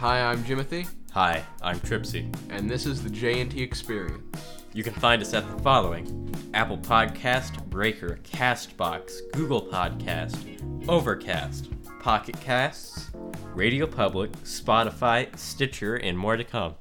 Hi, 0.00 0.22
I'm 0.22 0.42
Jimothy, 0.44 0.88
Hi, 1.12 1.44
I'm 1.60 1.78
Trippsy. 1.80 2.34
and 2.48 2.70
this 2.70 2.86
is 2.86 3.02
the 3.02 3.10
J&T 3.10 3.62
Experience. 3.62 4.34
You 4.72 4.82
can 4.82 4.94
find 4.94 5.20
us 5.20 5.34
at 5.34 5.46
the 5.54 5.62
following 5.62 6.34
Apple 6.54 6.78
Podcast, 6.78 7.62
Breaker, 7.66 8.18
Castbox, 8.24 9.20
Google 9.34 9.60
Podcast, 9.60 10.88
Overcast, 10.88 11.68
Pocket 12.00 12.40
Casts, 12.40 13.10
Radio 13.54 13.86
Public, 13.86 14.32
Spotify, 14.44 15.36
Stitcher, 15.36 15.96
and 15.96 16.16
more 16.16 16.38
to 16.38 16.44
come. 16.44 16.76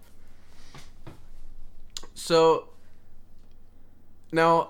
So, 2.13 2.69
now, 4.31 4.69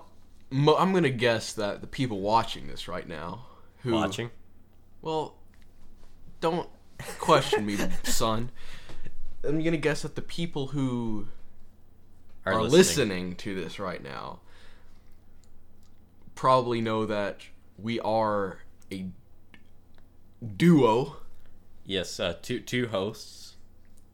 mo- 0.50 0.76
I'm 0.76 0.90
going 0.90 1.04
to 1.04 1.10
guess 1.10 1.52
that 1.52 1.82
the 1.82 1.86
people 1.86 2.18
watching 2.18 2.66
this 2.66 2.88
right 2.88 3.06
now, 3.08 3.44
who... 3.84 3.92
Watching? 3.92 4.30
Well, 5.02 5.36
don't 6.40 6.68
question 7.18 7.66
me, 7.66 7.76
son. 8.04 8.50
I'm 9.44 9.60
going 9.60 9.72
to 9.72 9.78
guess 9.78 10.02
that 10.02 10.16
the 10.16 10.22
people 10.22 10.68
who 10.68 11.28
are, 12.44 12.62
listening. 12.62 13.36
to 13.36 13.54
this 13.54 13.78
right 13.78 14.02
now 14.02 14.40
probably 16.34 16.80
know 16.80 17.06
that 17.06 17.40
we 17.78 18.00
are 18.00 18.58
a 18.92 19.06
duo, 20.56 21.16
Yes, 21.84 22.20
uh, 22.20 22.36
two 22.40 22.60
two 22.60 22.88
hosts. 22.88 23.56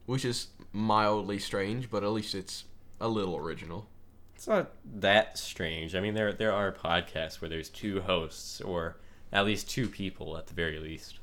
which 0.07 0.25
is 0.25 0.49
mildly 0.73 1.39
strange, 1.39 1.91
but 1.91 2.03
at 2.03 2.11
least 2.11 2.35
it's 2.35 2.65
a 3.01 3.09
little 3.09 3.37
original. 3.37 3.89
It's 4.35 4.47
not 4.47 4.71
that 4.95 5.39
strange. 5.39 5.95
I 5.95 6.01
mean, 6.01 6.15
there 6.15 6.33
there 6.33 6.53
are 6.53 6.73
podcasts 6.73 7.41
where 7.41 7.49
there's 7.49 7.69
two 7.69 8.01
hosts, 8.01 8.61
or 8.61 8.97
at 9.33 9.45
least 9.45 9.69
two 9.69 9.89
people 9.89 10.37
at 10.37 10.47
the 10.47 10.55
very 10.55 10.79
least. 10.79 11.19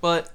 But 0.00 0.30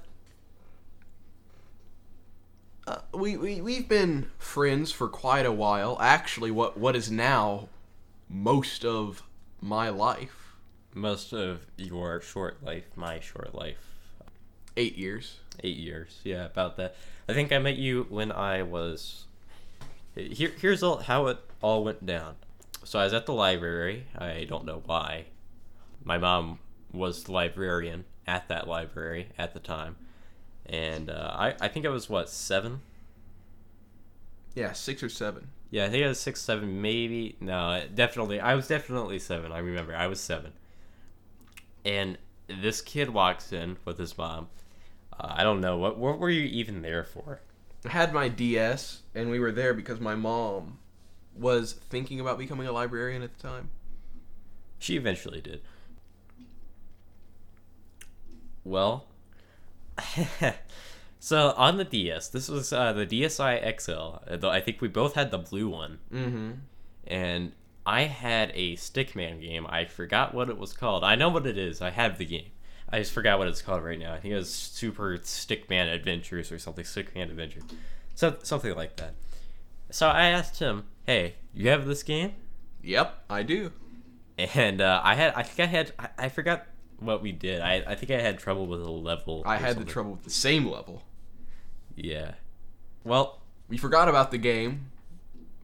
uh, 2.86 2.98
we, 3.12 3.36
we 3.36 3.60
we've 3.60 3.88
been 3.88 4.30
friends 4.38 4.92
for 4.92 5.08
quite 5.08 5.46
a 5.46 5.52
while. 5.52 5.96
Actually, 6.00 6.50
what 6.50 6.76
what 6.78 6.94
is 6.96 7.10
now 7.10 7.68
most 8.28 8.84
of 8.84 9.22
my 9.60 9.88
life, 9.88 10.54
Most 10.94 11.32
of 11.32 11.66
your 11.76 12.20
short 12.20 12.62
life, 12.62 12.84
my 12.96 13.20
short 13.20 13.54
life, 13.54 13.78
eight 14.76 14.96
years. 14.96 15.38
eight 15.62 15.76
years. 15.76 16.20
Yeah, 16.24 16.44
about 16.44 16.76
that. 16.76 16.96
I 17.28 17.32
think 17.32 17.52
I 17.52 17.58
met 17.58 17.76
you 17.76 18.06
when 18.10 18.30
I 18.30 18.62
was. 18.62 19.24
Here, 20.14 20.52
here's 20.60 20.82
all, 20.82 20.98
how 20.98 21.26
it 21.26 21.38
all 21.60 21.82
went 21.84 22.04
down. 22.06 22.36
So 22.84 22.98
I 22.98 23.04
was 23.04 23.14
at 23.14 23.26
the 23.26 23.32
library. 23.32 24.06
I 24.16 24.44
don't 24.48 24.64
know 24.64 24.82
why. 24.84 25.26
My 26.04 26.18
mom 26.18 26.58
was 26.92 27.24
the 27.24 27.32
librarian 27.32 28.04
at 28.26 28.46
that 28.48 28.68
library 28.68 29.28
at 29.38 29.54
the 29.54 29.60
time, 29.60 29.96
and 30.66 31.10
uh, 31.10 31.34
I 31.34 31.54
I 31.60 31.68
think 31.68 31.86
I 31.86 31.90
was 31.90 32.08
what 32.08 32.28
seven. 32.28 32.80
Yeah, 34.54 34.72
six 34.72 35.02
or 35.02 35.08
seven. 35.08 35.48
Yeah, 35.70 35.86
I 35.86 35.88
think 35.88 36.04
I 36.04 36.08
was 36.08 36.20
six, 36.20 36.40
seven, 36.40 36.80
maybe. 36.80 37.36
No, 37.40 37.82
definitely. 37.92 38.38
I 38.38 38.54
was 38.54 38.68
definitely 38.68 39.18
seven. 39.18 39.50
I 39.50 39.58
remember. 39.58 39.96
I 39.96 40.06
was 40.06 40.20
seven. 40.20 40.52
And 41.84 42.16
this 42.46 42.80
kid 42.80 43.10
walks 43.10 43.52
in 43.52 43.76
with 43.84 43.98
his 43.98 44.16
mom. 44.16 44.48
Uh, 45.12 45.34
I 45.36 45.42
don't 45.42 45.60
know. 45.60 45.76
What, 45.76 45.98
what 45.98 46.20
were 46.20 46.30
you 46.30 46.44
even 46.44 46.82
there 46.82 47.02
for? 47.02 47.40
I 47.84 47.88
had 47.88 48.12
my 48.12 48.28
DS, 48.28 49.02
and 49.14 49.30
we 49.30 49.40
were 49.40 49.50
there 49.52 49.74
because 49.74 49.98
my 49.98 50.14
mom 50.14 50.78
was 51.34 51.72
thinking 51.72 52.20
about 52.20 52.38
becoming 52.38 52.66
a 52.66 52.72
librarian 52.72 53.22
at 53.22 53.36
the 53.36 53.42
time. 53.48 53.70
She 54.78 54.96
eventually 54.96 55.40
did. 55.40 55.60
Well, 58.62 59.06
so 61.20 61.54
on 61.56 61.76
the 61.76 61.84
DS, 61.84 62.28
this 62.28 62.48
was 62.48 62.72
uh, 62.72 62.92
the 62.92 63.06
DSi 63.06 63.80
XL. 63.80 64.36
Though 64.36 64.50
I 64.50 64.60
think 64.60 64.80
we 64.80 64.88
both 64.88 65.14
had 65.14 65.30
the 65.30 65.38
blue 65.38 65.68
one. 65.68 65.98
Mm-hmm. 66.12 66.50
and 67.06 67.52
I 67.86 68.02
had 68.04 68.50
a 68.54 68.76
Stickman 68.76 69.40
game. 69.40 69.66
I 69.68 69.84
forgot 69.84 70.34
what 70.34 70.48
it 70.48 70.56
was 70.56 70.72
called. 70.72 71.04
I 71.04 71.16
know 71.16 71.28
what 71.28 71.46
it 71.46 71.58
is. 71.58 71.82
I 71.82 71.90
have 71.90 72.16
the 72.18 72.24
game. 72.24 72.50
I 72.90 72.98
just 72.98 73.12
forgot 73.12 73.38
what 73.38 73.48
it's 73.48 73.60
called 73.62 73.82
right 73.82 73.98
now. 73.98 74.14
I 74.14 74.20
think 74.20 74.32
it 74.32 74.36
was 74.36 74.52
Super 74.52 75.18
Stickman 75.18 75.92
Adventures 75.92 76.50
or 76.52 76.58
something. 76.58 76.84
Stickman 76.84 77.24
Adventures, 77.30 77.64
so 78.14 78.36
something 78.42 78.74
like 78.74 78.96
that. 78.96 79.14
So 79.90 80.08
I 80.08 80.26
asked 80.26 80.60
him, 80.60 80.84
"Hey, 81.04 81.34
you 81.52 81.68
have 81.70 81.86
this 81.86 82.02
game?" 82.02 82.34
Yep, 82.82 83.24
I 83.28 83.42
do. 83.42 83.72
And 84.38 84.80
uh, 84.80 85.00
I 85.02 85.14
had, 85.14 85.32
I 85.34 85.42
think 85.42 85.68
I 85.68 85.70
had, 85.70 85.92
I, 85.98 86.08
I 86.18 86.28
forgot 86.28 86.66
what 87.04 87.22
we 87.22 87.32
did. 87.32 87.60
I, 87.60 87.82
I 87.86 87.94
think 87.94 88.10
I 88.10 88.20
had 88.20 88.38
trouble 88.38 88.66
with 88.66 88.80
a 88.80 88.90
level. 88.90 89.42
I 89.46 89.56
had 89.56 89.78
the 89.78 89.84
trouble 89.84 90.12
with 90.12 90.24
the 90.24 90.30
same 90.30 90.66
level. 90.66 91.02
Yeah. 91.96 92.32
Well, 93.04 93.40
We 93.68 93.76
forgot 93.78 94.08
about 94.08 94.30
the 94.30 94.38
game. 94.38 94.90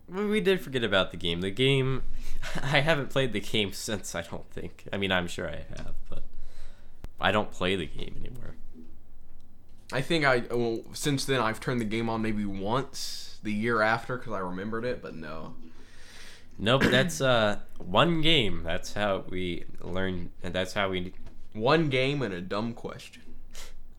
We 0.09 0.41
did 0.41 0.61
forget 0.61 0.83
about 0.83 1.13
the 1.13 1.17
game. 1.17 1.41
The 1.41 1.51
game, 1.51 2.03
I 2.63 2.81
haven't 2.81 3.11
played 3.11 3.33
the 3.33 3.41
game 3.41 3.73
since. 3.73 4.15
I 4.15 4.23
don't 4.23 4.49
think. 4.51 4.85
I 4.93 4.97
mean, 4.97 5.13
I'm 5.13 5.29
sure 5.29 5.49
I 5.49 5.65
have, 5.77 5.95
but 6.09 6.25
I 7.21 7.31
don't 7.31 7.51
play 7.53 7.77
the 7.77 7.87
game 7.87 8.17
anymore. 8.19 8.55
I 9.93 10.01
think 10.01 10.25
I 10.25 10.45
well, 10.51 10.81
since 10.93 11.25
then 11.25 11.41
I've 11.41 11.61
turned 11.61 11.81
the 11.81 11.85
game 11.85 12.09
on 12.09 12.23
maybe 12.23 12.45
once 12.45 13.39
the 13.43 13.53
year 13.53 13.83
after 13.83 14.17
because 14.17 14.33
I 14.33 14.39
remembered 14.39 14.85
it, 14.85 15.03
but 15.03 15.15
no. 15.15 15.55
No, 16.59 16.79
but 16.79 16.91
that's 16.91 17.21
uh 17.21 17.59
one 17.79 18.21
game. 18.21 18.63
That's 18.65 18.93
how 18.93 19.25
we 19.29 19.65
learn, 19.81 20.31
and 20.43 20.55
that's 20.55 20.75
how 20.75 20.91
we. 20.91 21.13
One 21.53 21.89
game 21.89 22.23
and 22.23 22.33
a 22.33 22.41
dumb 22.41 22.75
question. 22.75 23.23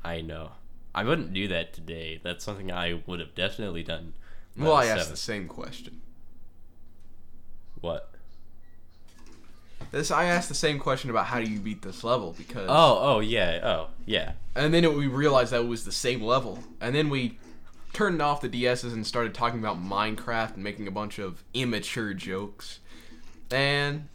I 0.03 0.21
know. 0.21 0.51
I 0.95 1.03
wouldn't 1.03 1.33
do 1.33 1.47
that 1.49 1.73
today. 1.73 2.19
That's 2.23 2.43
something 2.43 2.71
I 2.71 3.01
would 3.05 3.19
have 3.19 3.35
definitely 3.35 3.83
done. 3.83 4.13
Well, 4.57 4.73
I 4.73 4.85
asked 4.85 5.01
seven. 5.03 5.11
the 5.13 5.17
same 5.17 5.47
question. 5.47 6.01
What? 7.79 8.11
This 9.91 10.11
I 10.11 10.25
asked 10.25 10.47
the 10.49 10.55
same 10.55 10.79
question 10.79 11.09
about 11.09 11.25
how 11.25 11.39
do 11.41 11.49
you 11.49 11.59
beat 11.59 11.81
this 11.81 12.03
level 12.03 12.33
because 12.37 12.67
Oh, 12.69 12.99
oh 13.01 13.19
yeah, 13.19 13.59
oh 13.63 13.87
yeah. 14.05 14.33
and 14.55 14.73
then 14.73 14.83
it, 14.83 14.93
we 14.93 15.07
realized 15.07 15.51
that 15.51 15.61
it 15.61 15.67
was 15.67 15.83
the 15.83 15.91
same 15.91 16.21
level, 16.21 16.59
and 16.79 16.95
then 16.95 17.09
we 17.09 17.37
turned 17.91 18.21
off 18.21 18.39
the 18.41 18.47
DSs 18.47 18.93
and 18.93 19.05
started 19.05 19.33
talking 19.33 19.59
about 19.59 19.83
Minecraft 19.83 20.53
and 20.55 20.63
making 20.63 20.87
a 20.87 20.91
bunch 20.91 21.19
of 21.19 21.43
immature 21.53 22.13
jokes, 22.13 22.79
and 23.49 24.07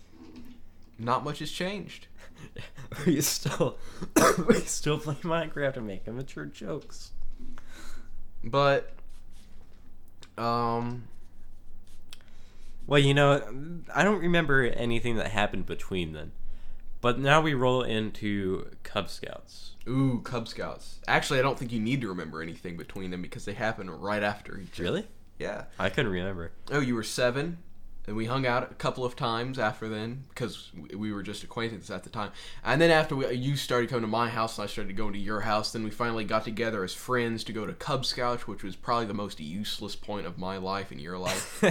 not 0.99 1.25
much 1.25 1.41
has 1.41 1.51
changed. 1.51 2.07
we 3.07 3.21
still, 3.21 3.79
we 4.49 4.61
still 4.61 4.99
play 4.99 5.15
Minecraft 5.15 5.77
and 5.79 5.87
make 5.87 6.07
immature 6.07 6.45
jokes. 6.47 7.13
But 8.45 8.93
um, 10.39 11.05
Well, 12.87 13.01
you 13.01 13.15
know, 13.15 13.81
I 13.95 14.05
don't 14.05 14.21
remember 14.21 14.65
anything 14.65 15.17
that 15.17 15.29
happened 15.33 15.67
between 15.67 16.13
then. 16.13 16.33
But 17.01 17.19
now 17.19 17.41
we 17.41 17.55
roll 17.55 17.83
into 17.83 18.71
Cub 18.83 19.09
Scouts. 19.11 19.73
ooh, 19.89 20.21
Cub 20.25 20.49
Scouts. 20.49 21.01
Actually, 21.07 21.39
I 21.39 21.43
don't 21.43 21.59
think 21.59 21.71
you 21.71 21.79
need 21.81 22.01
to 22.01 22.09
remember 22.09 22.43
anything 22.43 22.77
between 22.77 23.11
them 23.11 23.23
because 23.23 23.45
they 23.45 23.53
happen 23.53 23.89
right 23.91 24.23
after 24.23 24.59
each. 24.59 24.81
other. 24.81 24.83
Really? 24.83 25.07
Yeah. 25.39 25.65
I 25.79 25.91
couldn't 25.91 26.11
remember. 26.11 26.53
Oh, 26.71 26.81
you 26.81 26.95
were 26.95 27.03
seven, 27.03 27.59
and 28.07 28.17
we 28.17 28.27
hung 28.27 28.47
out 28.47 28.71
a 28.71 28.75
couple 28.75 29.05
of 29.05 29.17
times 29.17 29.59
after 29.59 29.89
then 29.89 30.25
because 30.29 30.71
we 30.95 31.13
were 31.13 31.23
just 31.23 31.43
acquaintances 31.43 31.91
at 31.91 32.05
the 32.05 32.11
time. 32.11 32.31
And 32.65 32.81
then 32.81 32.91
after 32.91 33.17
we, 33.17 33.33
you 33.33 33.57
started 33.57 33.91
coming 33.91 34.03
to 34.03 34.09
my 34.09 34.29
house, 34.29 34.59
and 34.59 34.65
I 34.65 34.67
started 34.67 34.97
going 34.97 35.13
to 35.15 35.19
your 35.19 35.41
house. 35.41 35.73
Then 35.73 35.83
we 35.83 35.91
finally 35.91 36.25
got 36.25 36.45
together 36.45 36.85
as 36.85 36.95
friends 36.95 37.43
to 37.45 37.53
go 37.53 37.67
to 37.67 37.73
Cub 37.73 38.05
Scouts, 38.05 38.47
which 38.47 38.63
was 38.63 38.77
probably 38.77 39.07
the 39.07 39.15
most 39.15 39.41
useless 39.41 39.97
point 39.97 40.27
of 40.27 40.39
my 40.39 40.57
life 40.57 40.91
and 40.93 41.01
your 41.01 41.19
life. 41.19 41.63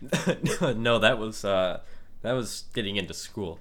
no, 0.60 0.72
no, 0.72 0.98
that 1.00 1.18
was 1.18 1.44
uh, 1.44 1.80
that 2.22 2.32
was 2.32 2.64
getting 2.74 2.96
into 2.96 3.14
school. 3.14 3.58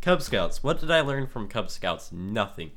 Cub 0.00 0.22
Scouts. 0.22 0.62
What 0.62 0.80
did 0.80 0.90
I 0.90 1.00
learn 1.00 1.26
from 1.26 1.48
Cub 1.48 1.68
Scouts? 1.68 2.12
Nothing. 2.12 2.70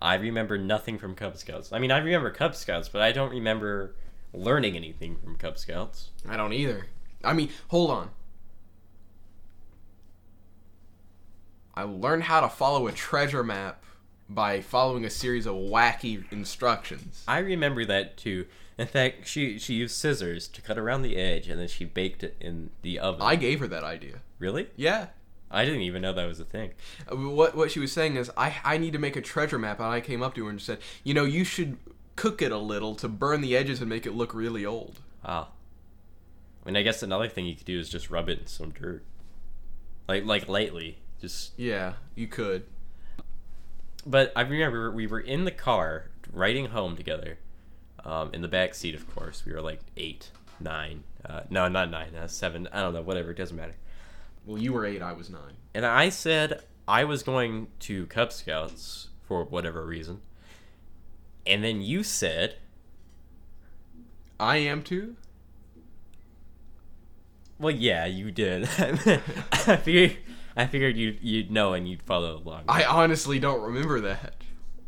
I 0.00 0.14
remember 0.14 0.56
nothing 0.56 0.98
from 0.98 1.14
Cub 1.14 1.36
Scouts. 1.36 1.72
I 1.72 1.78
mean, 1.78 1.90
I 1.90 1.98
remember 1.98 2.30
Cub 2.30 2.54
Scouts, 2.54 2.88
but 2.88 3.02
I 3.02 3.12
don't 3.12 3.30
remember 3.30 3.94
learning 4.32 4.76
anything 4.76 5.16
from 5.16 5.36
Cub 5.36 5.58
Scouts. 5.58 6.10
I 6.28 6.36
don't 6.36 6.52
either. 6.52 6.86
I 7.24 7.32
mean, 7.32 7.50
hold 7.68 7.90
on. 7.90 8.10
I 11.74 11.82
learned 11.82 12.24
how 12.24 12.40
to 12.40 12.48
follow 12.48 12.86
a 12.88 12.92
treasure 12.92 13.44
map 13.44 13.84
by 14.28 14.60
following 14.60 15.04
a 15.04 15.10
series 15.10 15.46
of 15.46 15.54
wacky 15.54 16.30
instructions. 16.32 17.24
I 17.28 17.38
remember 17.38 17.84
that 17.84 18.16
too. 18.16 18.46
In 18.76 18.86
fact, 18.86 19.26
she 19.26 19.58
she 19.58 19.74
used 19.74 19.96
scissors 19.96 20.48
to 20.48 20.62
cut 20.62 20.78
around 20.78 21.02
the 21.02 21.16
edge, 21.16 21.48
and 21.48 21.58
then 21.60 21.68
she 21.68 21.84
baked 21.84 22.22
it 22.22 22.36
in 22.40 22.70
the 22.82 22.98
oven. 22.98 23.22
I 23.22 23.36
gave 23.36 23.60
her 23.60 23.66
that 23.68 23.84
idea. 23.84 24.20
really? 24.38 24.68
Yeah. 24.76 25.08
I 25.50 25.64
didn't 25.64 25.80
even 25.80 26.02
know 26.02 26.12
that 26.12 26.26
was 26.28 26.40
a 26.40 26.44
thing. 26.44 26.72
Uh, 27.10 27.16
What 27.16 27.56
what 27.56 27.70
she 27.70 27.80
was 27.80 27.90
saying 27.90 28.16
is, 28.16 28.30
I 28.36 28.56
I 28.64 28.76
need 28.78 28.92
to 28.92 28.98
make 28.98 29.16
a 29.16 29.22
treasure 29.22 29.58
map, 29.58 29.78
and 29.80 29.88
I 29.88 30.00
came 30.00 30.22
up 30.22 30.34
to 30.34 30.44
her 30.44 30.50
and 30.50 30.60
said, 30.60 30.78
you 31.04 31.14
know, 31.14 31.24
you 31.24 31.42
should 31.44 31.78
cook 32.16 32.42
it 32.42 32.52
a 32.52 32.58
little 32.58 32.94
to 32.96 33.08
burn 33.08 33.40
the 33.40 33.56
edges 33.56 33.80
and 33.80 33.88
make 33.88 34.04
it 34.04 34.12
look 34.12 34.34
really 34.34 34.66
old. 34.66 34.98
Ah. 35.24 35.48
I 36.68 36.70
mean, 36.70 36.76
I 36.76 36.82
guess 36.82 37.02
another 37.02 37.28
thing 37.28 37.46
you 37.46 37.56
could 37.56 37.64
do 37.64 37.78
is 37.78 37.88
just 37.88 38.10
rub 38.10 38.28
it 38.28 38.40
in 38.40 38.46
some 38.46 38.72
dirt, 38.72 39.02
like 40.06 40.26
like 40.26 40.48
lightly, 40.50 40.98
just. 41.18 41.52
Yeah, 41.56 41.94
you 42.14 42.26
could. 42.26 42.64
But 44.04 44.34
I 44.36 44.42
remember 44.42 44.90
we 44.90 45.06
were 45.06 45.18
in 45.18 45.46
the 45.46 45.50
car 45.50 46.10
riding 46.30 46.66
home 46.66 46.94
together, 46.94 47.38
Um, 48.04 48.30
in 48.34 48.42
the 48.42 48.48
back 48.48 48.74
seat, 48.74 48.94
of 48.94 49.08
course, 49.14 49.44
we 49.46 49.52
were 49.52 49.62
like 49.62 49.80
eight, 49.96 50.30
nine. 50.60 51.04
Uh, 51.24 51.42
no, 51.48 51.68
not 51.68 51.90
nine. 51.90 52.14
Uh, 52.14 52.28
seven. 52.28 52.68
I 52.70 52.80
don't 52.82 52.92
know. 52.92 53.02
Whatever. 53.02 53.30
It 53.30 53.38
doesn't 53.38 53.56
matter. 53.56 53.74
Well, 54.44 54.60
you 54.60 54.72
were 54.74 54.84
eight. 54.84 55.02
I 55.02 55.12
was 55.12 55.30
nine. 55.30 55.54
And 55.74 55.86
I 55.86 56.10
said 56.10 56.62
I 56.86 57.04
was 57.04 57.22
going 57.22 57.68
to 57.80 58.06
Cub 58.06 58.30
Scouts 58.32 59.08
for 59.22 59.44
whatever 59.44 59.84
reason. 59.84 60.20
And 61.46 61.64
then 61.64 61.80
you 61.80 62.02
said, 62.02 62.56
I 64.38 64.58
am 64.58 64.82
too. 64.82 65.16
"Well, 67.58 67.74
yeah, 67.74 68.06
you 68.06 68.30
did." 68.30 68.64
I 68.78 69.76
figured, 69.76 70.16
I 70.56 70.66
figured 70.66 70.96
you'd 70.96 71.18
you'd 71.22 71.50
know 71.50 71.72
and 71.74 71.88
you'd 71.88 72.02
follow 72.02 72.36
along. 72.36 72.64
I 72.68 72.84
honestly 72.84 73.38
don't 73.38 73.62
remember 73.62 74.00
that. 74.00 74.34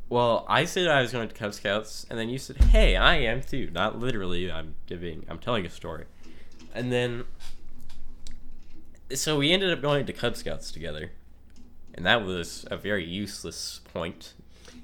Well, 0.08 0.44
I 0.48 0.64
said 0.64 0.88
I 0.88 1.02
was 1.02 1.12
going 1.12 1.28
to 1.28 1.34
Cub 1.34 1.54
Scouts, 1.54 2.04
and 2.10 2.18
then 2.18 2.28
you 2.28 2.38
said, 2.38 2.56
"Hey, 2.56 2.96
I 2.96 3.16
am 3.16 3.42
too." 3.42 3.70
Not 3.72 3.98
literally. 3.98 4.50
I'm 4.50 4.74
giving. 4.86 5.24
I'm 5.28 5.38
telling 5.38 5.64
a 5.64 5.70
story, 5.70 6.06
and 6.74 6.92
then 6.92 7.24
so 9.14 9.38
we 9.38 9.52
ended 9.52 9.72
up 9.72 9.82
going 9.82 10.06
to 10.06 10.12
Cub 10.12 10.36
Scouts 10.36 10.70
together, 10.70 11.12
and 11.94 12.04
that 12.06 12.24
was 12.24 12.64
a 12.70 12.76
very 12.76 13.04
useless 13.04 13.80
point. 13.92 14.34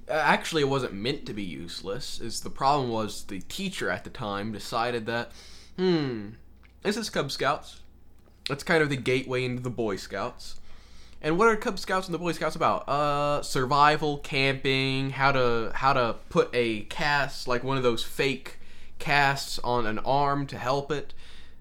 Uh, 0.08 0.12
Actually, 0.14 0.62
it 0.62 0.68
wasn't 0.68 0.92
meant 0.94 1.26
to 1.26 1.32
be 1.34 1.42
useless. 1.42 2.20
Is 2.20 2.40
the 2.40 2.50
problem 2.50 2.90
was 2.90 3.24
the 3.24 3.40
teacher 3.40 3.90
at 3.90 4.04
the 4.04 4.10
time 4.10 4.52
decided 4.52 5.06
that, 5.06 5.32
hmm, 5.76 6.30
this 6.86 6.96
is 6.96 7.10
Cub 7.10 7.32
Scouts. 7.32 7.80
That's 8.48 8.62
kind 8.62 8.80
of 8.80 8.88
the 8.88 8.96
gateway 8.96 9.44
into 9.44 9.60
the 9.60 9.70
Boy 9.70 9.96
Scouts. 9.96 10.60
And 11.20 11.36
what 11.36 11.48
are 11.48 11.56
Cub 11.56 11.80
Scouts 11.80 12.06
and 12.06 12.14
the 12.14 12.18
Boy 12.18 12.30
Scouts 12.30 12.54
about? 12.54 12.88
Uh, 12.88 13.42
survival, 13.42 14.18
camping, 14.18 15.10
how 15.10 15.32
to 15.32 15.72
how 15.74 15.92
to 15.92 16.14
put 16.28 16.48
a 16.52 16.82
cast 16.82 17.48
like 17.48 17.64
one 17.64 17.76
of 17.76 17.82
those 17.82 18.04
fake 18.04 18.58
casts 19.00 19.58
on 19.64 19.84
an 19.84 19.98
arm 20.00 20.46
to 20.46 20.58
help 20.58 20.92
it 20.92 21.12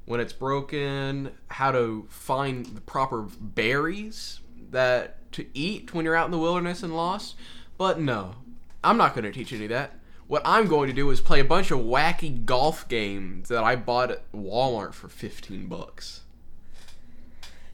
when 0.05 0.19
it's 0.19 0.33
broken, 0.33 1.31
how 1.47 1.71
to 1.71 2.05
find 2.09 2.67
the 2.67 2.81
proper 2.81 3.23
berries 3.23 4.41
that 4.69 5.31
to 5.31 5.47
eat 5.55 5.91
when 5.91 6.05
you're 6.05 6.15
out 6.15 6.25
in 6.25 6.31
the 6.31 6.37
wilderness 6.37 6.83
and 6.83 6.95
lost. 6.95 7.35
But 7.79 7.99
no, 7.99 8.35
I'm 8.83 8.97
not 8.97 9.15
going 9.15 9.25
to 9.25 9.31
teach 9.31 9.51
any 9.51 9.63
of 9.63 9.69
that. 9.71 9.93
What 10.27 10.41
I'm 10.43 10.67
going 10.67 10.87
to 10.87 10.93
do 10.93 11.09
is 11.11 11.21
play 11.21 11.39
a 11.39 11.45
bunch 11.45 11.69
of 11.69 11.79
wacky 11.79 12.45
golf 12.45 12.87
games 12.87 13.49
that 13.49 13.63
I 13.63 13.75
bought 13.75 14.09
at 14.09 14.31
Walmart 14.31 14.93
for 14.93 15.07
15 15.07 15.67
bucks. 15.67 16.21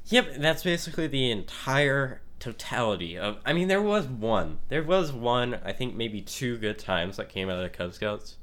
Yep, 0.07 0.35
that's 0.37 0.63
basically 0.63 1.07
the 1.07 1.31
entire 1.31 2.21
totality 2.39 3.17
of. 3.17 3.37
I 3.45 3.53
mean, 3.53 3.69
there 3.69 3.81
was 3.81 4.05
one. 4.05 4.59
There 4.67 4.83
was 4.83 5.13
one. 5.13 5.59
I 5.63 5.71
think 5.71 5.95
maybe 5.95 6.21
two 6.21 6.57
good 6.57 6.77
times 6.77 7.15
that 7.15 7.29
came 7.29 7.49
out 7.49 7.55
of 7.57 7.63
the 7.63 7.69
Cub 7.69 7.93
Scouts. 7.93 8.35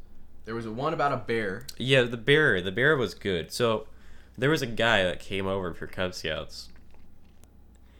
There 0.46 0.54
was 0.54 0.64
a 0.64 0.72
one 0.72 0.94
about 0.94 1.12
a 1.12 1.18
bear. 1.18 1.66
Yeah, 1.76 2.04
the 2.04 2.16
bear. 2.16 2.62
The 2.62 2.72
bear 2.72 2.96
was 2.96 3.12
good. 3.12 3.52
So 3.52 3.86
there 4.38 4.48
was 4.48 4.62
a 4.62 4.66
guy 4.66 5.02
that 5.02 5.20
came 5.20 5.46
over 5.46 5.74
for 5.74 5.86
Cub 5.86 6.14
Scouts. 6.14 6.70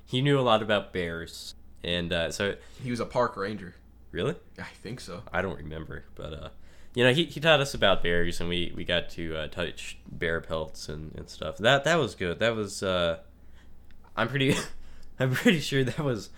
He 0.06 0.22
knew 0.22 0.38
a 0.38 0.40
lot 0.40 0.62
about 0.62 0.94
bears, 0.94 1.55
and 1.84 2.10
uh, 2.10 2.32
so 2.32 2.55
He 2.82 2.90
was 2.90 3.00
a 3.00 3.05
park 3.05 3.37
ranger. 3.37 3.75
Really, 4.12 4.34
I 4.58 4.69
think 4.82 5.00
so. 5.00 5.22
I 5.32 5.43
don't 5.43 5.56
remember, 5.58 6.05
but 6.14 6.32
uh, 6.32 6.49
you 6.94 7.05
know, 7.05 7.12
he, 7.12 7.25
he 7.25 7.40
taught 7.40 7.60
us 7.60 7.75
about 7.75 8.02
bears, 8.02 8.40
and 8.40 8.49
we, 8.49 8.72
we 8.75 8.84
got 8.84 9.08
to 9.10 9.37
uh, 9.37 9.46
touch 9.49 9.99
bear 10.10 10.40
pelts 10.40 10.88
and, 10.88 11.14
and 11.14 11.28
stuff. 11.28 11.58
That 11.58 11.84
that 11.84 11.96
was 11.96 12.14
good. 12.14 12.38
That 12.38 12.56
was 12.56 12.82
uh, 12.82 13.19
I'm 14.16 14.28
pretty 14.28 14.56
I'm 15.20 15.32
pretty 15.32 15.60
sure 15.60 15.84
that 15.84 16.00
was. 16.00 16.31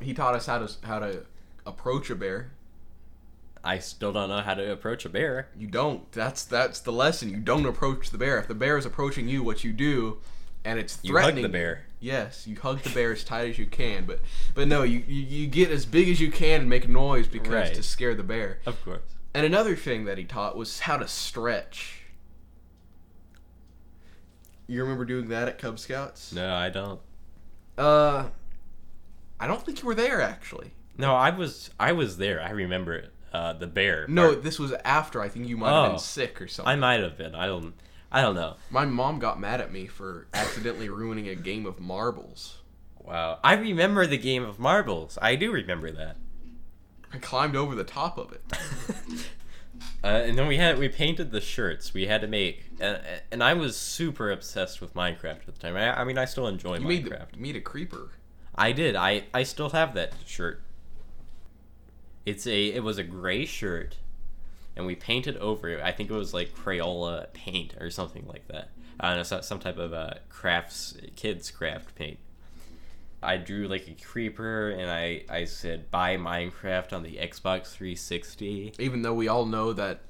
He 0.00 0.14
taught 0.14 0.34
us 0.34 0.46
how 0.46 0.58
to 0.58 0.72
how 0.86 0.98
to 0.98 1.24
approach 1.66 2.10
a 2.10 2.14
bear. 2.14 2.52
I 3.64 3.80
still 3.80 4.12
don't 4.12 4.28
know 4.28 4.40
how 4.40 4.54
to 4.54 4.72
approach 4.72 5.04
a 5.04 5.08
bear. 5.08 5.48
You 5.56 5.66
don't. 5.66 6.10
That's 6.12 6.44
that's 6.44 6.80
the 6.80 6.92
lesson. 6.92 7.30
You 7.30 7.38
don't 7.38 7.66
approach 7.66 8.10
the 8.10 8.18
bear. 8.18 8.38
If 8.38 8.48
the 8.48 8.54
bear 8.54 8.78
is 8.78 8.86
approaching 8.86 9.28
you, 9.28 9.42
what 9.42 9.64
you 9.64 9.72
do, 9.72 10.18
and 10.64 10.78
it's 10.78 10.98
You 11.02 11.14
hug 11.14 11.22
threatening. 11.22 11.42
the 11.44 11.48
bear. 11.48 11.84
Yes, 12.00 12.46
you 12.46 12.56
hug 12.56 12.82
the 12.82 12.90
bear 12.90 13.12
as 13.12 13.24
tight 13.24 13.50
as 13.50 13.58
you 13.58 13.66
can, 13.66 14.04
but 14.06 14.20
but 14.54 14.68
no, 14.68 14.82
you, 14.84 15.02
you, 15.08 15.22
you 15.22 15.46
get 15.48 15.70
as 15.70 15.84
big 15.86 16.08
as 16.08 16.20
you 16.20 16.30
can 16.30 16.60
and 16.62 16.70
make 16.70 16.88
noise 16.88 17.26
because 17.26 17.52
Right. 17.52 17.74
to 17.74 17.82
scare 17.82 18.14
the 18.14 18.22
bear. 18.22 18.58
Of 18.66 18.82
course. 18.84 19.02
And 19.34 19.44
another 19.44 19.74
thing 19.76 20.04
that 20.04 20.16
he 20.18 20.24
taught 20.24 20.56
was 20.56 20.80
how 20.80 20.96
to 20.96 21.08
stretch. 21.08 22.02
You 24.66 24.82
remember 24.82 25.04
doing 25.04 25.28
that 25.28 25.48
at 25.48 25.58
Cub 25.58 25.78
Scouts? 25.78 26.32
No, 26.32 26.54
I 26.54 26.68
don't. 26.68 27.00
Uh, 27.76 28.28
I 29.40 29.46
don't 29.46 29.64
think 29.64 29.80
you 29.82 29.86
were 29.86 29.94
there 29.94 30.20
actually. 30.20 30.72
No, 30.96 31.14
I 31.14 31.30
was 31.30 31.70
I 31.80 31.92
was 31.92 32.18
there. 32.18 32.42
I 32.42 32.50
remember 32.50 32.94
it. 32.94 33.12
Uh, 33.32 33.52
the 33.52 33.66
bear. 33.66 34.06
No, 34.08 34.30
part. 34.32 34.42
this 34.42 34.58
was 34.58 34.72
after. 34.84 35.20
I 35.20 35.28
think 35.28 35.48
you 35.48 35.56
might 35.56 35.70
have 35.70 35.84
Oh. 35.86 35.90
been 35.90 35.98
sick 35.98 36.40
or 36.40 36.48
something. 36.48 36.70
I 36.70 36.76
might 36.76 37.00
have 37.00 37.16
been. 37.16 37.34
I 37.34 37.46
don't. 37.46 37.74
I 38.10 38.22
don't 38.22 38.34
know. 38.34 38.56
My 38.70 38.84
mom 38.86 39.18
got 39.18 39.38
mad 39.38 39.60
at 39.60 39.70
me 39.72 39.86
for 39.86 40.28
accidentally 40.32 40.88
ruining 40.88 41.28
a 41.28 41.34
game 41.34 41.66
of 41.66 41.78
marbles. 41.78 42.58
Wow. 42.98 43.38
I 43.44 43.54
remember 43.54 44.06
the 44.06 44.18
game 44.18 44.42
of 44.44 44.58
marbles. 44.58 45.18
I 45.20 45.34
do 45.36 45.52
remember 45.52 45.90
that. 45.92 46.16
I 47.12 47.18
climbed 47.18 47.56
over 47.56 47.74
the 47.74 47.84
top 47.84 48.18
of 48.18 48.32
it. 48.32 48.42
Uh, 50.02 50.06
and 50.08 50.36
then 50.38 50.46
we 50.48 50.56
had 50.56 50.78
we 50.78 50.88
painted 50.88 51.30
the 51.30 51.40
shirts. 51.40 51.92
We 51.94 52.06
had 52.06 52.20
to 52.20 52.26
make, 52.28 52.64
and, 52.80 53.00
and 53.32 53.42
I 53.44 53.54
was 53.54 53.76
super 53.76 54.30
obsessed 54.30 54.80
with 54.80 54.94
Minecraft 54.94 55.46
at 55.46 55.46
the 55.46 55.52
time. 55.52 55.76
I, 55.76 56.00
I 56.00 56.04
mean, 56.04 56.18
I 56.18 56.24
still 56.24 56.46
enjoy 56.48 56.78
You 56.78 56.86
Minecraft. 56.86 57.36
made 57.36 57.54
a 57.56 57.60
creeper. 57.60 58.10
I 58.56 58.72
did. 58.72 58.96
I 58.96 59.24
I 59.34 59.42
still 59.44 59.70
have 59.70 59.94
that 59.94 60.14
shirt. 60.24 60.62
It's 62.26 62.46
a 62.46 62.66
it 62.66 62.82
was 62.82 62.98
a 62.98 63.02
gray 63.04 63.44
shirt, 63.44 63.96
and 64.78 64.86
we 64.86 64.94
painted 64.94 65.36
over 65.38 65.68
it. 65.68 65.80
I 65.82 65.90
think 65.90 66.08
it 66.08 66.14
was 66.14 66.32
like 66.32 66.54
Crayola 66.54 67.30
paint 67.34 67.74
or 67.80 67.90
something 67.90 68.24
like 68.28 68.46
that. 68.46 68.70
I 69.00 69.14
don't 69.14 69.30
know, 69.30 69.40
some 69.40 69.58
type 69.58 69.76
of 69.76 69.92
uh, 69.92 70.14
crafts 70.28 70.96
kids 71.16 71.50
craft 71.50 71.94
paint. 71.96 72.18
I 73.20 73.36
drew 73.36 73.66
like 73.66 73.88
a 73.88 74.02
creeper, 74.02 74.70
and 74.70 74.88
I 74.88 75.24
I 75.28 75.44
said 75.44 75.90
buy 75.90 76.16
Minecraft 76.16 76.92
on 76.92 77.02
the 77.02 77.16
Xbox 77.16 77.72
360. 77.72 78.74
Even 78.78 79.02
though 79.02 79.14
we 79.14 79.26
all 79.26 79.44
know 79.44 79.72
that 79.72 80.00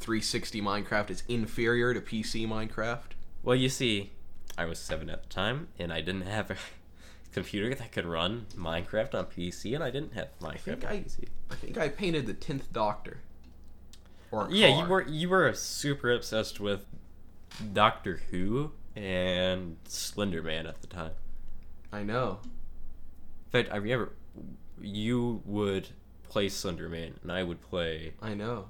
360 0.00 0.60
Minecraft 0.60 1.10
is 1.10 1.22
inferior 1.26 1.94
to 1.94 2.00
PC 2.00 2.46
Minecraft. 2.46 3.12
Well, 3.42 3.56
you 3.56 3.70
see, 3.70 4.12
I 4.58 4.66
was 4.66 4.78
seven 4.78 5.08
at 5.08 5.22
the 5.22 5.28
time, 5.30 5.68
and 5.78 5.90
I 5.90 6.02
didn't 6.02 6.26
have 6.26 6.50
a 6.50 6.56
computer 7.32 7.74
that 7.74 7.92
could 7.92 8.04
run 8.04 8.46
Minecraft 8.54 9.14
on 9.14 9.24
PC, 9.24 9.74
and 9.74 9.82
I 9.82 9.90
didn't 9.90 10.12
have 10.12 10.28
Minecraft 10.38 10.80
think 10.80 10.84
on 10.84 10.90
I-. 10.90 11.04
I 11.50 11.54
think 11.54 11.78
I 11.78 11.88
painted 11.88 12.26
the 12.26 12.34
10th 12.34 12.72
Doctor. 12.72 13.22
Or 14.30 14.48
Yeah, 14.50 14.70
car. 14.72 14.82
you 14.82 14.88
were 14.88 15.08
you 15.08 15.28
were 15.28 15.52
super 15.54 16.10
obsessed 16.12 16.60
with 16.60 16.84
Doctor 17.72 18.20
Who 18.30 18.72
and 18.94 19.76
Slender 19.84 20.42
Man 20.42 20.66
at 20.66 20.80
the 20.80 20.86
time. 20.86 21.12
I 21.92 22.02
know. 22.02 22.40
In 22.44 23.50
fact, 23.50 23.70
I 23.72 23.76
remember 23.76 24.12
you 24.80 25.42
would 25.46 25.88
play 26.28 26.48
Slender 26.48 26.88
Man, 26.88 27.14
and 27.22 27.32
I 27.32 27.42
would 27.42 27.60
play 27.62 28.12
I 28.20 28.34
know. 28.34 28.66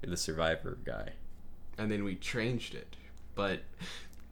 the 0.00 0.16
Survivor 0.16 0.78
guy. 0.84 1.10
And 1.78 1.90
then 1.90 2.04
we 2.04 2.16
changed 2.16 2.74
it. 2.74 2.96
But 3.34 3.60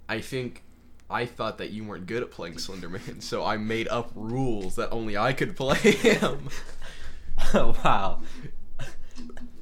I 0.09 0.21
think 0.21 0.63
I 1.11 1.27
thought 1.27 1.59
that 1.59 1.71
you 1.71 1.85
weren't 1.85 2.07
good 2.07 2.23
at 2.23 2.31
playing 2.31 2.55
Slenderman, 2.55 3.23
so 3.23 3.45
I 3.45 3.57
made 3.59 3.89
up 3.89 4.11
rules 4.15 4.77
that 4.77 4.91
only 4.91 5.17
I 5.19 5.33
could 5.35 5.57
play 5.57 5.77
him. 5.93 6.49
Oh 7.55 7.75
wow. 7.85 8.21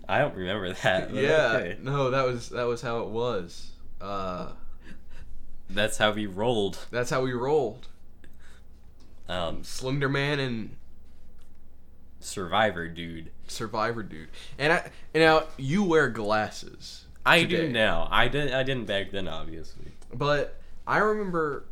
I 0.08 0.20
don't 0.20 0.34
remember 0.34 0.72
that. 0.72 1.12
yeah. 1.12 1.52
okay. 1.56 1.76
No, 1.82 2.10
that 2.10 2.24
was 2.24 2.48
that 2.50 2.64
was 2.64 2.80
how 2.82 3.00
it 3.00 3.08
was. 3.08 3.72
Uh 4.00 4.52
That's 5.70 5.98
how 5.98 6.12
we 6.12 6.26
rolled. 6.26 6.78
that's 6.90 7.10
how 7.10 7.22
we 7.22 7.32
rolled. 7.32 7.88
Um, 9.28 9.62
Slenderman 9.62 10.38
and 10.38 10.76
Survivor 12.20 12.88
dude. 12.88 13.30
Survivor 13.46 14.02
dude. 14.02 14.28
And 14.58 14.72
I 14.72 14.90
and 15.14 15.22
now 15.22 15.44
you 15.56 15.84
wear 15.84 16.08
glasses. 16.08 17.04
I 17.26 17.42
today. 17.42 17.66
do 17.66 17.72
now. 17.72 18.08
I 18.10 18.28
didn't. 18.28 18.54
I 18.54 18.62
didn't 18.62 18.86
back 18.86 19.10
then, 19.10 19.28
obviously. 19.28 19.92
But 20.14 20.56
I 20.86 20.98
remember 20.98 21.64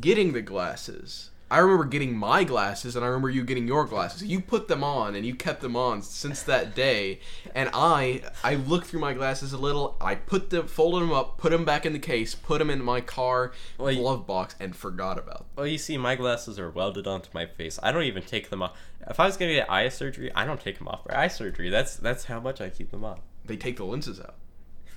getting 0.00 0.32
the 0.32 0.42
glasses. 0.42 1.30
I 1.50 1.58
remember 1.58 1.84
getting 1.84 2.16
my 2.16 2.44
glasses, 2.44 2.94
and 2.94 3.04
I 3.04 3.08
remember 3.08 3.28
you 3.28 3.42
getting 3.44 3.66
your 3.66 3.84
glasses. 3.84 4.22
You 4.22 4.40
put 4.40 4.68
them 4.68 4.84
on, 4.84 5.16
and 5.16 5.26
you 5.26 5.34
kept 5.34 5.62
them 5.62 5.74
on 5.74 6.00
since 6.02 6.44
that 6.44 6.76
day. 6.76 7.18
And 7.56 7.70
I, 7.74 8.22
I 8.44 8.54
looked 8.54 8.86
through 8.86 9.00
my 9.00 9.14
glasses 9.14 9.52
a 9.52 9.58
little. 9.58 9.96
I 10.00 10.14
put 10.14 10.50
them, 10.50 10.68
folded 10.68 11.02
them 11.02 11.12
up, 11.12 11.38
put 11.38 11.50
them 11.50 11.64
back 11.64 11.84
in 11.84 11.92
the 11.92 11.98
case, 11.98 12.36
put 12.36 12.58
them 12.58 12.70
in 12.70 12.84
my 12.84 13.00
car 13.00 13.50
Well, 13.78 13.92
glove 13.92 14.28
box, 14.28 14.54
and 14.60 14.76
forgot 14.76 15.18
about 15.18 15.38
them. 15.38 15.46
Well, 15.56 15.66
you 15.66 15.78
see, 15.78 15.98
my 15.98 16.14
glasses 16.14 16.56
are 16.60 16.70
welded 16.70 17.08
onto 17.08 17.30
my 17.34 17.46
face. 17.46 17.80
I 17.82 17.90
don't 17.90 18.04
even 18.04 18.22
take 18.22 18.50
them 18.50 18.62
off. 18.62 18.78
If 19.08 19.18
I 19.18 19.26
was 19.26 19.36
gonna 19.36 19.54
get 19.54 19.70
eye 19.70 19.88
surgery, 19.88 20.30
I 20.34 20.44
don't 20.44 20.60
take 20.60 20.78
them 20.78 20.86
off 20.86 21.02
for 21.02 21.16
eye 21.16 21.28
surgery. 21.28 21.68
That's 21.68 21.96
that's 21.96 22.24
how 22.24 22.38
much 22.38 22.60
I 22.60 22.68
keep 22.68 22.92
them 22.92 23.04
on. 23.04 23.20
They 23.44 23.56
take 23.56 23.76
the 23.76 23.84
lenses 23.84 24.20
out. 24.20 24.36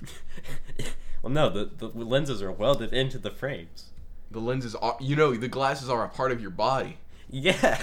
well, 1.22 1.32
no, 1.32 1.48
the 1.48 1.64
the 1.64 1.88
lenses 1.88 2.42
are 2.42 2.52
welded 2.52 2.92
into 2.92 3.18
the 3.18 3.30
frames. 3.30 3.90
The 4.34 4.40
lenses 4.40 4.74
are, 4.74 4.96
you 5.00 5.14
know, 5.14 5.32
the 5.32 5.46
glasses 5.46 5.88
are 5.88 6.04
a 6.04 6.08
part 6.08 6.32
of 6.32 6.40
your 6.40 6.50
body. 6.50 6.98
Yeah, 7.30 7.80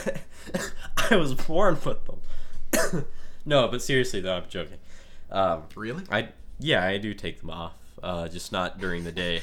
I 1.10 1.16
was 1.16 1.34
born 1.34 1.78
with 1.86 2.00
them. 2.06 3.06
no, 3.46 3.70
but 3.70 3.82
seriously 3.82 4.20
though, 4.20 4.36
I'm 4.36 4.50
joking. 4.50 4.80
Um, 5.32 5.64
Really? 5.76 6.04
I 6.12 6.28
Yeah, 6.60 6.86
I 6.86 6.98
do 6.98 7.14
take 7.14 7.40
them 7.40 7.52
off. 7.52 7.72
Uh, 8.04 8.28
just 8.28 8.52
not 8.52 8.80
during 8.80 9.06
the 9.06 9.14
day. 9.14 9.42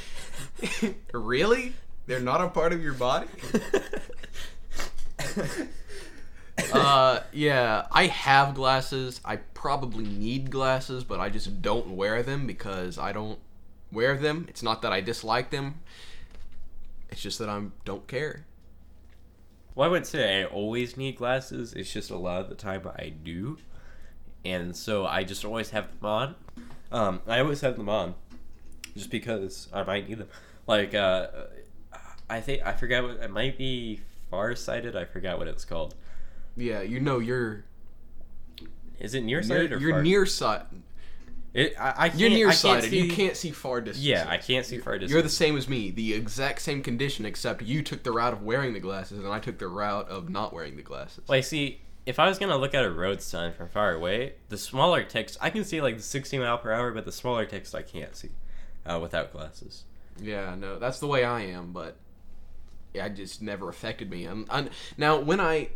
really? 1.15 1.73
They're 2.07 2.21
not 2.21 2.43
a 2.43 2.49
part 2.49 2.75
of 2.75 2.83
your 2.83 2.93
body? 2.93 3.29
uh, 6.75 7.21
yeah, 7.33 7.87
I 7.91 8.09
have 8.09 8.55
glasses. 8.55 9.23
I 9.25 9.37
probably 9.37 10.05
need 10.05 10.51
glasses, 10.51 11.05
but 11.05 11.21
I 11.21 11.31
just 11.31 11.63
don't 11.63 11.97
wear 11.97 12.23
them 12.23 12.47
because 12.47 12.99
I 12.99 13.13
don't 13.13 13.39
wear 13.91 14.15
them. 14.15 14.45
It's 14.49 14.63
not 14.63 14.83
that 14.83 14.93
I 14.93 15.01
dislike 15.01 15.49
them. 15.49 15.81
It's 17.11 17.21
just 17.23 17.39
that 17.39 17.49
I 17.49 17.63
don't 17.85 18.07
care. 18.07 18.45
Well, 19.75 19.87
I 19.89 19.91
wouldn't 19.91 20.07
say 20.07 20.43
I 20.43 20.45
always 20.45 20.97
need 20.97 21.17
glasses. 21.17 21.73
It's 21.73 21.93
just 21.93 22.11
a 22.11 22.17
lot 22.17 22.41
of 22.41 22.49
the 22.49 22.55
time 22.55 22.83
I 22.99 23.11
do, 23.11 23.59
and 24.45 24.75
so 24.77 25.07
I 25.07 25.23
just 25.25 25.45
always 25.45 25.71
have 25.71 25.87
them 25.89 26.05
on. 26.11 26.35
Um, 26.91 27.21
I 27.27 27.39
always 27.41 27.61
have 27.61 27.77
them 27.77 27.89
on, 27.89 28.15
just 28.95 29.11
because 29.11 29.69
I 29.73 29.85
might 29.85 30.09
need 30.09 30.19
them. 30.19 30.29
Like, 30.67 30.95
uh, 30.95 31.29
I 32.29 32.41
think 32.41 32.63
I 32.67 32.73
forgot 32.73 33.05
what 33.05 33.17
it 33.23 33.31
might 33.31 33.57
be 33.57 34.01
farsighted. 34.31 34.97
I 34.97 35.05
forgot 35.05 35.39
what 35.39 35.49
it's 35.49 35.65
called. 35.65 35.95
Yeah, 36.57 36.83
you 36.83 36.99
know 36.99 37.21
you're 37.21 37.65
Is 38.99 39.15
it 39.15 39.23
nearsighted 39.23 39.73
or 39.73 39.79
you're 39.79 39.93
far? 39.93 40.03
nearsighted. 40.03 40.83
It, 41.55 41.75
I, 41.81 41.95
I 41.97 42.09
can't, 42.11 42.21
You're 42.21 42.29
I 42.29 42.33
can't 42.33 42.37
nearsighted. 42.37 42.91
see- 42.91 43.01
You 43.01 43.13
can't 43.13 43.37
see 43.37 43.51
far 43.51 43.81
distance. 43.81 44.05
Yeah, 44.05 44.27
I 44.29 44.37
can't 44.37 44.67
see 44.67 44.79
far 44.79 44.95
distance. 44.99 45.13
You're 45.13 45.23
the 45.23 45.29
same 45.29 45.57
as 45.57 45.69
me. 45.69 45.91
The 45.91 46.13
exact 46.15 46.61
same 46.61 46.83
condition, 46.83 47.25
except 47.25 47.63
you 47.63 47.83
took 47.83 48.03
the 48.03 48.13
route 48.13 48.33
of 48.35 48.43
wearing 48.43 48.75
the 48.75 48.81
glasses, 48.81 49.19
and 49.19 49.29
I 49.29 49.39
took 49.41 49.59
the 49.59 49.69
route 49.69 50.09
of 50.09 50.29
not 50.29 50.53
wearing 50.53 50.77
the 50.77 50.83
glasses. 50.83 51.25
Like, 51.29 51.45
see, 51.45 51.81
if 52.07 52.19
I 52.19 52.29
was 52.29 52.39
gonna 52.39 52.57
look 52.59 52.75
at 52.75 52.85
a 52.85 52.91
road 52.91 53.23
sign 53.23 53.53
from 53.53 53.69
far 53.69 53.93
away, 53.93 54.35
the 54.51 54.59
smaller 54.59 55.03
text 55.05 55.39
I 55.41 55.51
can 55.51 55.65
see 55.65 55.81
like 55.81 55.97
the 55.97 56.03
60 56.03 56.39
mile 56.39 56.59
per 56.59 56.71
hour, 56.73 56.91
but 56.93 57.05
the 57.05 57.13
smaller 57.13 57.45
text 57.47 57.75
I 57.75 57.83
can't 57.83 58.15
see 58.15 58.31
uh, 58.87 58.99
without 59.01 59.33
glasses. 59.33 59.85
Yeah, 60.21 60.55
no, 60.55 60.79
that's 60.79 61.01
the 61.01 61.07
way 61.07 61.25
I 61.25 61.43
am, 61.43 61.73
but 61.73 61.97
it 62.95 63.11
just 63.11 63.41
never 63.43 63.69
affected 63.69 64.11
me. 64.11 64.25
And 64.25 64.47
and 64.51 64.71
now 64.97 65.19
when 65.19 65.41
I 65.41 65.71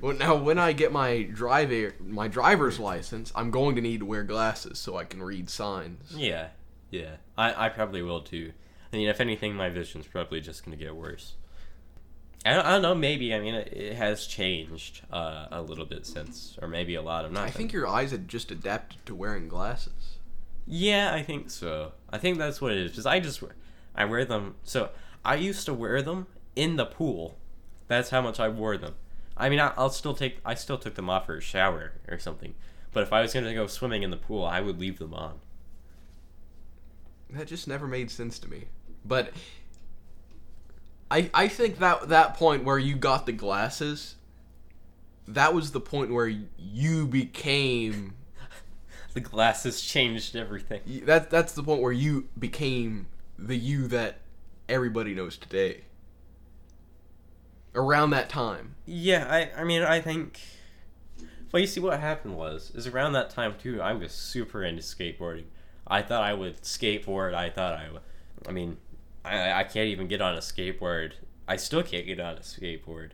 well, 0.00 0.16
now 0.16 0.34
when 0.36 0.58
I 0.58 0.72
get 0.72 0.92
my 0.92 1.22
driver 1.22 1.94
my 2.00 2.28
driver's 2.28 2.78
license, 2.78 3.32
I'm 3.34 3.50
going 3.50 3.76
to 3.76 3.82
need 3.82 4.00
to 4.00 4.06
wear 4.06 4.22
glasses 4.22 4.78
so 4.78 4.96
I 4.96 5.04
can 5.04 5.22
read 5.22 5.50
signs. 5.50 6.14
Yeah, 6.16 6.48
yeah, 6.90 7.16
I, 7.36 7.66
I 7.66 7.68
probably 7.68 8.02
will 8.02 8.20
too. 8.20 8.52
I 8.92 8.96
mean, 8.96 9.08
if 9.08 9.20
anything, 9.20 9.54
my 9.54 9.68
vision's 9.68 10.06
probably 10.06 10.40
just 10.40 10.64
gonna 10.64 10.76
get 10.76 10.94
worse. 10.94 11.34
I 12.46 12.54
don't, 12.54 12.66
I 12.66 12.70
don't 12.72 12.82
know. 12.82 12.94
Maybe 12.94 13.34
I 13.34 13.40
mean 13.40 13.54
it, 13.54 13.72
it 13.72 13.94
has 13.96 14.26
changed 14.26 15.02
uh, 15.10 15.46
a 15.50 15.62
little 15.62 15.86
bit 15.86 16.06
since, 16.06 16.58
or 16.60 16.68
maybe 16.68 16.94
a 16.94 17.02
lot. 17.02 17.24
I'm 17.24 17.32
not. 17.32 17.46
I 17.46 17.50
think 17.50 17.72
your 17.72 17.88
eyes 17.88 18.10
had 18.10 18.28
just 18.28 18.50
adapted 18.50 19.04
to 19.06 19.14
wearing 19.14 19.48
glasses. 19.48 20.18
Yeah, 20.66 21.14
I 21.14 21.22
think 21.22 21.50
so. 21.50 21.92
I 22.10 22.18
think 22.18 22.38
that's 22.38 22.60
what 22.60 22.72
it 22.72 22.78
is. 22.78 22.90
Because 22.90 23.06
I 23.06 23.20
just 23.20 23.42
I 23.94 24.04
wear 24.04 24.24
them. 24.24 24.56
So 24.62 24.90
I 25.24 25.36
used 25.36 25.66
to 25.66 25.74
wear 25.74 26.02
them 26.02 26.26
in 26.54 26.76
the 26.76 26.86
pool. 26.86 27.38
That's 27.88 28.10
how 28.10 28.20
much 28.20 28.40
I 28.40 28.48
wore 28.48 28.76
them. 28.76 28.94
I 29.36 29.48
mean, 29.48 29.58
I, 29.58 29.72
I'll 29.76 29.90
still 29.90 30.14
take. 30.14 30.38
I 30.44 30.54
still 30.54 30.78
took 30.78 30.94
them 30.94 31.10
off 31.10 31.26
for 31.26 31.36
a 31.36 31.40
shower 31.40 31.92
or 32.08 32.18
something. 32.18 32.54
But 32.92 33.02
if 33.02 33.12
I 33.12 33.20
was 33.22 33.34
gonna 33.34 33.54
go 33.54 33.66
swimming 33.66 34.02
in 34.02 34.10
the 34.10 34.16
pool, 34.16 34.44
I 34.44 34.60
would 34.60 34.78
leave 34.78 34.98
them 34.98 35.14
on. 35.14 35.40
That 37.30 37.48
just 37.48 37.66
never 37.66 37.86
made 37.86 38.10
sense 38.10 38.38
to 38.40 38.48
me. 38.48 38.66
But 39.04 39.32
I 41.10 41.30
I 41.34 41.48
think 41.48 41.78
that 41.78 42.08
that 42.08 42.34
point 42.34 42.64
where 42.64 42.78
you 42.78 42.94
got 42.94 43.26
the 43.26 43.32
glasses, 43.32 44.14
that 45.26 45.52
was 45.52 45.72
the 45.72 45.80
point 45.80 46.12
where 46.12 46.32
you 46.58 47.06
became 47.06 48.14
The 49.14 49.20
glasses 49.20 49.80
changed 49.80 50.34
everything. 50.36 50.80
that 51.06 51.30
that's 51.30 51.52
the 51.52 51.62
point 51.62 51.82
where 51.82 51.92
you 51.92 52.28
became 52.38 53.06
the 53.38 53.56
you 53.56 53.88
that 53.88 54.18
everybody 54.68 55.14
knows 55.14 55.36
today. 55.36 55.82
Around 57.74 58.10
that 58.10 58.28
time. 58.28 58.76
Yeah, 58.86 59.26
I. 59.28 59.60
I 59.60 59.64
mean, 59.64 59.82
I 59.82 60.00
think. 60.00 60.40
Well, 61.50 61.60
you 61.60 61.66
see, 61.66 61.80
what 61.80 61.98
happened 62.00 62.36
was 62.36 62.72
is 62.74 62.86
around 62.86 63.12
that 63.14 63.30
time 63.30 63.54
too. 63.60 63.80
I 63.80 63.92
was 63.92 64.12
super 64.12 64.62
into 64.64 64.82
skateboarding. 64.82 65.44
I 65.86 66.02
thought 66.02 66.22
I 66.22 66.34
would 66.34 66.62
skateboard. 66.62 67.34
I 67.34 67.50
thought 67.50 67.74
I 67.74 67.90
would. 67.92 68.02
I 68.48 68.52
mean, 68.52 68.76
I, 69.24 69.52
I 69.52 69.64
can't 69.64 69.88
even 69.88 70.08
get 70.08 70.20
on 70.20 70.34
a 70.34 70.38
skateboard. 70.38 71.12
I 71.46 71.56
still 71.56 71.82
can't 71.82 72.06
get 72.06 72.20
on 72.20 72.36
a 72.36 72.40
skateboard 72.40 73.10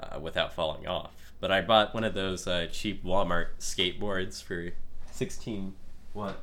uh, 0.00 0.18
without 0.20 0.52
falling 0.52 0.86
off. 0.86 1.32
But 1.40 1.52
I 1.52 1.60
bought 1.60 1.94
one 1.94 2.04
of 2.04 2.14
those 2.14 2.46
uh, 2.46 2.66
cheap 2.70 3.04
Walmart 3.04 3.48
skateboards 3.60 4.42
for 4.42 4.70
sixteen. 5.10 5.74
What? 6.12 6.42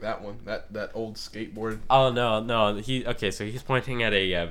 That 0.00 0.22
one. 0.22 0.38
That 0.44 0.72
that 0.72 0.90
old 0.94 1.16
skateboard. 1.16 1.80
Oh 1.90 2.10
no, 2.10 2.40
no. 2.42 2.76
He 2.76 3.04
okay. 3.06 3.30
So 3.30 3.44
he's 3.44 3.62
pointing 3.62 4.02
at 4.02 4.12
a 4.12 4.34
uh, 4.34 4.46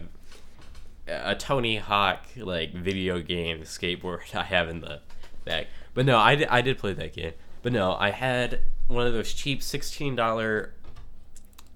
a 1.08 1.36
Tony 1.36 1.78
Hawk 1.78 2.26
like 2.38 2.74
video 2.74 3.20
game 3.20 3.62
skateboard 3.62 4.36
I 4.36 4.44
have 4.44 4.70
in 4.70 4.82
the 4.82 5.02
bag. 5.44 5.68
But 5.94 6.06
no, 6.06 6.18
I 6.18 6.36
did, 6.36 6.48
I 6.50 6.62
did 6.62 6.78
play 6.78 6.94
that 6.94 7.14
game. 7.14 7.34
But 7.62 7.74
no, 7.74 7.94
I 7.94 8.12
had 8.12 8.60
one 8.88 9.08
of 9.08 9.14
those 9.14 9.34
cheap 9.34 9.64
sixteen 9.64 10.16
dollar 10.16 10.74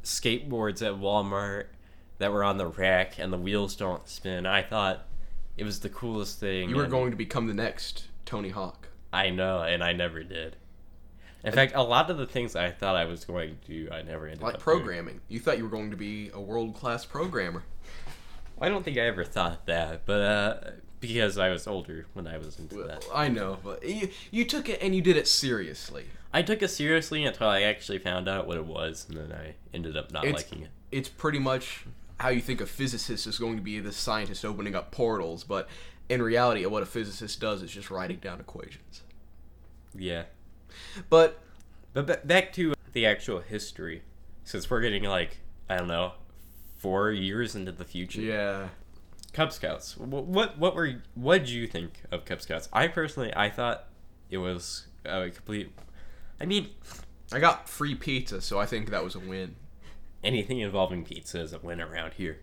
skateboards 0.04 0.86
at 0.86 1.00
Walmart 1.00 1.66
that 2.18 2.32
were 2.32 2.44
on 2.44 2.58
the 2.58 2.68
rack 2.68 3.18
and 3.18 3.32
the 3.32 3.38
wheels 3.38 3.76
don't 3.76 4.08
spin. 4.08 4.46
I 4.46 4.62
thought 4.62 5.06
it 5.58 5.64
was 5.64 5.80
the 5.80 5.90
coolest 5.90 6.40
thing. 6.40 6.70
You 6.70 6.76
were 6.76 6.88
going 6.88 7.12
to 7.12 7.18
become 7.18 7.48
the 7.48 7.54
next 7.54 8.06
Tony 8.26 8.50
Hawk. 8.50 8.90
I 9.12 9.30
know, 9.30 9.62
and 9.64 9.84
I 9.84 9.94
never 9.94 10.24
did. 10.24 10.56
In 11.44 11.54
fact, 11.54 11.74
a 11.74 11.82
lot 11.82 12.10
of 12.10 12.18
the 12.18 12.26
things 12.26 12.56
I 12.56 12.70
thought 12.70 12.98
I 12.98 13.06
was 13.06 13.24
going 13.24 13.58
to 13.66 13.68
do, 13.68 13.90
I 13.92 14.02
never 14.02 14.26
ended 14.26 14.42
Like 14.42 14.56
up 14.56 14.60
Like 14.60 14.64
programming. 14.64 15.22
You 15.30 15.40
thought 15.40 15.58
you 15.58 15.64
were 15.64 15.70
going 15.70 15.90
to 15.92 15.98
be 15.98 16.30
a 16.34 16.40
world 16.40 16.76
class 16.76 17.06
programmer. 17.06 17.64
I 18.62 18.70
don't 18.70 18.84
think 18.84 18.98
I 18.98 19.02
ever 19.02 19.24
thought 19.24 19.66
that, 19.68 20.06
but 20.06 20.22
uh, 20.22 20.72
because 21.00 21.38
I 21.38 21.50
was 21.50 21.66
older 21.68 22.06
when 22.14 22.28
I 22.28 22.38
was 22.38 22.60
into 22.60 22.78
Well, 22.78 22.88
that. 22.88 23.06
I 23.14 23.28
know, 23.30 23.58
but 23.64 23.88
you, 23.88 24.10
you 24.32 24.46
took 24.46 24.68
it 24.70 24.80
and 24.82 24.96
you 24.96 25.02
did 25.02 25.16
it 25.18 25.28
seriously. 25.28 26.06
I 26.34 26.42
took 26.42 26.62
it 26.62 26.68
seriously 26.70 27.24
until 27.24 27.48
I 27.48 27.62
actually 27.62 27.98
found 28.00 28.28
out 28.28 28.48
what 28.48 28.58
it 28.58 28.66
was, 28.66 29.06
and 29.10 29.18
then 29.18 29.32
I 29.32 29.56
ended 29.74 29.96
up 29.98 30.12
not 30.12 30.26
It's- 30.26 30.44
liking 30.44 30.64
it. 30.64 30.70
It's 30.92 31.10
pretty 31.10 31.40
much 31.40 31.86
how 32.20 32.30
you 32.30 32.42
think 32.42 32.60
a 32.62 32.66
physicist 32.66 33.26
is 33.28 33.38
going 33.40 33.56
to 33.56 33.62
be 33.62 33.80
the 33.80 33.92
scientist 33.94 34.44
opening 34.44 34.76
up 34.76 34.92
portals, 34.92 35.44
but 35.44 35.70
in 36.10 36.22
reality, 36.22 36.66
what 36.66 36.82
a 36.84 36.86
physicist 36.88 37.40
does 37.40 37.62
is 37.62 37.72
just 37.72 37.90
writing 37.92 38.18
down 38.18 38.40
equations. 38.40 39.04
Yeah, 39.96 40.24
But 41.10 41.40
but 41.94 42.08
ba- 42.08 42.22
back 42.24 42.54
to 42.54 42.74
the 42.94 43.06
actual 43.06 43.40
history, 43.40 44.02
since 44.44 44.70
we're 44.70 44.82
getting 44.82 45.04
like 45.04 45.38
I 45.70 45.78
don't 45.78 45.88
know, 45.88 46.14
four 46.80 47.12
years 47.12 47.56
into 47.56 47.72
the 47.72 47.86
future. 47.86 48.22
yeah, 48.22 48.68
Cub 49.34 49.54
Scouts. 49.54 49.94
Wh- 49.94 50.08
What 50.28 50.58
what 50.58 50.76
were 50.76 50.96
what 51.16 51.40
did 51.40 51.50
you 51.50 51.68
think 51.68 52.02
of 52.12 52.26
Cub 52.26 52.42
Scouts? 52.42 52.68
I 52.74 52.88
personally 52.88 53.32
I 53.36 53.50
thought 53.50 53.86
it 54.32 54.38
was 54.40 54.88
a 55.06 55.30
complete. 55.30 55.72
I 56.42 56.46
mean, 56.46 56.70
I 57.32 57.40
got 57.40 57.70
free 57.70 57.94
pizza, 57.96 58.42
so 58.42 58.60
I 58.60 58.66
think 58.66 58.90
that 58.90 59.04
was 59.04 59.14
a 59.16 59.20
win. 59.20 59.56
anything 60.24 60.60
involving 60.60 61.06
pizza 61.06 61.40
is 61.42 61.54
a 61.54 61.60
win 61.60 61.80
around 61.80 62.14
here. 62.14 62.40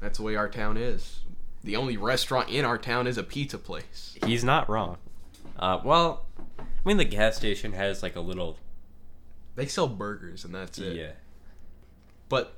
That's 0.00 0.18
the 0.18 0.24
way 0.24 0.36
our 0.36 0.48
town 0.48 0.76
is. 0.76 1.20
The 1.64 1.74
only 1.76 1.96
restaurant 1.96 2.48
in 2.48 2.64
our 2.64 2.78
town 2.78 3.06
is 3.08 3.18
a 3.18 3.22
pizza 3.24 3.58
place. 3.58 4.16
He's 4.24 4.44
not 4.44 4.68
wrong. 4.70 4.98
Uh, 5.58 5.80
well, 5.84 6.26
I 6.58 6.62
mean, 6.84 6.96
the 6.98 7.04
gas 7.04 7.36
station 7.36 7.72
has 7.72 8.02
like 8.02 8.14
a 8.16 8.20
little. 8.20 8.58
They 9.56 9.66
sell 9.66 9.88
burgers, 9.88 10.44
and 10.44 10.54
that's 10.54 10.78
it. 10.78 10.96
Yeah. 10.96 11.10
But 12.28 12.54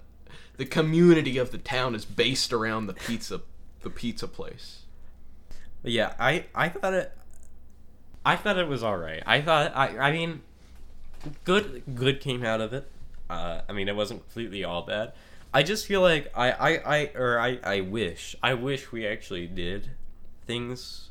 the 0.56 0.64
community 0.64 1.38
of 1.38 1.50
the 1.50 1.58
town 1.58 1.94
is 1.94 2.04
based 2.04 2.52
around 2.52 2.86
the 2.86 2.94
pizza, 2.94 3.40
the 3.82 3.90
pizza 3.90 4.28
place. 4.28 4.82
Yeah, 5.82 6.12
I 6.18 6.46
I 6.54 6.68
thought 6.68 6.94
it. 6.94 7.16
I 8.24 8.36
thought 8.36 8.58
it 8.58 8.68
was 8.68 8.82
all 8.82 8.98
right. 8.98 9.22
I 9.26 9.40
thought 9.40 9.72
I 9.74 9.98
I 9.98 10.12
mean, 10.12 10.42
good 11.44 11.82
good 11.94 12.20
came 12.20 12.44
out 12.44 12.60
of 12.60 12.72
it. 12.72 12.88
Uh, 13.28 13.62
I 13.68 13.72
mean, 13.72 13.88
it 13.88 13.96
wasn't 13.96 14.20
completely 14.24 14.64
all 14.64 14.82
bad. 14.82 15.12
I 15.52 15.62
just 15.62 15.86
feel 15.86 16.00
like 16.00 16.30
I 16.36 16.50
I, 16.52 16.70
I 16.76 17.10
or 17.14 17.38
I 17.38 17.58
I 17.62 17.80
wish 17.80 18.36
I 18.42 18.54
wish 18.54 18.92
we 18.92 19.06
actually 19.06 19.46
did 19.46 19.90
things 20.46 21.08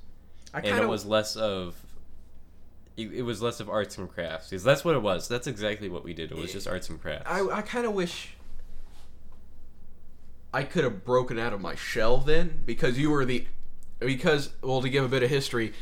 I 0.53 0.59
and 0.59 0.67
kind 0.67 0.79
it 0.79 0.83
of 0.83 0.89
was 0.89 1.05
less 1.05 1.35
of 1.35 1.75
it, 2.97 3.11
it 3.13 3.21
was 3.21 3.41
less 3.41 3.59
of 3.59 3.69
arts 3.69 3.97
and 3.97 4.09
crafts 4.09 4.49
because 4.49 4.63
that's 4.63 4.83
what 4.83 4.95
it 4.95 5.01
was 5.01 5.27
that's 5.27 5.47
exactly 5.47 5.89
what 5.89 6.03
we 6.03 6.13
did 6.13 6.31
it 6.31 6.37
was 6.37 6.51
just 6.51 6.67
arts 6.67 6.89
and 6.89 7.01
crafts 7.01 7.29
I, 7.29 7.41
I 7.47 7.61
kind 7.61 7.85
of 7.85 7.93
wish 7.93 8.35
I 10.53 10.63
could 10.63 10.83
have 10.83 11.05
broken 11.05 11.37
out 11.37 11.53
of 11.53 11.61
my 11.61 11.75
shell 11.75 12.17
then 12.17 12.61
because 12.65 12.97
you 12.97 13.11
were 13.11 13.25
the 13.25 13.45
because 13.99 14.49
well 14.61 14.81
to 14.81 14.89
give 14.89 15.03
a 15.03 15.09
bit 15.09 15.23
of 15.23 15.29
history 15.29 15.73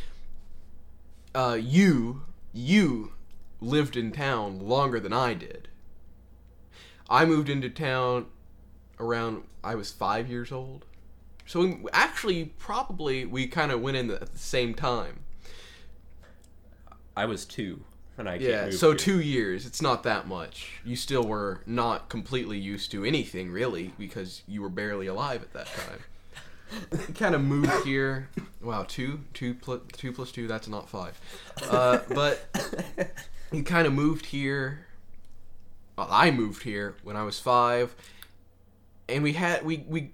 uh, 1.33 1.57
you 1.59 2.23
you 2.53 3.13
lived 3.61 3.95
in 3.95 4.11
town 4.11 4.59
longer 4.59 4.99
than 4.99 5.13
I 5.13 5.33
did. 5.33 5.67
I 7.09 7.25
moved 7.25 7.49
into 7.49 7.69
town 7.69 8.25
around 8.99 9.43
I 9.63 9.75
was 9.75 9.91
5 9.91 10.29
years 10.29 10.51
old. 10.51 10.85
So 11.45 11.61
we, 11.61 11.77
actually 11.93 12.45
probably 12.57 13.25
we 13.25 13.47
kind 13.47 13.71
of 13.71 13.81
went 13.81 13.97
in 13.97 14.07
the, 14.07 14.15
at 14.15 14.33
the 14.33 14.39
same 14.39 14.73
time. 14.73 15.19
I 17.15 17.25
was 17.25 17.45
2 17.45 17.83
and 18.17 18.27
I 18.27 18.35
yeah. 18.35 18.69
so 18.71 18.89
here. 18.89 18.97
two 18.97 19.21
years, 19.21 19.65
it's 19.65 19.81
not 19.81 20.03
that 20.03 20.27
much. 20.27 20.79
You 20.83 20.95
still 20.95 21.25
were 21.25 21.61
not 21.65 22.09
completely 22.09 22.57
used 22.57 22.91
to 22.91 23.05
anything 23.05 23.51
really 23.51 23.93
because 23.97 24.41
you 24.47 24.61
were 24.61 24.69
barely 24.69 25.07
alive 25.07 25.43
at 25.43 25.53
that 25.53 25.67
time. 25.67 27.13
kind 27.15 27.35
of 27.35 27.41
moved 27.41 27.71
here. 27.85 28.29
Wow, 28.61 28.85
two, 28.87 29.21
two, 29.33 29.55
two 29.93 30.11
plus 30.11 30.31
two. 30.31 30.47
That's 30.47 30.67
not 30.67 30.89
five. 30.89 31.19
Uh, 31.69 31.99
but 32.09 32.45
you 33.51 33.63
kind 33.63 33.87
of 33.87 33.93
moved 33.93 34.27
here. 34.27 34.85
Well, 35.97 36.07
I 36.09 36.31
moved 36.31 36.63
here 36.63 36.95
when 37.03 37.15
I 37.15 37.23
was 37.23 37.39
five, 37.39 37.95
and 39.07 39.23
we 39.23 39.33
had 39.33 39.65
we 39.65 39.85
we 39.87 40.11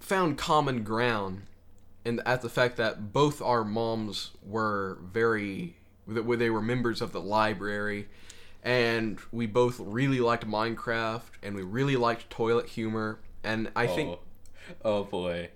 found 0.00 0.38
common 0.38 0.84
ground 0.84 1.42
and 2.06 2.22
at 2.24 2.40
the 2.40 2.48
fact 2.48 2.76
that 2.76 3.12
both 3.12 3.42
our 3.42 3.64
moms 3.64 4.30
were 4.44 4.98
very 5.02 5.74
where 6.06 6.36
they 6.36 6.50
were 6.50 6.62
members 6.62 7.00
of 7.00 7.12
the 7.12 7.20
library, 7.20 8.08
and 8.62 9.18
we 9.30 9.46
both 9.46 9.78
really 9.80 10.20
liked 10.20 10.46
Minecraft, 10.46 11.22
and 11.42 11.54
we 11.54 11.62
really 11.62 11.96
liked 11.96 12.30
toilet 12.30 12.68
humor, 12.70 13.18
and 13.42 13.70
I 13.76 13.86
think 13.86 14.10
oh. 14.10 14.20
oh 14.84 15.04
boy. 15.04 15.50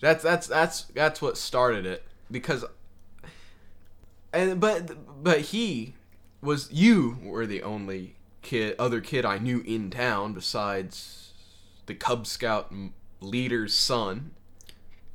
that's 0.00 0.22
that's 0.22 0.46
that's 0.46 0.82
that's 0.84 1.22
what 1.22 1.36
started 1.36 1.86
it 1.86 2.04
because 2.30 2.64
and 4.32 4.60
but 4.60 5.22
but 5.22 5.40
he 5.40 5.94
was 6.40 6.70
you 6.72 7.18
were 7.22 7.46
the 7.46 7.62
only 7.62 8.16
kid 8.40 8.74
other 8.78 9.00
kid 9.00 9.24
I 9.24 9.38
knew 9.38 9.60
in 9.60 9.90
town 9.90 10.32
besides 10.32 11.32
the 11.86 11.94
Cub 11.94 12.26
Scout 12.26 12.72
leader's 13.20 13.74
son. 13.74 14.32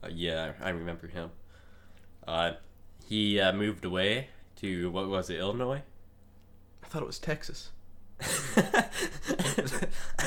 Uh, 0.04 0.10
yeah, 0.12 0.54
I 0.62 0.70
remember 0.70 1.08
him. 1.08 1.32
Uh, 2.28 2.54
he 3.06 3.40
uh, 3.40 3.54
moved 3.54 3.86
away 3.86 4.30
to 4.58 4.92
what 4.92 5.08
was 5.08 5.30
it, 5.30 5.40
Illinois? 5.40 5.82
I 6.84 6.88
thought 6.88 7.02
it 7.02 7.08
was 7.08 7.20
Texas. 7.20 7.70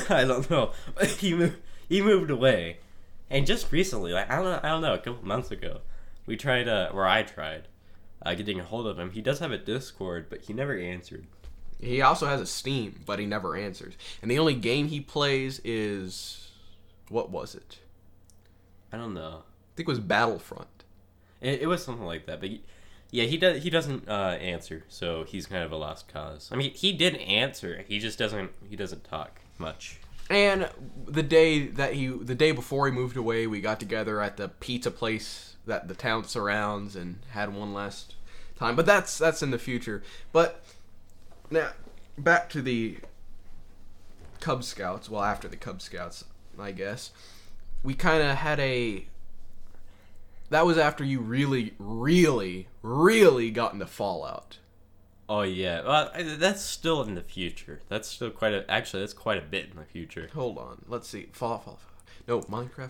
I 0.09 0.23
don't 0.23 0.49
know. 0.49 0.71
he 1.17 1.33
moved. 1.33 1.57
He 1.89 2.01
moved 2.01 2.31
away, 2.31 2.77
and 3.29 3.45
just 3.45 3.71
recently, 3.71 4.13
like 4.13 4.31
I 4.31 4.35
don't, 4.35 4.45
know, 4.45 4.59
I 4.63 4.69
don't 4.69 4.81
know, 4.81 4.93
a 4.93 4.99
couple 4.99 5.25
months 5.25 5.51
ago, 5.51 5.81
we 6.25 6.37
tried, 6.37 6.69
uh, 6.69 6.89
or 6.93 7.05
I 7.05 7.23
tried, 7.23 7.67
uh, 8.25 8.33
getting 8.33 8.59
a 8.59 8.63
hold 8.63 8.87
of 8.87 8.97
him. 8.97 9.11
He 9.11 9.21
does 9.21 9.39
have 9.39 9.51
a 9.51 9.57
Discord, 9.57 10.27
but 10.29 10.41
he 10.41 10.53
never 10.53 10.77
answered. 10.77 11.25
He 11.81 12.01
also 12.01 12.27
has 12.27 12.39
a 12.39 12.45
Steam, 12.45 13.01
but 13.05 13.19
he 13.19 13.25
never 13.25 13.57
answers. 13.57 13.95
And 14.21 14.29
the 14.29 14.39
only 14.39 14.53
game 14.53 14.87
he 14.87 15.01
plays 15.01 15.59
is 15.63 16.51
what 17.09 17.29
was 17.29 17.55
it? 17.55 17.79
I 18.93 18.97
don't 18.97 19.13
know. 19.13 19.43
I 19.43 19.71
think 19.75 19.87
it 19.87 19.91
was 19.91 19.99
Battlefront. 19.99 20.85
It, 21.41 21.63
it 21.63 21.67
was 21.67 21.83
something 21.83 22.05
like 22.05 22.27
that, 22.27 22.39
but 22.39 22.49
he, 22.49 22.63
yeah, 23.11 23.25
he 23.25 23.37
does. 23.37 23.61
He 23.63 23.69
doesn't 23.69 24.07
uh, 24.07 24.37
answer, 24.39 24.83
so 24.87 25.23
he's 25.23 25.45
kind 25.45 25.63
of 25.63 25.71
a 25.71 25.75
lost 25.75 26.07
cause. 26.07 26.49
I 26.51 26.55
mean, 26.55 26.71
he 26.71 26.93
did 26.93 27.17
answer. 27.17 27.83
He 27.87 27.99
just 27.99 28.17
doesn't. 28.17 28.51
He 28.69 28.75
doesn't 28.75 29.03
talk 29.03 29.41
much. 29.57 29.99
And 30.29 30.69
the 31.05 31.23
day 31.23 31.67
that 31.67 31.93
he, 31.93 32.07
the 32.07 32.35
day 32.35 32.53
before 32.53 32.87
he 32.87 32.93
moved 32.93 33.17
away, 33.17 33.47
we 33.47 33.59
got 33.59 33.81
together 33.81 34.21
at 34.21 34.37
the 34.37 34.47
pizza 34.47 34.89
place 34.89 35.55
that 35.65 35.89
the 35.89 35.93
town 35.93 36.23
surrounds 36.23 36.95
and 36.95 37.19
had 37.31 37.53
one 37.53 37.73
last 37.73 38.15
time. 38.55 38.77
But 38.77 38.85
that's 38.85 39.17
that's 39.17 39.43
in 39.43 39.51
the 39.51 39.59
future. 39.59 40.01
But 40.31 40.63
now 41.49 41.71
back 42.17 42.49
to 42.51 42.61
the 42.61 42.97
Cub 44.39 44.63
Scouts. 44.63 45.09
Well, 45.09 45.21
after 45.21 45.49
the 45.49 45.57
Cub 45.57 45.81
Scouts, 45.81 46.23
I 46.57 46.71
guess 46.71 47.11
we 47.83 47.93
kind 47.93 48.23
of 48.23 48.37
had 48.37 48.59
a. 48.59 49.07
That 50.51 50.65
was 50.65 50.77
after 50.77 51.05
you 51.05 51.21
really, 51.21 51.73
really, 51.79 52.67
really 52.83 53.51
got 53.51 53.71
into 53.73 53.87
Fallout. 53.87 54.57
Oh 55.29 55.43
yeah, 55.43 55.81
well, 55.81 56.11
that's 56.37 56.61
still 56.61 57.01
in 57.03 57.15
the 57.15 57.21
future. 57.21 57.79
That's 57.87 58.09
still 58.09 58.31
quite 58.31 58.53
a. 58.53 58.69
Actually, 58.69 59.03
that's 59.03 59.13
quite 59.13 59.37
a 59.37 59.45
bit 59.45 59.69
in 59.71 59.77
the 59.77 59.85
future. 59.85 60.29
Hold 60.33 60.57
on. 60.57 60.83
Let's 60.89 61.07
see. 61.07 61.29
Fallout, 61.31 61.63
Fallout, 61.63 61.79
Fallout. 61.79 61.97
No, 62.27 62.41
Minecraft. 62.41 62.89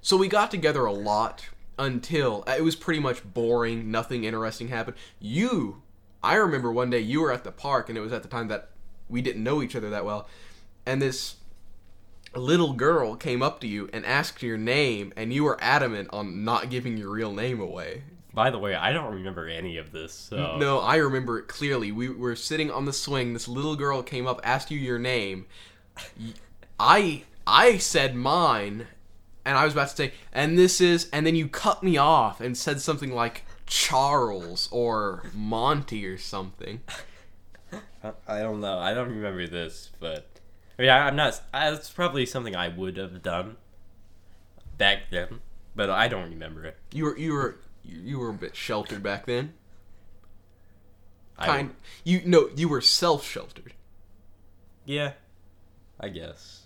So 0.00 0.16
we 0.16 0.26
got 0.26 0.50
together 0.50 0.86
a 0.86 0.92
lot 0.92 1.50
until 1.78 2.44
uh, 2.46 2.54
it 2.56 2.64
was 2.64 2.76
pretty 2.76 3.00
much 3.00 3.22
boring. 3.34 3.90
Nothing 3.90 4.24
interesting 4.24 4.68
happened. 4.68 4.96
You, 5.20 5.82
I 6.22 6.36
remember 6.36 6.72
one 6.72 6.88
day 6.88 7.00
you 7.00 7.20
were 7.20 7.30
at 7.30 7.44
the 7.44 7.52
park, 7.52 7.90
and 7.90 7.98
it 7.98 8.00
was 8.00 8.14
at 8.14 8.22
the 8.22 8.28
time 8.28 8.48
that 8.48 8.70
we 9.10 9.20
didn't 9.20 9.44
know 9.44 9.62
each 9.62 9.76
other 9.76 9.90
that 9.90 10.06
well, 10.06 10.26
and 10.86 11.02
this 11.02 11.36
little 12.34 12.72
girl 12.72 13.16
came 13.16 13.42
up 13.42 13.60
to 13.60 13.66
you 13.66 13.88
and 13.92 14.04
asked 14.06 14.42
your 14.42 14.58
name, 14.58 15.12
and 15.16 15.32
you 15.32 15.44
were 15.44 15.58
adamant 15.60 16.08
on 16.12 16.44
not 16.44 16.70
giving 16.70 16.96
your 16.96 17.10
real 17.10 17.32
name 17.32 17.60
away. 17.60 18.02
By 18.34 18.50
the 18.50 18.58
way, 18.58 18.74
I 18.74 18.92
don't 18.92 19.12
remember 19.12 19.46
any 19.46 19.76
of 19.76 19.92
this. 19.92 20.14
So 20.14 20.56
No, 20.56 20.80
I 20.80 20.96
remember 20.96 21.38
it 21.38 21.48
clearly. 21.48 21.92
We 21.92 22.08
were 22.08 22.34
sitting 22.34 22.70
on 22.70 22.86
the 22.86 22.92
swing. 22.92 23.34
This 23.34 23.46
little 23.46 23.76
girl 23.76 24.02
came 24.02 24.26
up, 24.26 24.40
asked 24.42 24.70
you 24.70 24.78
your 24.78 24.98
name. 24.98 25.46
I 26.80 27.24
I 27.46 27.76
said 27.76 28.14
mine, 28.14 28.86
and 29.44 29.58
I 29.58 29.64
was 29.64 29.74
about 29.74 29.90
to 29.90 29.96
say, 29.96 30.12
and 30.32 30.56
this 30.56 30.80
is, 30.80 31.10
and 31.12 31.26
then 31.26 31.36
you 31.36 31.48
cut 31.48 31.82
me 31.82 31.98
off 31.98 32.40
and 32.40 32.56
said 32.56 32.80
something 32.80 33.12
like 33.12 33.44
Charles 33.66 34.68
or 34.70 35.24
Monty 35.34 36.06
or 36.06 36.16
something. 36.16 36.80
I 38.26 38.40
don't 38.40 38.60
know. 38.60 38.78
I 38.78 38.94
don't 38.94 39.10
remember 39.10 39.46
this, 39.46 39.90
but 40.00 40.31
I 40.82 40.84
mean, 40.84 40.90
I, 40.90 40.98
I'm 41.06 41.14
not. 41.14 41.40
I, 41.54 41.70
it's 41.70 41.90
probably 41.90 42.26
something 42.26 42.56
I 42.56 42.66
would 42.66 42.96
have 42.96 43.22
done 43.22 43.56
back 44.78 45.10
then, 45.12 45.38
but 45.76 45.88
I 45.90 46.08
don't 46.08 46.28
remember 46.28 46.64
it. 46.64 46.76
You 46.92 47.04
were 47.04 47.16
you 47.16 47.32
were 47.34 47.58
you 47.84 48.18
were 48.18 48.30
a 48.30 48.34
bit 48.34 48.56
sheltered 48.56 49.00
back 49.00 49.26
then. 49.26 49.54
I- 51.38 51.46
Kind 51.46 51.74
you 52.02 52.22
no, 52.24 52.50
you 52.56 52.68
were 52.68 52.80
self 52.80 53.24
sheltered. 53.24 53.74
yeah, 54.84 55.12
I 56.00 56.08
guess. 56.08 56.62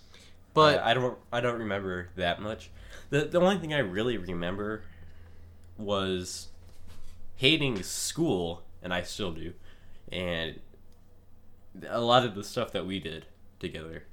But 0.55 0.79
I, 0.79 0.91
I 0.91 0.93
don't. 0.95 1.19
I 1.31 1.39
don't 1.39 1.59
remember 1.59 2.09
that 2.15 2.41
much. 2.41 2.71
the 3.11 3.25
The 3.25 3.39
only 3.39 3.59
thing 3.59 3.71
I 3.71 3.79
really 3.79 4.17
remember 4.17 4.81
was 5.77 6.47
hating 7.35 7.83
school, 7.83 8.63
and 8.81 8.91
I 8.91 9.03
still 9.03 9.31
do, 9.31 9.53
and 10.11 10.59
a 11.87 12.01
lot 12.01 12.25
of 12.25 12.33
the 12.33 12.43
stuff 12.43 12.71
that 12.71 12.87
we 12.87 12.99
did 12.99 13.27
together. 13.59 14.03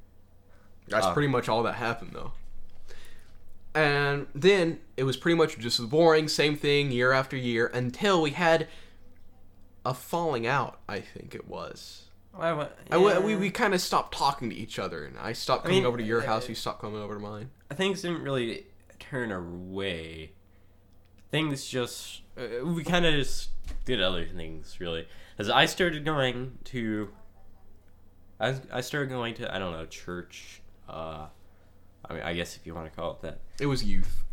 That's 0.88 1.06
Uh, 1.06 1.12
pretty 1.14 1.28
much 1.28 1.48
all 1.48 1.62
that 1.62 1.74
happened, 1.74 2.10
though. 2.14 2.32
And 3.74 4.28
then 4.34 4.80
it 4.96 5.04
was 5.04 5.16
pretty 5.16 5.36
much 5.36 5.58
just 5.58 5.88
boring, 5.90 6.28
same 6.28 6.56
thing 6.56 6.92
year 6.92 7.12
after 7.12 7.36
year 7.36 7.66
until 7.74 8.22
we 8.22 8.30
had 8.30 8.68
a 9.84 9.94
falling 9.94 10.46
out. 10.46 10.78
I 10.88 11.00
think 11.00 11.34
it 11.34 11.48
was. 11.48 12.02
I, 12.38 12.52
wa- 12.52 12.68
I 12.90 12.94
w 12.94 13.10
yeah. 13.10 13.18
we 13.20 13.36
we 13.36 13.50
kind 13.50 13.74
of 13.74 13.80
stopped 13.80 14.16
talking 14.16 14.50
to 14.50 14.56
each 14.56 14.78
other, 14.78 15.04
and 15.04 15.16
I 15.18 15.32
stopped 15.32 15.62
I 15.62 15.68
coming 15.68 15.78
mean, 15.80 15.86
over 15.86 15.98
to 15.98 16.02
your 16.04 16.22
uh, 16.22 16.26
house. 16.26 16.48
You 16.48 16.54
stopped 16.54 16.80
coming 16.80 17.00
over 17.00 17.14
to 17.14 17.20
mine. 17.20 17.50
things 17.74 18.02
didn't 18.02 18.22
really 18.22 18.66
turn 18.98 19.30
away. 19.30 20.32
Things 21.30 21.66
just 21.66 22.22
uh, 22.36 22.64
we 22.64 22.82
kind 22.84 23.06
of 23.06 23.14
just 23.14 23.50
did 23.84 24.00
other 24.00 24.24
things 24.26 24.78
really. 24.80 25.06
As 25.38 25.50
I 25.50 25.66
started 25.66 26.04
going 26.04 26.58
to, 26.64 27.10
I 28.40 28.54
I 28.72 28.80
started 28.80 29.10
going 29.10 29.34
to 29.34 29.54
I 29.54 29.58
don't 29.58 29.72
know 29.72 29.86
church. 29.86 30.60
Uh, 30.88 31.26
I 32.04 32.14
mean 32.14 32.22
I 32.22 32.34
guess 32.34 32.56
if 32.56 32.66
you 32.66 32.74
want 32.74 32.92
to 32.92 32.96
call 33.00 33.12
it 33.12 33.22
that. 33.22 33.38
It 33.60 33.66
was 33.66 33.84
youth. 33.84 34.24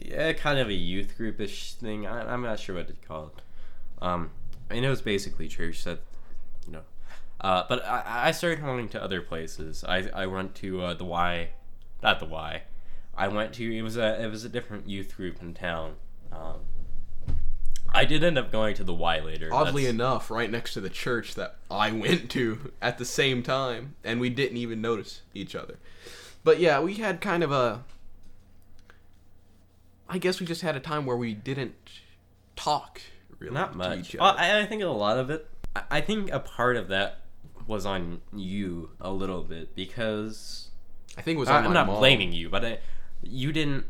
Yeah, 0.00 0.32
kind 0.32 0.58
of 0.58 0.68
a 0.68 0.74
youth 0.74 1.14
groupish 1.18 1.74
thing. 1.74 2.06
I, 2.06 2.32
I'm 2.32 2.42
not 2.42 2.58
sure 2.58 2.76
what 2.76 2.88
to 2.88 2.94
call 3.06 3.32
it. 3.36 3.42
Um, 4.02 4.30
I 4.70 4.74
it 4.74 4.88
was 4.88 5.02
basically 5.02 5.48
church 5.48 5.84
that, 5.84 6.00
you 6.66 6.72
know. 6.72 6.82
Uh, 7.40 7.64
but 7.68 7.84
I, 7.84 8.28
I 8.28 8.30
started 8.30 8.60
going 8.60 8.88
to 8.90 9.02
other 9.02 9.20
places. 9.20 9.84
I, 9.84 10.08
I 10.14 10.26
went 10.26 10.54
to 10.56 10.82
uh, 10.82 10.94
the 10.94 11.04
Y, 11.04 11.50
not 12.02 12.20
the 12.20 12.26
Y. 12.26 12.62
I 13.16 13.28
went 13.28 13.52
to 13.54 13.76
it 13.76 13.82
was 13.82 13.96
a 13.96 14.22
it 14.22 14.30
was 14.30 14.44
a 14.44 14.48
different 14.48 14.88
youth 14.88 15.16
group 15.16 15.42
in 15.42 15.52
town. 15.52 15.96
Um, 16.30 16.60
I 17.94 18.04
did 18.04 18.24
end 18.24 18.38
up 18.38 18.50
going 18.50 18.74
to 18.76 18.84
the 18.84 18.94
Y 18.94 19.20
later. 19.20 19.52
Oddly 19.52 19.82
That's- 19.82 19.94
enough, 19.94 20.30
right 20.30 20.50
next 20.50 20.74
to 20.74 20.80
the 20.80 20.90
church 20.90 21.34
that 21.34 21.56
I 21.70 21.92
went 21.92 22.30
to 22.32 22.72
at 22.82 22.98
the 22.98 23.04
same 23.04 23.42
time, 23.42 23.94
and 24.04 24.20
we 24.20 24.30
didn't 24.30 24.56
even 24.56 24.80
notice 24.80 25.22
each 25.34 25.54
other. 25.54 25.76
But 26.44 26.58
yeah, 26.58 26.80
we 26.80 26.94
had 26.94 27.20
kind 27.20 27.42
of 27.42 27.52
a. 27.52 27.84
I 30.08 30.18
guess 30.18 30.40
we 30.40 30.46
just 30.46 30.62
had 30.62 30.76
a 30.76 30.80
time 30.80 31.06
where 31.06 31.16
we 31.16 31.34
didn't 31.34 31.74
talk 32.56 33.00
really 33.38 33.54
not 33.54 33.72
to 33.72 33.78
much. 33.78 34.14
Well. 34.18 34.34
I, 34.36 34.60
I 34.60 34.66
think 34.66 34.82
a 34.82 34.86
lot 34.86 35.18
of 35.18 35.30
it. 35.30 35.48
I, 35.74 35.82
I 35.90 36.00
think 36.00 36.30
a 36.32 36.40
part 36.40 36.76
of 36.76 36.88
that 36.88 37.20
was 37.66 37.86
on 37.86 38.20
you 38.34 38.90
a 39.00 39.10
little 39.10 39.42
bit 39.42 39.74
because 39.76 40.68
I 41.16 41.22
think 41.22 41.36
it 41.36 41.40
was 41.40 41.48
I- 41.48 41.58
on 41.58 41.66
I'm 41.66 41.72
not 41.72 41.86
mom. 41.86 41.98
blaming 41.98 42.32
you, 42.32 42.48
but 42.50 42.64
I, 42.64 42.78
you 43.22 43.52
didn't. 43.52 43.86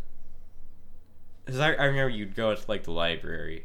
Because 1.45 1.59
I, 1.61 1.73
I 1.73 1.85
remember 1.87 2.11
you'd 2.11 2.37
go 2.37 2.55
to 2.55 2.63
like 2.69 2.85
the 2.85 2.93
library, 2.93 3.65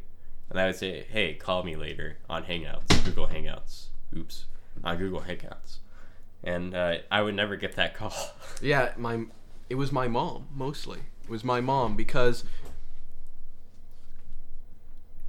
and 0.50 0.60
I 0.60 0.68
would 0.68 0.76
say, 0.76 1.06
"Hey, 1.10 1.34
call 1.34 1.64
me 1.64 1.76
later 1.76 2.18
on 2.30 2.46
Hangouts, 2.46 3.04
Google 3.06 3.28
Hangouts." 3.28 3.88
Oops, 4.16 4.46
on 4.84 4.98
Google 4.98 5.22
Hangouts, 5.22 5.78
and 6.44 6.74
uh, 6.74 6.98
I 7.12 7.22
would 7.22 7.36
never 7.36 7.56
get 7.56 7.76
that 7.76 7.96
call. 7.96 8.14
Yeah, 8.62 8.94
my 8.98 9.26
it 9.70 9.76
was 9.76 9.92
my 9.92 10.08
mom 10.08 10.48
mostly. 10.54 11.00
It 11.24 11.30
was 11.30 11.44
my 11.44 11.62
mom 11.62 11.96
because 11.96 12.44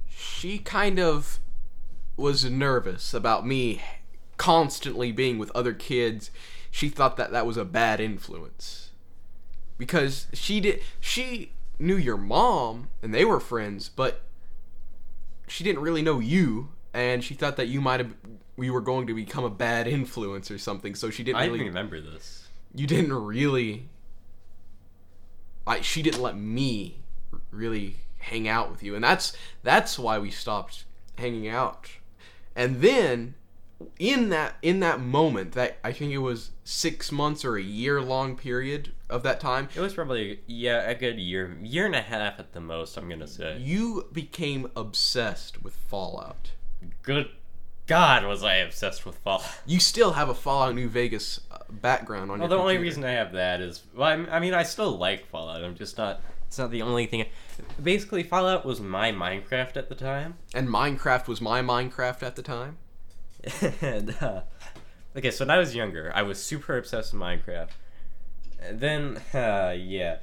she 0.07 0.57
kind 0.57 0.99
of 0.99 1.39
was 2.17 2.45
nervous 2.45 3.13
about 3.13 3.45
me 3.45 3.81
constantly 4.37 5.11
being 5.11 5.37
with 5.37 5.51
other 5.53 5.73
kids, 5.73 6.31
she 6.71 6.89
thought 6.89 7.17
that 7.17 7.31
that 7.31 7.45
was 7.45 7.57
a 7.57 7.65
bad 7.65 7.99
influence. 7.99 8.89
Because 9.77 10.27
she 10.33 10.59
did 10.59 10.81
she 10.99 11.51
knew 11.77 11.95
your 11.95 12.17
mom 12.17 12.89
and 13.03 13.13
they 13.13 13.23
were 13.23 13.39
friends, 13.39 13.89
but 13.89 14.21
she 15.49 15.63
didn't 15.63 15.81
really 15.81 16.01
know 16.01 16.19
you 16.19 16.69
and 16.93 17.23
she 17.23 17.33
thought 17.33 17.57
that 17.57 17.67
you 17.67 17.81
might 17.81 17.99
have 17.99 18.13
we 18.55 18.69
were 18.69 18.81
going 18.81 19.07
to 19.07 19.13
become 19.13 19.43
a 19.43 19.49
bad 19.49 19.87
influence 19.87 20.51
or 20.51 20.57
something. 20.57 20.93
So 20.95 21.09
she 21.09 21.23
didn't 21.23 21.37
I 21.39 21.45
really 21.45 21.63
remember 21.63 22.01
this. 22.01 22.47
you 22.75 22.87
didn't 22.87 23.13
really 23.13 23.89
I 25.65 25.81
she 25.81 26.01
didn't 26.01 26.21
let 26.21 26.37
me 26.37 26.99
really 27.51 27.97
hang 28.17 28.47
out 28.47 28.69
with 28.69 28.83
you 28.83 28.95
and 28.95 29.03
that's 29.03 29.33
that's 29.63 29.97
why 29.97 30.19
we 30.19 30.29
stopped 30.29 30.85
hanging 31.17 31.47
out 31.47 31.89
and 32.55 32.81
then 32.81 33.35
in 33.97 34.29
that 34.29 34.55
in 34.61 34.79
that 34.81 34.99
moment 34.99 35.53
that 35.53 35.77
I 35.83 35.91
think 35.93 36.11
it 36.11 36.17
was 36.19 36.51
6 36.65 37.11
months 37.11 37.45
or 37.45 37.55
a 37.57 37.61
year 37.61 38.01
long 38.01 38.35
period 38.35 38.91
of 39.09 39.23
that 39.23 39.39
time 39.39 39.69
It 39.75 39.79
was 39.79 39.93
probably 39.93 40.41
yeah 40.47 40.81
a 40.89 40.95
good 40.95 41.17
year, 41.17 41.57
year 41.61 41.85
and 41.85 41.95
a 41.95 42.01
half 42.01 42.39
at 42.39 42.53
the 42.53 42.59
most. 42.59 42.97
I'm 42.97 43.07
gonna 43.09 43.27
say. 43.27 43.57
you 43.57 44.07
became 44.11 44.69
obsessed 44.75 45.63
with 45.63 45.73
Fallout 45.75 46.51
Good 47.03 47.29
God, 47.87 48.23
was 48.25 48.43
I 48.43 48.55
obsessed 48.55 49.05
with 49.05 49.15
Fallout? 49.17 49.45
you 49.65 49.79
still 49.79 50.11
have 50.13 50.29
a 50.29 50.35
Fallout 50.35 50.75
New 50.75 50.87
Vegas 50.89 51.39
uh, 51.51 51.57
background 51.69 52.29
on 52.31 52.39
Well, 52.39 52.49
your 52.49 52.57
the 52.57 52.61
only 52.61 52.77
reason 52.77 53.03
I 53.03 53.11
have 53.11 53.31
that 53.33 53.61
is, 53.61 53.81
well, 53.95 54.07
I'm- 54.09 54.27
I 54.29 54.39
mean, 54.39 54.53
I 54.53 54.61
still 54.63 54.95
like 54.97 55.25
Fallout. 55.25 55.63
I'm 55.63 55.73
just 55.75 55.97
not. 55.97 56.21
It's 56.47 56.57
not 56.59 56.69
the 56.71 56.81
only 56.83 57.05
thing. 57.07 57.25
Basically, 57.81 58.21
Fallout 58.23 58.63
was 58.65 58.79
my 58.79 59.11
Minecraft 59.11 59.75
at 59.77 59.89
the 59.89 59.95
time, 59.95 60.35
and 60.53 60.67
Minecraft 60.67 61.27
was 61.27 61.41
my 61.41 61.61
Minecraft 61.61 62.21
at 62.23 62.35
the 62.35 62.41
time 62.43 62.77
and 63.81 64.15
uh, 64.21 64.41
okay, 65.15 65.31
so 65.31 65.45
when 65.45 65.51
I 65.51 65.57
was 65.57 65.75
younger, 65.75 66.11
I 66.13 66.21
was 66.21 66.41
super 66.41 66.77
obsessed 66.77 67.13
with 67.13 67.21
Minecraft. 67.21 67.69
And 68.61 68.79
then, 68.79 69.21
uh, 69.33 69.75
yeah, 69.77 70.17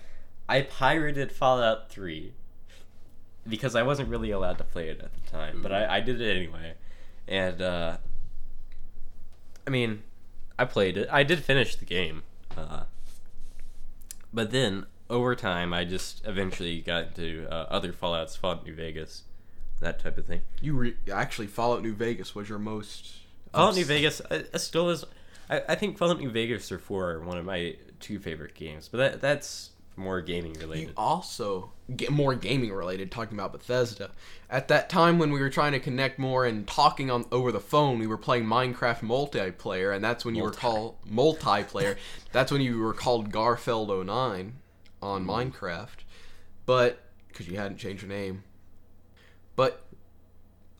I 0.48 0.62
pirated 0.62 1.33
Fallout 1.33 1.90
Three 1.90 2.33
because 3.48 3.74
I 3.74 3.83
wasn't 3.83 4.09
really 4.09 4.31
allowed 4.31 4.59
to 4.59 4.64
play 4.64 4.88
it 4.88 5.00
at 5.00 5.11
the 5.14 5.31
time, 5.31 5.62
but 5.62 5.72
I, 5.72 5.96
I 5.96 6.00
did 6.00 6.20
it 6.20 6.37
anyway, 6.37 6.74
and 7.29 7.62
uh, 7.62 7.96
I 9.66 9.70
mean, 9.70 10.02
I 10.59 10.64
played 10.64 10.96
it. 10.96 11.09
I 11.11 11.22
did 11.22 11.44
finish 11.44 11.76
the 11.76 11.85
game, 11.85 12.22
uh, 12.57 12.85
but 14.33 14.50
then 14.50 14.87
over 15.09 15.35
time, 15.37 15.72
I 15.72 15.85
just 15.85 16.26
eventually 16.26 16.81
got 16.81 17.09
into 17.09 17.46
uh, 17.50 17.66
other 17.70 17.92
Fallout's, 17.92 18.37
Fallout 18.37 18.64
New 18.66 18.74
Vegas, 18.74 19.22
that 19.81 19.99
type 20.01 20.19
of 20.19 20.27
thing. 20.27 20.41
You 20.61 20.75
re- 20.75 20.97
actually 21.12 21.47
Fallout 21.49 21.83
New 21.83 21.95
Vegas 21.95 22.35
was 22.35 22.49
your 22.49 22.59
most 22.59 23.12
Fallout 23.53 23.75
New 23.77 23.85
Vegas 23.85 24.21
I, 24.31 24.45
uh, 24.53 24.59
still 24.59 24.91
is. 24.91 25.05
I, 25.49 25.62
I 25.69 25.75
think 25.75 25.99
Fallout 25.99 26.19
New 26.21 26.31
Vegas 26.31 26.71
or 26.73 26.79
four 26.79 27.12
are 27.12 27.21
one 27.21 27.39
of 27.39 27.45
my 27.45 27.77
two 28.01 28.19
favorite 28.19 28.55
games, 28.55 28.89
but 28.91 28.99
that 28.99 29.21
that's 29.21 29.71
more 29.99 30.21
gaming 30.21 30.55
You 30.55 30.61
related. 30.61 30.93
also 30.97 31.71
get 31.97 32.11
more 32.11 32.35
gaming 32.35 32.71
related 32.71 33.11
talking 33.11 33.39
about 33.39 33.53
Bethesda. 33.53 34.11
At 34.51 34.69
that 34.69 34.91
time 34.91 35.19
when 35.19 35.31
we 35.33 35.41
were 35.41 35.49
trying 35.49 35.73
to 35.73 35.81
connect 35.81 36.19
more 36.19 36.45
and 36.45 36.67
talking 36.67 37.11
on 37.11 37.25
over 37.33 37.51
the 37.51 37.61
phone, 37.61 37.99
we 37.99 38.07
were 38.07 38.19
playing 38.19 38.45
Minecraft 38.45 39.01
multiplayer 39.01 39.95
and 39.95 40.05
that's 40.05 40.23
when 40.23 40.35
you 40.35 40.43
were 40.43 40.51
called 40.51 40.97
multiplayer. 41.11 41.97
that's 42.33 42.53
when 42.53 42.61
you 42.61 42.79
were 42.79 42.93
called 42.93 43.33
Garfeld 43.33 43.89
09 44.05 44.55
on 45.03 45.25
Mm-hmm. 45.27 45.31
Minecraft. 45.31 46.05
But 46.67 47.01
cuz 47.33 47.49
you 47.49 47.57
hadn't 47.57 47.79
changed 47.79 48.03
your 48.03 48.11
name. 48.11 48.43
But 49.57 49.83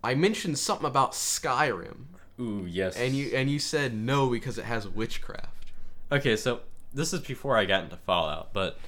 I 0.05 0.15
mentioned 0.15 0.59
something 0.59 0.87
about 0.87 1.12
Skyrim 1.12 2.05
Ooh 2.39 2.67
yes. 2.69 2.97
and 2.97 3.15
you 3.15 3.35
and 3.35 3.51
you 3.51 3.59
said 3.59 3.95
no 3.95 4.29
because 4.29 4.59
it 4.59 4.67
has 4.67 4.87
witchcraft. 4.87 5.73
Okay, 6.12 6.37
so 6.37 6.61
this 6.93 7.12
is 7.12 7.21
before 7.21 7.57
I 7.57 7.65
got 7.65 7.85
into 7.85 7.97
Fallout, 7.97 8.53
but 8.53 8.79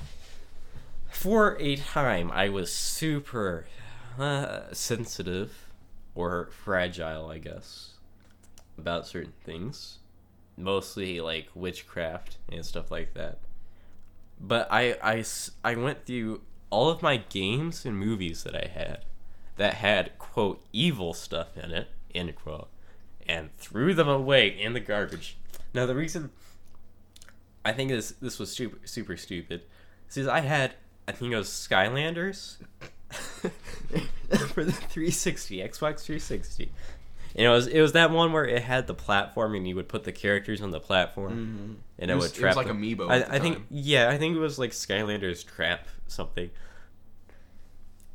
for 1.08 1.56
a 1.58 1.76
time 1.76 2.30
I 2.30 2.50
was 2.50 2.72
super 2.72 3.66
uh, 4.18 4.72
sensitive 4.72 5.68
or 6.14 6.50
fragile, 6.64 7.28
I 7.30 7.38
guess, 7.38 7.94
about 8.76 9.06
certain 9.06 9.32
things, 9.44 9.98
mostly 10.56 11.20
like 11.20 11.48
witchcraft 11.54 12.38
and 12.52 12.64
stuff 12.64 12.90
like 12.90 13.14
that. 13.14 13.38
But 14.40 14.68
I, 14.70 14.96
I, 15.02 15.24
I 15.64 15.74
went 15.74 16.06
through 16.06 16.42
all 16.70 16.88
of 16.88 17.02
my 17.02 17.16
games 17.16 17.84
and 17.84 17.96
movies 17.96 18.44
that 18.44 18.54
I 18.54 18.68
had 18.68 19.04
that 19.58 19.74
had 19.74 20.18
quote 20.18 20.62
evil 20.72 21.12
stuff 21.12 21.56
in 21.56 21.70
it 21.72 21.88
end 22.14 22.34
quote 22.34 22.68
and 23.28 23.54
threw 23.58 23.92
them 23.92 24.08
away 24.08 24.48
in 24.48 24.72
the 24.72 24.80
garbage. 24.80 25.36
Now 25.74 25.84
the 25.84 25.94
reason 25.94 26.30
I 27.64 27.72
think 27.72 27.90
this 27.90 28.12
this 28.12 28.38
was 28.38 28.50
super 28.50 28.78
super 28.86 29.16
stupid. 29.16 29.62
Is 30.14 30.26
I 30.26 30.40
had 30.40 30.74
I 31.06 31.12
think 31.12 31.32
it 31.32 31.36
was 31.36 31.48
Skylanders 31.48 32.56
for 33.10 34.64
the 34.64 34.72
360 34.72 35.58
Xbox 35.58 36.00
360. 36.00 36.70
And 37.34 37.46
it 37.46 37.50
was 37.50 37.66
it 37.66 37.80
was 37.80 37.92
that 37.92 38.10
one 38.10 38.32
where 38.32 38.46
it 38.46 38.62
had 38.62 38.86
the 38.86 38.94
platform 38.94 39.54
and 39.54 39.68
you 39.68 39.74
would 39.76 39.88
put 39.88 40.04
the 40.04 40.12
characters 40.12 40.62
on 40.62 40.70
the 40.70 40.80
platform 40.80 41.32
mm-hmm. 41.32 41.72
and 41.98 42.10
it, 42.10 42.14
It 42.14 42.16
was- 42.16 42.24
would 42.24 42.36
it 42.36 42.40
trap 42.40 42.56
was 42.56 42.56
like 42.56 42.66
them. 42.68 42.80
Amiibo 42.80 43.10
I, 43.10 43.36
I 43.36 43.38
think 43.38 43.64
yeah, 43.70 44.08
I 44.08 44.16
think 44.16 44.36
it 44.36 44.40
was 44.40 44.58
like 44.58 44.70
Skylanders 44.70 45.44
Trap 45.46 45.88
something. 46.06 46.50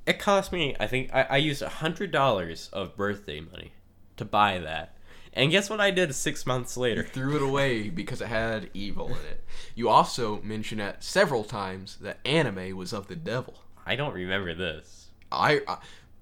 It 0.06 0.20
cost 0.20 0.52
me 0.52 0.76
I 0.80 0.88
think 0.88 1.14
I, 1.14 1.24
I 1.24 1.38
used 1.38 1.62
a 1.62 1.70
hundred 1.70 2.12
dollars 2.12 2.70
of 2.74 2.96
birthday 2.98 3.40
money 3.40 3.72
to 4.18 4.26
buy 4.26 4.60
that. 4.60 4.96
And 5.36 5.50
guess 5.50 5.70
what 5.70 5.82
I 5.82 5.90
did 5.90 6.14
six 6.14 6.46
months 6.46 6.78
You 6.78 6.84
later? 6.84 7.04
threw 7.04 7.36
it 7.36 7.42
away 7.42 7.90
because 7.90 8.22
it 8.22 8.28
had 8.28 8.70
evil 8.74 9.08
in 9.08 9.14
it. 9.14 9.44
You 9.74 9.90
also 9.90 10.40
mentioned 10.44 10.82
it 10.82 10.98
several 11.00 11.44
times 11.44 11.98
that 12.02 12.20
anime 12.24 12.78
was 12.78 12.94
of 12.94 13.08
the 13.08 13.16
devil. 13.16 13.56
I 13.86 13.96
don't 13.96 14.14
remember 14.14 14.54
this. 14.54 15.08
I, 15.32 15.62
I 15.68 15.78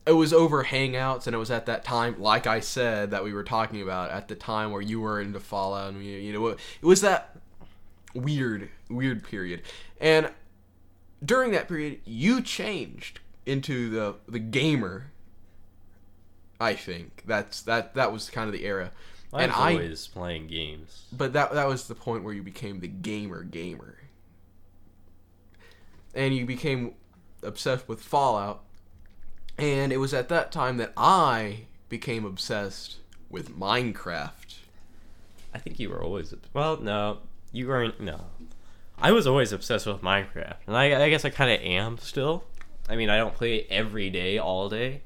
it 0.05 0.13
was 0.13 0.33
over 0.33 0.63
Hangouts, 0.63 1.27
and 1.27 1.35
it 1.35 1.39
was 1.39 1.51
at 1.51 1.67
that 1.67 1.83
time, 1.83 2.15
like 2.19 2.47
I 2.47 2.59
said, 2.59 3.11
that 3.11 3.23
we 3.23 3.33
were 3.33 3.43
talking 3.43 3.83
about 3.83 4.09
at 4.09 4.27
the 4.27 4.35
time 4.35 4.71
where 4.71 4.81
you 4.81 4.99
were 4.99 5.21
into 5.21 5.39
Fallout, 5.39 5.93
and 5.93 6.03
you, 6.03 6.13
you 6.17 6.33
know, 6.33 6.47
it 6.47 6.57
was 6.81 7.01
that 7.01 7.37
weird, 8.15 8.69
weird 8.89 9.23
period. 9.23 9.61
And 9.99 10.31
during 11.23 11.51
that 11.51 11.67
period, 11.67 11.99
you 12.03 12.41
changed 12.41 13.19
into 13.51 13.89
the 13.89 14.15
the 14.27 14.39
gamer. 14.39 15.11
I 16.59 16.73
think 16.73 17.23
that's 17.25 17.61
that 17.63 17.95
that 17.95 18.11
was 18.13 18.29
kind 18.29 18.47
of 18.47 18.53
the 18.53 18.65
era, 18.65 18.91
I 19.33 19.43
and 19.43 19.51
was 19.51 19.59
I 19.59 19.75
was 19.75 20.07
playing 20.07 20.47
games. 20.47 21.05
but 21.11 21.33
that 21.33 21.53
that 21.53 21.67
was 21.67 21.87
the 21.87 21.95
point 21.95 22.23
where 22.23 22.33
you 22.33 22.43
became 22.43 22.79
the 22.79 22.87
gamer 22.87 23.43
gamer. 23.43 23.97
And 26.13 26.35
you 26.35 26.45
became 26.45 26.95
obsessed 27.41 27.87
with 27.87 28.01
Fallout. 28.01 28.63
And 29.57 29.93
it 29.93 29.97
was 29.97 30.13
at 30.13 30.27
that 30.29 30.51
time 30.51 30.77
that 30.77 30.91
I 30.97 31.65
became 31.87 32.25
obsessed 32.25 32.97
with 33.29 33.57
Minecraft. 33.57 34.57
I 35.53 35.57
think 35.57 35.79
you 35.79 35.89
were 35.89 36.03
always 36.03 36.33
well. 36.53 36.77
No, 36.77 37.19
you 37.51 37.67
weren't. 37.67 37.99
No, 37.99 38.25
I 38.97 39.11
was 39.11 39.25
always 39.27 39.51
obsessed 39.51 39.87
with 39.87 40.01
Minecraft, 40.01 40.57
and 40.67 40.75
I, 40.77 41.03
I 41.03 41.09
guess 41.09 41.25
I 41.25 41.29
kind 41.29 41.51
of 41.51 41.59
am 41.65 41.97
still. 41.97 42.43
I 42.91 42.97
mean, 42.97 43.09
I 43.09 43.15
don't 43.17 43.33
play 43.33 43.55
it 43.55 43.67
every 43.69 44.09
day, 44.09 44.37
all 44.37 44.67
day, 44.67 45.01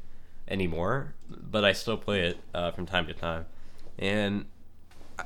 anymore, 0.47 1.13
but 1.29 1.63
I 1.63 1.71
still 1.71 1.97
play 1.97 2.21
it 2.21 2.39
uh, 2.51 2.71
from 2.71 2.87
time 2.87 3.05
to 3.05 3.13
time. 3.13 3.45
And 3.99 4.45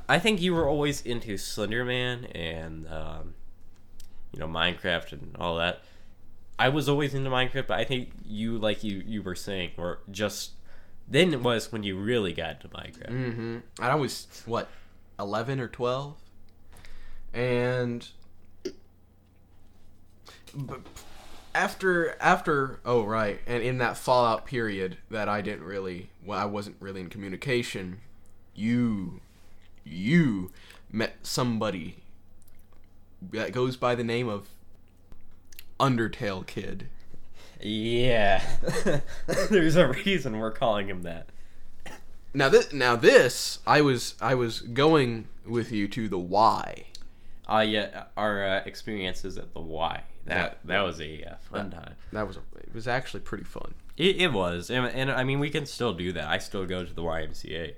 I- 0.09 0.19
think 0.19 0.41
you 0.41 0.53
were 0.53 0.67
always 0.67 1.01
into 1.01 1.35
Slenderman 1.35 2.29
and 2.35 2.85
um, 2.89 3.33
you 4.33 4.39
know 4.39 4.47
Minecraft 4.47 5.13
and 5.13 5.37
all 5.39 5.55
that. 5.55 5.83
I 6.59 6.67
was 6.67 6.89
always 6.89 7.13
into 7.13 7.29
Minecraft, 7.29 7.67
but 7.67 7.79
I 7.79 7.85
think 7.85 8.09
you, 8.25 8.57
like 8.57 8.83
you, 8.83 9.01
you 9.07 9.23
were 9.23 9.35
saying, 9.35 9.71
were 9.77 9.99
just 10.11 10.51
then 11.07 11.33
it 11.33 11.41
was 11.41 11.71
when 11.71 11.83
you 11.83 11.97
really 11.97 12.33
got 12.33 12.55
into 12.57 12.67
Minecraft. 12.67 13.09
Mm-hmm. 13.09 13.57
I 13.79 13.95
was 13.95 14.27
what, 14.45 14.67
eleven 15.17 15.61
or 15.61 15.69
twelve, 15.69 16.17
and 17.33 18.05
after 21.59 22.15
after 22.21 22.79
oh 22.85 23.03
right, 23.03 23.41
and 23.45 23.61
in 23.61 23.79
that 23.79 23.97
Fallout 23.97 24.45
period 24.45 24.97
that 25.11 25.27
I 25.27 25.41
didn't 25.41 25.65
really, 25.65 26.09
well, 26.25 26.39
I 26.39 26.45
wasn't 26.45 26.77
really 26.79 27.01
in 27.01 27.09
communication. 27.09 27.99
You, 28.55 29.19
you 29.83 30.51
met 30.89 31.17
somebody 31.21 31.97
that 33.33 33.51
goes 33.51 33.75
by 33.75 33.93
the 33.93 34.05
name 34.05 34.29
of 34.29 34.47
Undertale 35.81 36.47
Kid. 36.47 36.87
Yeah, 37.59 38.41
there's 39.49 39.75
a 39.75 39.89
reason 39.89 40.39
we're 40.39 40.51
calling 40.51 40.87
him 40.87 41.01
that. 41.03 41.27
Now 42.33 42.47
this, 42.47 42.71
now 42.71 42.95
this, 42.95 43.59
I 43.67 43.81
was 43.81 44.15
I 44.21 44.33
was 44.33 44.61
going 44.61 45.27
with 45.45 45.73
you 45.73 45.89
to 45.89 46.07
the 46.07 46.19
Y. 46.19 46.85
Uh, 47.49 47.65
yeah, 47.67 48.05
our 48.15 48.45
uh, 48.45 48.61
experiences 48.65 49.37
at 49.37 49.53
the 49.53 49.59
Y. 49.59 50.03
That 50.29 50.59
that 50.65 50.81
was 50.81 51.01
a 51.01 51.23
uh, 51.23 51.35
fun 51.51 51.71
time. 51.71 51.95
That 52.11 52.27
was 52.27 52.37
a 52.37 52.41
It 52.57 52.73
was 52.73 52.87
actually 52.87 53.21
pretty 53.21 53.43
fun. 53.43 53.73
It, 53.97 54.21
it 54.21 54.33
was, 54.33 54.69
and, 54.69 54.85
and 54.85 55.11
I 55.11 55.23
mean, 55.23 55.39
we 55.39 55.49
can 55.49 55.65
still 55.65 55.93
do 55.93 56.13
that. 56.13 56.29
I 56.29 56.37
still 56.37 56.65
go 56.65 56.85
to 56.85 56.93
the 56.93 57.01
YMCA. 57.01 57.73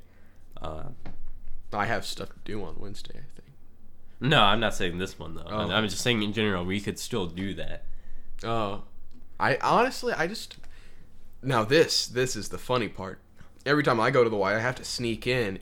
Uh, 0.62 0.84
I 1.74 1.86
have 1.86 2.06
stuff 2.06 2.30
to 2.30 2.40
do 2.46 2.64
on 2.64 2.76
Wednesday, 2.78 3.16
I 3.16 3.28
think. 3.36 3.56
no, 4.20 4.42
I'm 4.42 4.60
not 4.60 4.76
saying 4.76 4.98
this 4.98 5.18
one 5.18 5.36
though. 5.36 5.48
Oh. 5.48 5.72
I'm 5.72 5.88
just 5.88 6.04
saying 6.04 6.22
in 6.22 6.34
general, 6.34 6.66
we 6.66 6.80
could 6.80 7.00
still 7.00 7.26
do 7.26 7.54
that. 7.56 7.86
Oh, 8.44 8.84
I 9.40 9.58
honestly, 9.62 10.14
I 10.14 10.28
just 10.28 10.58
now 11.42 11.64
this 11.64 12.08
this 12.08 12.36
is 12.36 12.50
the 12.50 12.58
funny 12.58 12.88
part. 12.88 13.20
Every 13.66 13.84
time 13.84 14.00
I 14.00 14.12
go 14.12 14.24
to 14.24 14.30
the 14.30 14.36
Y, 14.36 14.56
I 14.56 14.60
have 14.60 14.76
to 14.76 14.84
sneak 14.84 15.26
in. 15.28 15.60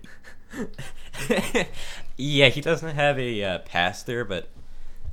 yeah, 2.17 2.47
he 2.47 2.61
doesn't 2.61 2.95
have 2.95 3.19
a 3.19 3.43
uh, 3.43 3.59
pass 3.59 4.03
there, 4.03 4.25
but 4.25 4.49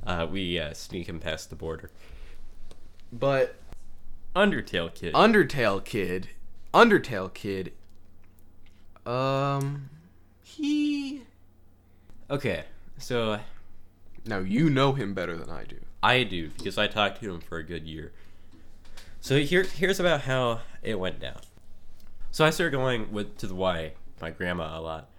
uh, 0.05 0.27
we 0.29 0.59
uh, 0.59 0.73
sneak 0.73 1.07
him 1.07 1.19
past 1.19 1.49
the 1.49 1.55
border. 1.55 1.91
But 3.11 3.55
Undertale 4.35 4.93
kid. 4.93 5.13
Undertale 5.13 5.83
kid, 5.83 6.29
Undertale 6.73 7.33
kid, 7.33 7.73
um, 9.07 9.89
he. 10.43 11.23
okay, 12.29 12.65
so 12.97 13.39
Now 14.25 14.39
you 14.39 14.69
know 14.69 14.91
him 14.93 15.13
better 15.13 15.37
than 15.37 15.49
I 15.49 15.63
do. 15.63 15.77
I 16.03 16.23
do 16.23 16.49
because 16.49 16.77
I 16.77 16.87
talked 16.87 17.21
to 17.21 17.33
him 17.33 17.39
for 17.39 17.57
a 17.57 17.63
good 17.63 17.87
year. 17.87 18.11
So 19.21 19.39
here, 19.39 19.63
here's 19.63 19.99
about 19.99 20.21
how 20.21 20.61
it 20.83 20.99
went 20.99 21.19
down. 21.19 21.39
So 22.31 22.45
I 22.45 22.49
started 22.49 22.71
going 22.71 23.11
with 23.11 23.37
to 23.37 23.47
the 23.47 23.55
Y, 23.55 23.93
my 24.21 24.29
grandma 24.29 24.77
a 24.77 24.81
lot, 24.81 25.09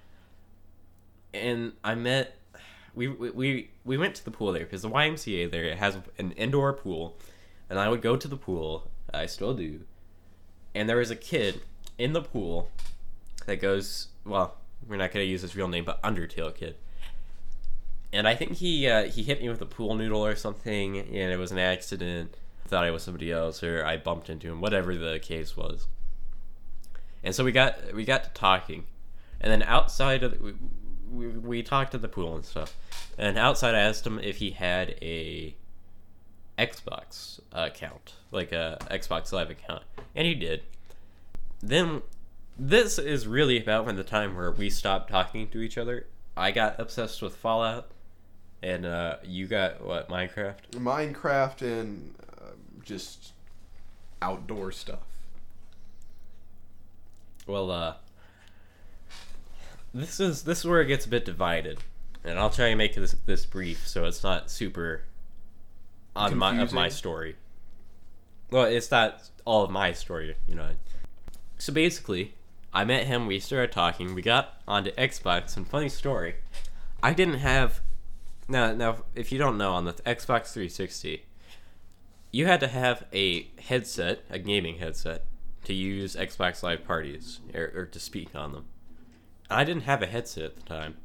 and 1.34 1.72
I 1.82 1.94
met. 1.94 2.34
We 2.94 3.08
we 3.08 3.30
we, 3.30 3.70
we 3.84 3.96
went 3.96 4.14
to 4.16 4.24
the 4.24 4.30
pool 4.30 4.52
there 4.52 4.64
because 4.64 4.82
the 4.82 4.90
YMCA 4.90 5.50
there 5.50 5.64
it 5.64 5.78
has 5.78 5.98
an 6.18 6.32
indoor 6.32 6.72
pool, 6.72 7.16
and 7.70 7.78
I 7.78 7.88
would 7.88 8.02
go 8.02 8.16
to 8.16 8.28
the 8.28 8.36
pool. 8.36 8.90
I 9.12 9.26
still 9.26 9.54
do, 9.54 9.80
and 10.74 10.88
there 10.88 10.96
was 10.96 11.10
a 11.10 11.16
kid 11.16 11.62
in 11.96 12.12
the 12.12 12.22
pool 12.22 12.70
that 13.46 13.56
goes. 13.56 14.08
Well, 14.24 14.56
we're 14.86 14.96
not 14.96 15.12
gonna 15.12 15.24
use 15.24 15.42
his 15.42 15.56
real 15.56 15.68
name, 15.68 15.84
but 15.84 16.02
Undertale 16.02 16.54
kid 16.54 16.76
and 18.12 18.26
I 18.26 18.34
think 18.34 18.56
he 18.56 18.88
uh, 18.88 19.04
he 19.04 19.22
hit 19.22 19.40
me 19.40 19.48
with 19.48 19.60
a 19.60 19.66
pool 19.66 19.94
noodle 19.94 20.24
or 20.24 20.36
something, 20.36 20.98
and 20.98 21.32
it 21.32 21.38
was 21.38 21.52
an 21.52 21.58
accident. 21.58 22.36
Thought 22.66 22.84
I 22.84 22.90
was 22.90 23.02
somebody 23.02 23.32
else, 23.32 23.62
or 23.62 23.84
I 23.84 23.96
bumped 23.96 24.28
into 24.28 24.48
him, 24.48 24.60
whatever 24.60 24.94
the 24.94 25.18
case 25.18 25.56
was. 25.56 25.86
And 27.22 27.34
so 27.34 27.44
we 27.44 27.52
got 27.52 27.94
we 27.94 28.04
got 28.04 28.24
to 28.24 28.30
talking, 28.30 28.84
and 29.40 29.50
then 29.50 29.62
outside 29.62 30.22
of 30.22 30.32
the, 30.32 30.54
we, 31.12 31.28
we 31.28 31.62
talked 31.62 31.94
at 31.94 32.02
the 32.02 32.08
pool 32.08 32.34
and 32.34 32.44
stuff. 32.44 32.76
And 33.16 33.38
outside, 33.38 33.74
I 33.74 33.80
asked 33.80 34.06
him 34.06 34.18
if 34.18 34.36
he 34.36 34.52
had 34.52 34.96
a 35.02 35.54
Xbox 36.58 37.40
account, 37.52 38.14
like 38.30 38.52
a 38.52 38.78
Xbox 38.90 39.32
Live 39.32 39.50
account, 39.50 39.84
and 40.14 40.26
he 40.26 40.34
did. 40.34 40.62
Then 41.60 42.02
this 42.58 42.98
is 42.98 43.26
really 43.26 43.60
about 43.60 43.86
when 43.86 43.96
the 43.96 44.04
time 44.04 44.36
where 44.36 44.50
we 44.50 44.68
stopped 44.70 45.10
talking 45.10 45.48
to 45.48 45.60
each 45.60 45.78
other. 45.78 46.06
I 46.36 46.50
got 46.50 46.78
obsessed 46.80 47.22
with 47.22 47.36
Fallout, 47.36 47.90
and 48.62 48.84
uh, 48.86 49.16
you 49.24 49.46
got 49.46 49.84
what 49.84 50.08
Minecraft. 50.08 50.70
Minecraft 50.72 51.62
and 51.62 52.14
uh, 52.40 52.50
just 52.84 53.32
outdoor 54.20 54.72
stuff. 54.72 55.06
Well, 57.46 57.70
uh, 57.70 57.94
this 59.94 60.20
is 60.20 60.42
this 60.42 60.60
is 60.60 60.64
where 60.64 60.80
it 60.80 60.86
gets 60.86 61.06
a 61.06 61.08
bit 61.08 61.24
divided, 61.24 61.78
and 62.24 62.38
I'll 62.38 62.50
try 62.50 62.66
and 62.66 62.78
make 62.78 62.94
this 62.94 63.14
this 63.26 63.46
brief 63.46 63.86
so 63.86 64.04
it's 64.04 64.22
not 64.22 64.50
super 64.50 65.02
on 66.14 66.36
my 66.36 66.60
of 66.60 66.72
my 66.72 66.88
story. 66.88 67.36
Well, 68.50 68.64
it's 68.64 68.90
not 68.90 69.28
all 69.44 69.64
of 69.64 69.70
my 69.70 69.92
story, 69.92 70.36
you 70.46 70.54
know. 70.54 70.70
So 71.58 71.72
basically, 71.72 72.34
I 72.72 72.84
met 72.84 73.06
him. 73.06 73.26
We 73.26 73.40
started 73.40 73.72
talking. 73.72 74.14
We 74.14 74.22
got 74.22 74.60
onto 74.66 74.90
Xbox, 74.92 75.56
and 75.56 75.66
funny 75.66 75.88
story, 75.88 76.36
I 77.02 77.12
didn't 77.12 77.38
have. 77.38 77.80
Now, 78.48 78.72
now, 78.72 79.04
if 79.14 79.30
you 79.30 79.38
don't 79.38 79.58
know, 79.58 79.72
on 79.72 79.84
the 79.84 79.92
Xbox 79.92 80.52
360, 80.52 81.24
you 82.30 82.46
had 82.46 82.60
to 82.60 82.68
have 82.68 83.04
a 83.12 83.48
headset, 83.58 84.20
a 84.30 84.38
gaming 84.38 84.78
headset, 84.78 85.24
to 85.64 85.74
use 85.74 86.16
Xbox 86.16 86.62
Live 86.62 86.84
parties 86.84 87.40
or, 87.54 87.70
or 87.74 87.84
to 87.84 88.00
speak 88.00 88.34
on 88.34 88.52
them. 88.52 88.64
I 89.50 89.64
didn't 89.64 89.82
have 89.82 90.02
a 90.02 90.06
headset 90.06 90.44
at 90.44 90.56
the 90.56 90.62
time. 90.62 90.96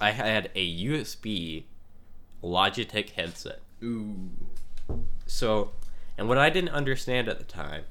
I 0.00 0.10
had 0.10 0.50
a 0.54 0.84
USB 0.84 1.64
Logitech 2.42 3.10
headset. 3.10 3.60
Ooh. 3.82 4.30
So, 5.26 5.72
and 6.18 6.28
what 6.28 6.38
I 6.38 6.50
didn't 6.50 6.70
understand 6.70 7.28
at 7.28 7.38
the 7.38 7.44
time 7.44 7.84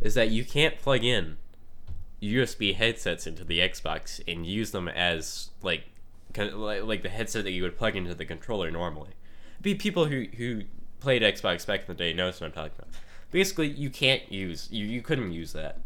is 0.00 0.14
that 0.14 0.30
you 0.30 0.44
can't 0.44 0.78
plug 0.78 1.04
in 1.04 1.36
USB 2.22 2.74
headsets 2.74 3.26
into 3.26 3.44
the 3.44 3.58
Xbox 3.60 4.20
and 4.26 4.46
use 4.46 4.70
them 4.70 4.88
as 4.88 5.50
like 5.62 5.84
like, 6.36 6.82
like 6.82 7.02
the 7.02 7.08
headset 7.08 7.44
that 7.44 7.52
you 7.52 7.62
would 7.62 7.76
plug 7.76 7.96
into 7.96 8.14
the 8.14 8.24
controller 8.24 8.70
normally. 8.70 9.10
Be 9.60 9.74
people 9.74 10.06
who 10.06 10.26
who 10.36 10.62
played 11.00 11.22
Xbox 11.22 11.66
back 11.66 11.80
in 11.80 11.86
the 11.86 11.94
day 11.94 12.12
knows 12.12 12.40
what 12.40 12.48
I'm 12.48 12.52
talking 12.52 12.72
about. 12.78 12.90
Basically, 13.30 13.68
you 13.68 13.90
can't 13.90 14.30
use 14.30 14.68
you 14.70 14.86
you 14.86 15.02
couldn't 15.02 15.32
use 15.32 15.52
that. 15.52 15.78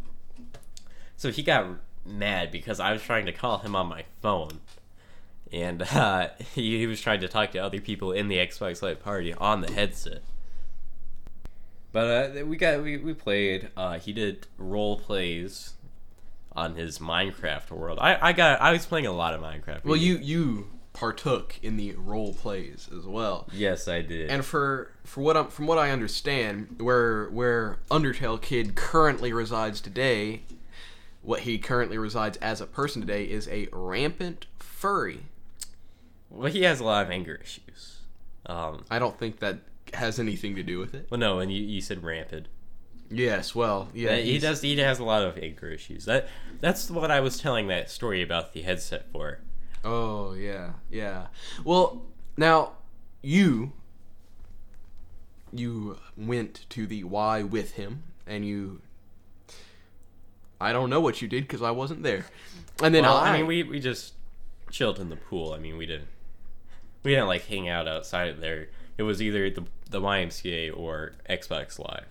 So 1.17 1.31
he 1.31 1.43
got 1.43 1.67
mad 2.05 2.51
because 2.51 2.81
I 2.81 2.93
was 2.93 3.03
trying 3.03 3.27
to 3.27 3.33
call 3.33 3.59
him 3.59 3.77
on 3.77 3.87
my 3.87 4.05
phone. 4.21 4.61
And 5.53 5.83
uh, 5.93 6.29
he, 6.55 6.79
he 6.79 6.87
was 6.87 7.01
trying 7.01 7.21
to 7.21 7.29
talk 7.29 7.53
to 7.53 7.59
other 7.59 7.81
people 7.81 8.13
in 8.13 8.29
the 8.29 8.37
Xbox 8.37 8.83
Live 8.83 9.03
party 9.03 9.35
on 9.35 9.61
the 9.61 9.73
headset. 9.73 10.23
But 11.93 12.37
uh, 12.39 12.47
we 12.47 12.57
got 12.57 12.83
we, 12.83 12.97
we 12.97 13.13
played. 13.13 13.69
Uh, 13.77 13.99
he 13.99 14.13
did 14.13 14.47
role 14.57 14.99
plays 14.99 15.75
on 16.57 16.75
his 16.75 16.99
Minecraft 16.99 17.71
world. 17.71 17.99
I, 18.01 18.19
I 18.29 18.33
got 18.33 18.61
I 18.61 18.73
was 18.73 18.87
playing 18.87 19.07
a 19.07 19.13
lot 19.13 19.35
of 19.35 19.43
Minecraft. 19.43 19.85
Well, 19.85 19.97
you 19.97 20.17
you 20.17 20.71
partook 20.95 21.59
in 21.63 21.77
the 21.77 21.93
role 21.93 22.35
plays 22.35 22.89
as 22.97 23.07
well. 23.07 23.49
yes 23.53 23.89
I 23.89 24.03
did. 24.03 24.31
And 24.31 24.45
for 24.45 24.91
for 25.05 25.21
what 25.21 25.37
I'm 25.37 25.49
from 25.49 25.67
what 25.67 25.79
I 25.79 25.91
understand, 25.91 26.81
where 26.81 27.29
where 27.31 27.79
Undertale 27.91 28.41
Kid 28.41 28.75
currently 28.75 29.33
resides 29.33 29.81
today, 29.81 30.43
what 31.23 31.41
he 31.41 31.59
currently 31.59 31.99
resides 31.99 32.37
as 32.39 32.61
a 32.61 32.67
person 32.67 33.01
today 33.01 33.25
is 33.25 33.49
a 33.49 33.69
rampant 33.73 34.47
furry. 34.59 35.21
well, 36.29 36.51
he 36.51 36.63
has 36.63 36.81
a 36.81 36.85
lot 36.85 37.05
of 37.05 37.11
anger 37.11 37.41
issues. 37.43 38.01
Um, 38.47 38.85
I 38.91 38.99
don't 38.99 39.19
think 39.19 39.39
that 39.39 39.61
has 39.95 40.19
anything 40.19 40.57
to 40.57 40.63
do 40.63 40.79
with 40.79 40.95
it. 40.95 41.07
well, 41.11 41.21
no, 41.21 41.39
and 41.39 41.53
you, 41.53 41.63
you 41.63 41.81
said 41.81 42.03
rampant. 42.03 42.49
Yes, 43.11 43.55
well, 43.55 43.89
yeah, 43.93 44.17
he 44.17 44.39
does. 44.39 44.63
He 44.63 44.77
has 44.79 44.99
a 44.99 45.05
lot 45.05 45.23
of 45.23 45.37
anger 45.37 45.69
issues. 45.69 46.07
That 46.07 46.29
that's 46.61 46.91
what 46.91 47.11
I 47.11 47.21
was 47.21 47.39
telling 47.39 47.69
that 47.69 47.91
story 47.91 48.23
about 48.23 48.55
the 48.55 48.63
headset 48.63 49.05
for. 49.13 49.39
Oh 49.85 50.33
yeah, 50.33 50.73
yeah. 50.91 51.27
Well, 51.63 52.03
now 52.39 52.73
you 53.21 53.73
you 55.53 55.99
went 56.17 56.65
to 56.71 56.87
the 56.87 57.05
Y 57.05 57.43
with 57.43 57.73
him, 57.73 58.05
and 58.27 58.47
you. 58.47 58.81
I 60.63 60.73
don't 60.73 60.91
know 60.91 61.01
what 61.01 61.21
you 61.21 61.29
did 61.29 61.45
because 61.45 61.63
I 61.63 61.71
wasn't 61.71 62.03
there. 62.03 62.27
And 62.83 62.95
then 62.95 63.03
well, 63.03 63.17
I, 63.17 63.31
I 63.31 63.37
mean, 63.37 63.47
we 63.47 63.63
we 63.63 63.81
just 63.81 64.15
chilled 64.71 64.99
in 64.99 65.09
the 65.11 65.17
pool. 65.17 65.53
I 65.53 65.59
mean, 65.59 65.77
we 65.77 65.87
didn't 65.87 66.09
we 67.03 67.13
didn't 67.13 67.27
like 67.29 67.47
hang 67.47 67.69
out 67.69 67.87
outside 67.89 68.29
of 68.29 68.41
there. 68.41 68.69
It 68.99 69.03
was 69.03 69.21
either 69.21 69.51
the 69.51 69.65
the 69.91 70.01
YMCA 70.01 70.77
or 70.77 71.13
Xbox 71.29 71.79
Live. 71.79 72.07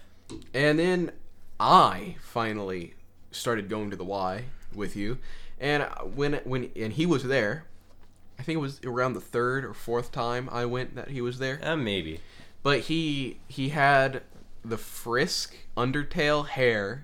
and 0.53 0.77
then 0.77 1.11
I 1.59 2.15
finally 2.21 2.93
started 3.31 3.69
going 3.69 3.89
to 3.89 3.95
the 3.95 4.03
Y 4.03 4.45
with 4.75 4.95
you, 4.95 5.17
and 5.59 5.83
when 6.15 6.33
when 6.43 6.69
and 6.75 6.93
he 6.93 7.05
was 7.05 7.23
there. 7.23 7.65
I 8.39 8.43
think 8.43 8.57
it 8.57 8.61
was 8.61 8.81
around 8.83 9.13
the 9.13 9.21
third 9.21 9.63
or 9.63 9.73
fourth 9.73 10.11
time 10.11 10.49
I 10.51 10.65
went 10.65 10.95
that 10.95 11.09
he 11.09 11.21
was 11.21 11.37
there. 11.37 11.59
Uh, 11.61 11.75
maybe. 11.77 12.21
but 12.63 12.81
he 12.81 13.37
he 13.47 13.69
had 13.69 14.23
the 14.65 14.79
frisk 14.79 15.55
undertale 15.77 16.47
hair 16.47 17.03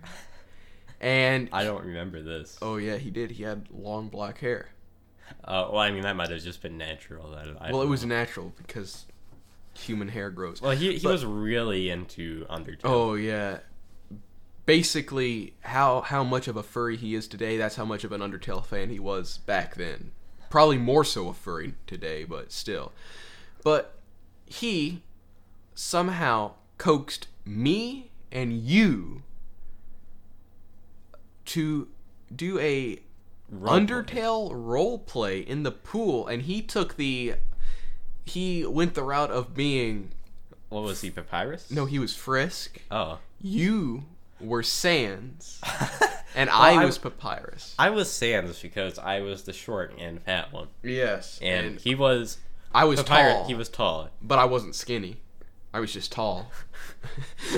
and 1.02 1.50
I 1.52 1.64
don't 1.64 1.86
remember 1.86 2.22
this. 2.22 2.58
oh 2.62 2.78
yeah 2.78 2.98
he 2.98 3.10
did 3.12 3.32
he 3.32 3.44
had 3.44 3.68
long 3.72 4.10
black 4.10 4.40
hair 4.40 4.70
Uh, 5.44 5.68
well, 5.72 5.80
I 5.82 5.92
mean, 5.92 6.04
that 6.04 6.16
might 6.16 6.30
have 6.30 6.42
just 6.42 6.62
been 6.62 6.78
natural. 6.78 7.32
That 7.32 7.48
I 7.62 7.72
well 7.72 7.82
it 7.82 7.88
was 7.88 8.06
know. 8.06 8.16
natural 8.16 8.54
because 8.58 9.06
human 9.74 10.08
hair 10.08 10.30
grows 10.32 10.62
Well, 10.62 10.72
he 10.72 10.94
he 10.94 11.04
but- 11.04 11.12
was 11.12 11.26
really 11.26 11.90
into 11.90 12.46
Undertale. 12.50 12.80
oh 12.86 13.14
yeah 13.16 13.60
basically 14.66 15.54
how 15.62 16.02
how 16.02 16.24
much 16.24 16.48
of 16.48 16.58
a 16.58 16.64
furry 16.64 16.98
he 16.98 17.16
is 17.16 17.28
today 17.28 17.58
that's 17.58 17.76
how 17.76 17.86
much 17.86 18.04
of 18.04 18.12
an 18.12 18.20
undertale 18.22 18.66
fan 18.66 18.90
he 18.90 19.00
was 19.00 19.38
back 19.40 19.76
then 19.76 20.12
probably 20.50 20.78
more 20.78 21.04
so 21.06 21.30
a 21.30 21.34
furry 21.34 21.74
today 21.86 22.24
but 22.26 22.52
still 22.52 22.92
but 23.64 24.00
he 24.46 25.04
somehow 25.74 26.52
coaxed 26.78 27.28
me 27.46 28.12
and 28.32 28.60
you 28.62 29.24
to 31.48 31.88
do 32.36 32.60
a 32.60 33.00
Role 33.50 33.80
Undertale 33.80 34.52
role 34.54 35.00
play 35.00 35.40
in 35.40 35.64
the 35.64 35.72
pool, 35.72 36.28
and 36.28 36.42
he 36.44 36.62
took 36.62 36.98
the 36.98 37.36
he 38.26 38.66
went 38.66 38.94
the 38.94 39.04
route 39.04 39.32
of 39.32 39.56
being 39.56 40.12
What 40.70 40.84
was 40.84 41.00
he, 41.02 41.10
Papyrus? 41.10 41.72
No, 41.72 41.86
he 41.86 41.98
was 42.00 42.14
Frisk. 42.16 42.82
Oh. 42.92 43.20
You 43.42 44.04
were 44.42 44.64
Sans, 44.64 45.62
and 46.36 46.50
Well, 46.50 46.62
I 46.62 46.74
I- 46.74 46.86
was 46.86 46.98
Papyrus. 46.98 47.74
I 47.80 47.90
was 47.90 48.12
Sans 48.12 48.60
because 48.60 49.00
I 49.00 49.22
was 49.22 49.44
the 49.44 49.54
short 49.54 49.94
and 49.98 50.22
fat 50.22 50.52
one. 50.52 50.68
yes, 50.84 51.40
And, 51.42 51.66
and, 51.68 51.80
he 51.80 51.96
was 51.96 52.40
I 52.76 52.84
was 52.84 53.02
Papyrus. 53.02 53.34
tall. 53.34 53.48
He 53.48 53.56
was 53.56 53.70
tall. 53.70 54.10
but 54.22 54.40
I 54.40 54.46
wasn't 54.46 54.76
skinny. 54.76 55.22
I 55.74 55.80
was 55.80 55.94
just 55.94 56.12
tall. 56.12 56.52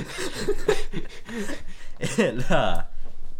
and 2.17 2.43
uh, 2.51 2.83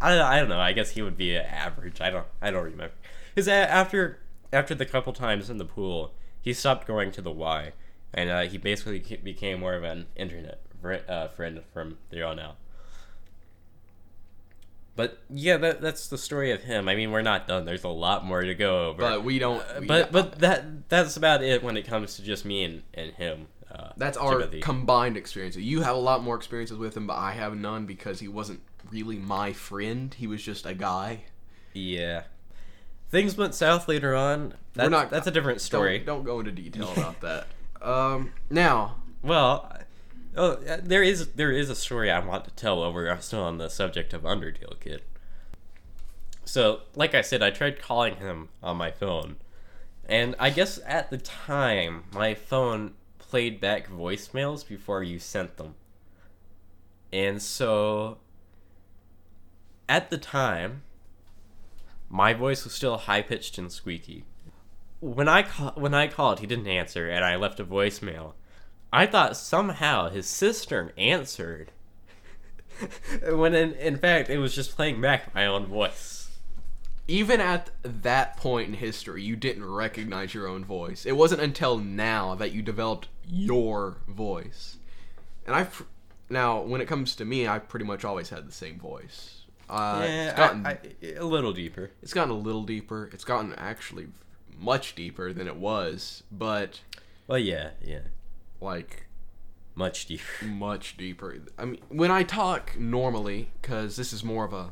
I, 0.00 0.18
I 0.20 0.38
don't 0.40 0.48
know. 0.48 0.60
I 0.60 0.72
guess 0.72 0.90
he 0.90 1.02
would 1.02 1.16
be 1.16 1.36
average. 1.36 2.00
I 2.00 2.10
don't 2.10 2.26
I 2.40 2.50
don't 2.50 2.64
remember. 2.64 2.94
Because 3.34 3.48
after 3.48 4.18
after 4.52 4.74
the 4.74 4.86
couple 4.86 5.12
times 5.12 5.50
in 5.50 5.58
the 5.58 5.64
pool, 5.64 6.12
he 6.40 6.52
stopped 6.52 6.86
going 6.86 7.10
to 7.12 7.22
the 7.22 7.30
Y, 7.30 7.72
and 8.14 8.30
uh, 8.30 8.42
he 8.42 8.58
basically 8.58 8.98
became 9.22 9.60
more 9.60 9.74
of 9.74 9.84
an 9.84 10.06
internet 10.16 10.60
uh, 11.08 11.28
friend 11.28 11.60
from 11.72 11.98
there 12.10 12.26
on 12.26 12.38
out. 12.38 12.56
But 14.96 15.18
yeah, 15.30 15.56
that, 15.58 15.80
that's 15.80 16.08
the 16.08 16.18
story 16.18 16.50
of 16.50 16.62
him. 16.64 16.88
I 16.88 16.94
mean, 16.94 17.10
we're 17.10 17.22
not 17.22 17.46
done. 17.48 17.64
There's 17.64 17.84
a 17.84 17.88
lot 17.88 18.24
more 18.24 18.42
to 18.42 18.54
go 18.54 18.88
over. 18.88 19.00
but 19.00 19.24
we 19.24 19.38
don't. 19.38 19.60
Uh, 19.62 19.80
we- 19.80 19.86
but 19.86 20.12
but 20.12 20.38
that 20.40 20.88
that's 20.88 21.16
about 21.16 21.42
it 21.42 21.62
when 21.62 21.76
it 21.76 21.86
comes 21.86 22.16
to 22.16 22.22
just 22.22 22.44
me 22.44 22.64
and, 22.64 22.82
and 22.94 23.12
him. 23.12 23.46
Uh, 23.70 23.90
that's 23.96 24.18
our 24.18 24.32
Timothy. 24.32 24.60
combined 24.60 25.16
experience. 25.16 25.56
You 25.56 25.82
have 25.82 25.94
a 25.94 25.98
lot 25.98 26.22
more 26.24 26.34
experiences 26.36 26.76
with 26.76 26.96
him, 26.96 27.06
but 27.06 27.16
I 27.16 27.32
have 27.32 27.56
none 27.56 27.86
because 27.86 28.18
he 28.18 28.26
wasn't 28.26 28.60
really 28.90 29.16
my 29.16 29.52
friend. 29.52 30.12
He 30.14 30.26
was 30.26 30.42
just 30.42 30.66
a 30.66 30.74
guy. 30.74 31.22
yeah. 31.72 32.24
Things 33.10 33.36
went 33.36 33.56
south 33.56 33.88
later 33.88 34.14
on. 34.14 34.54
That's, 34.74 34.88
not- 34.88 35.10
that's 35.10 35.26
a 35.26 35.32
different 35.32 35.60
story. 35.60 35.98
Don't, 35.98 36.06
don't 36.06 36.24
go 36.24 36.38
into 36.38 36.52
detail 36.52 36.92
about 36.96 37.20
that. 37.22 37.48
Um, 37.82 38.32
now, 38.48 38.96
Well, 39.20 39.68
oh, 40.36 40.52
uh, 40.52 40.78
there 40.80 41.02
is 41.02 41.28
there 41.32 41.50
is 41.50 41.68
a 41.70 41.74
story 41.74 42.08
I 42.08 42.20
want 42.24 42.44
to 42.44 42.52
tell 42.52 42.78
while 42.78 42.92
we're 42.92 43.18
still 43.20 43.42
on 43.42 43.58
the 43.58 43.68
subject 43.68 44.12
of 44.12 44.22
Undertale 44.22 44.78
Kid. 44.78 45.02
So, 46.44 46.82
like 46.94 47.14
I 47.16 47.20
said, 47.22 47.42
I 47.42 47.50
tried 47.50 47.80
calling 47.82 48.16
him 48.16 48.48
on 48.62 48.76
my 48.76 48.90
phone, 48.92 49.36
and 50.08 50.36
I 50.38 50.50
guess 50.50 50.78
at 50.86 51.10
the 51.10 51.18
time 51.18 52.04
my 52.12 52.34
phone 52.34 52.94
played 53.18 53.60
back 53.60 53.88
voicemails 53.90 54.66
before 54.66 55.02
you 55.02 55.18
sent 55.18 55.56
them, 55.56 55.74
and 57.12 57.42
so 57.42 58.18
at 59.90 60.08
the 60.08 60.16
time 60.16 60.82
my 62.08 62.32
voice 62.32 62.62
was 62.62 62.72
still 62.72 62.96
high 62.96 63.22
pitched 63.22 63.58
and 63.58 63.70
squeaky. 63.70 64.24
When 65.00 65.28
I 65.28 65.42
ca- 65.42 65.74
when 65.74 65.94
I 65.94 66.06
called, 66.06 66.38
he 66.38 66.46
didn't 66.46 66.68
answer, 66.68 67.08
and 67.08 67.24
I 67.24 67.36
left 67.36 67.60
a 67.60 67.64
voicemail. 67.64 68.34
I 68.92 69.06
thought 69.06 69.36
somehow 69.36 70.08
his 70.08 70.26
sister 70.26 70.92
answered. 70.96 71.72
when 73.28 73.54
in, 73.54 73.72
in 73.74 73.96
fact 73.98 74.30
it 74.30 74.38
was 74.38 74.54
just 74.54 74.76
playing 74.76 75.00
back 75.00 75.34
my 75.34 75.44
own 75.46 75.66
voice. 75.66 76.28
even 77.08 77.40
at 77.40 77.70
that 77.82 78.36
point 78.36 78.68
in 78.68 78.74
history, 78.74 79.22
you 79.24 79.34
didn't 79.34 79.64
recognize 79.64 80.32
your 80.32 80.46
own 80.46 80.64
voice. 80.64 81.04
It 81.04 81.16
wasn't 81.16 81.42
until 81.42 81.76
now 81.78 82.36
that 82.36 82.52
you 82.52 82.62
developed 82.62 83.08
your 83.26 83.96
voice. 84.06 84.76
And 85.46 85.56
I, 85.56 85.66
now 86.28 86.60
when 86.60 86.80
it 86.80 86.86
comes 86.86 87.16
to 87.16 87.24
me, 87.24 87.48
I 87.48 87.58
pretty 87.58 87.84
much 87.84 88.04
always 88.04 88.28
had 88.28 88.46
the 88.46 88.52
same 88.52 88.78
voice. 88.78 89.39
Uh, 89.70 90.02
it's 90.04 90.36
gotten 90.36 90.66
I, 90.66 90.70
I, 90.72 91.06
a 91.16 91.24
little 91.24 91.52
deeper. 91.52 91.92
it's 92.02 92.12
gotten 92.12 92.30
a 92.30 92.38
little 92.38 92.64
deeper. 92.64 93.08
It's 93.12 93.24
gotten 93.24 93.54
actually 93.54 94.08
much 94.58 94.94
deeper 94.94 95.32
than 95.32 95.46
it 95.46 95.56
was, 95.56 96.22
but 96.30 96.80
Well, 97.28 97.38
yeah, 97.38 97.70
yeah, 97.82 98.00
like 98.60 99.06
much 99.74 100.06
deeper. 100.06 100.24
much 100.44 100.96
deeper. 100.96 101.36
I 101.58 101.64
mean, 101.64 101.80
when 101.88 102.10
I 102.10 102.24
talk 102.24 102.78
normally, 102.78 103.50
because 103.62 103.96
this 103.96 104.12
is 104.12 104.24
more 104.24 104.44
of 104.44 104.52
a 104.52 104.70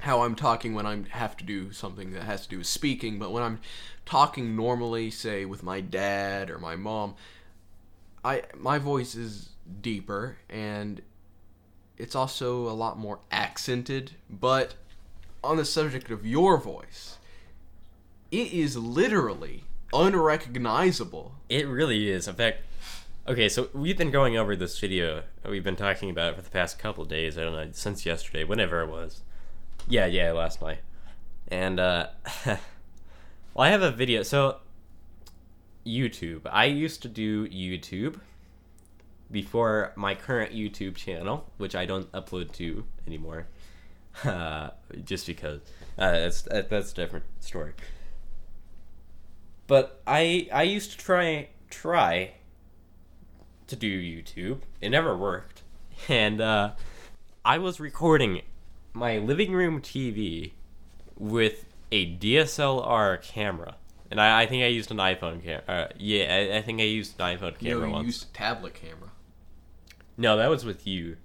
how 0.00 0.22
I'm 0.22 0.34
talking 0.34 0.74
when 0.74 0.86
I 0.86 1.02
have 1.10 1.36
to 1.38 1.44
do 1.44 1.72
something 1.72 2.12
that 2.12 2.24
has 2.24 2.42
to 2.42 2.48
do 2.48 2.58
with 2.58 2.66
speaking, 2.66 3.18
but 3.18 3.32
when 3.32 3.42
I'm 3.42 3.60
talking 4.04 4.54
normally, 4.54 5.10
say 5.10 5.44
with 5.44 5.62
my 5.62 5.80
dad 5.80 6.50
or 6.50 6.58
my 6.58 6.76
mom, 6.76 7.14
I 8.24 8.42
my 8.54 8.78
voice 8.78 9.14
is 9.14 9.50
deeper 9.80 10.38
and 10.48 11.00
it's 11.98 12.14
also 12.14 12.68
a 12.68 12.72
lot 12.72 12.98
more 12.98 13.20
accented. 13.30 14.12
But 14.28 14.74
on 15.42 15.56
the 15.56 15.64
subject 15.64 16.10
of 16.10 16.26
your 16.26 16.58
voice, 16.58 17.18
it 18.30 18.52
is 18.52 18.76
literally 18.76 19.64
unrecognizable. 19.92 21.34
It 21.48 21.66
really 21.66 22.10
is. 22.10 22.28
In 22.28 22.34
fact, 22.34 22.62
okay, 23.26 23.48
so 23.48 23.68
we've 23.72 23.96
been 23.96 24.10
going 24.10 24.36
over 24.36 24.56
this 24.56 24.78
video. 24.78 25.22
We've 25.48 25.64
been 25.64 25.76
talking 25.76 26.10
about 26.10 26.32
it 26.32 26.36
for 26.36 26.42
the 26.42 26.50
past 26.50 26.78
couple 26.78 27.04
days. 27.04 27.38
I 27.38 27.42
don't 27.42 27.52
know 27.52 27.68
since 27.72 28.04
yesterday, 28.04 28.44
whenever 28.44 28.82
it 28.82 28.88
was. 28.88 29.22
Yeah, 29.88 30.06
yeah, 30.06 30.32
last 30.32 30.60
night. 30.60 30.78
And 31.48 31.78
uh, 31.78 32.08
well, 32.46 32.58
I 33.58 33.68
have 33.68 33.82
a 33.82 33.90
video. 33.90 34.22
So 34.22 34.56
YouTube. 35.86 36.42
I 36.50 36.64
used 36.64 37.02
to 37.02 37.08
do 37.08 37.46
YouTube 37.48 38.20
before 39.30 39.92
my 39.96 40.14
current 40.14 40.52
YouTube 40.52 40.96
channel, 40.96 41.50
which 41.56 41.74
I 41.74 41.86
don't 41.86 42.10
upload 42.12 42.52
to 42.52 42.84
anymore, 43.06 43.46
uh, 44.24 44.70
just 45.04 45.26
because 45.26 45.60
uh, 45.98 46.12
that's 46.12 46.42
that, 46.42 46.70
that's 46.70 46.92
a 46.92 46.94
different 46.94 47.24
story. 47.40 47.72
But 49.66 50.00
I 50.06 50.48
I 50.52 50.62
used 50.62 50.92
to 50.92 50.98
try 50.98 51.48
try 51.70 52.34
to 53.66 53.76
do 53.76 54.00
YouTube. 54.00 54.60
It 54.80 54.90
never 54.90 55.16
worked, 55.16 55.62
and 56.08 56.40
uh, 56.40 56.72
I 57.44 57.58
was 57.58 57.80
recording 57.80 58.42
my 58.92 59.18
living 59.18 59.52
room 59.52 59.80
TV 59.80 60.52
with 61.18 61.66
a 61.92 62.16
DSLR 62.16 63.22
camera. 63.22 63.76
And 64.10 64.20
I, 64.20 64.42
I 64.42 64.46
think 64.46 64.62
I 64.62 64.66
used 64.66 64.90
an 64.90 64.98
iPhone 64.98 65.42
camera. 65.42 65.62
Uh, 65.66 65.88
yeah, 65.98 66.52
I, 66.52 66.58
I 66.58 66.62
think 66.62 66.80
I 66.80 66.84
used 66.84 67.20
an 67.20 67.36
iPhone 67.36 67.58
camera 67.58 67.80
know, 67.80 67.86
you 67.86 67.92
once. 67.92 68.06
used 68.06 68.30
a 68.30 68.32
tablet 68.32 68.74
camera. 68.74 69.10
No, 70.16 70.36
that 70.36 70.48
was 70.48 70.64
with 70.64 70.86
you. 70.86 71.16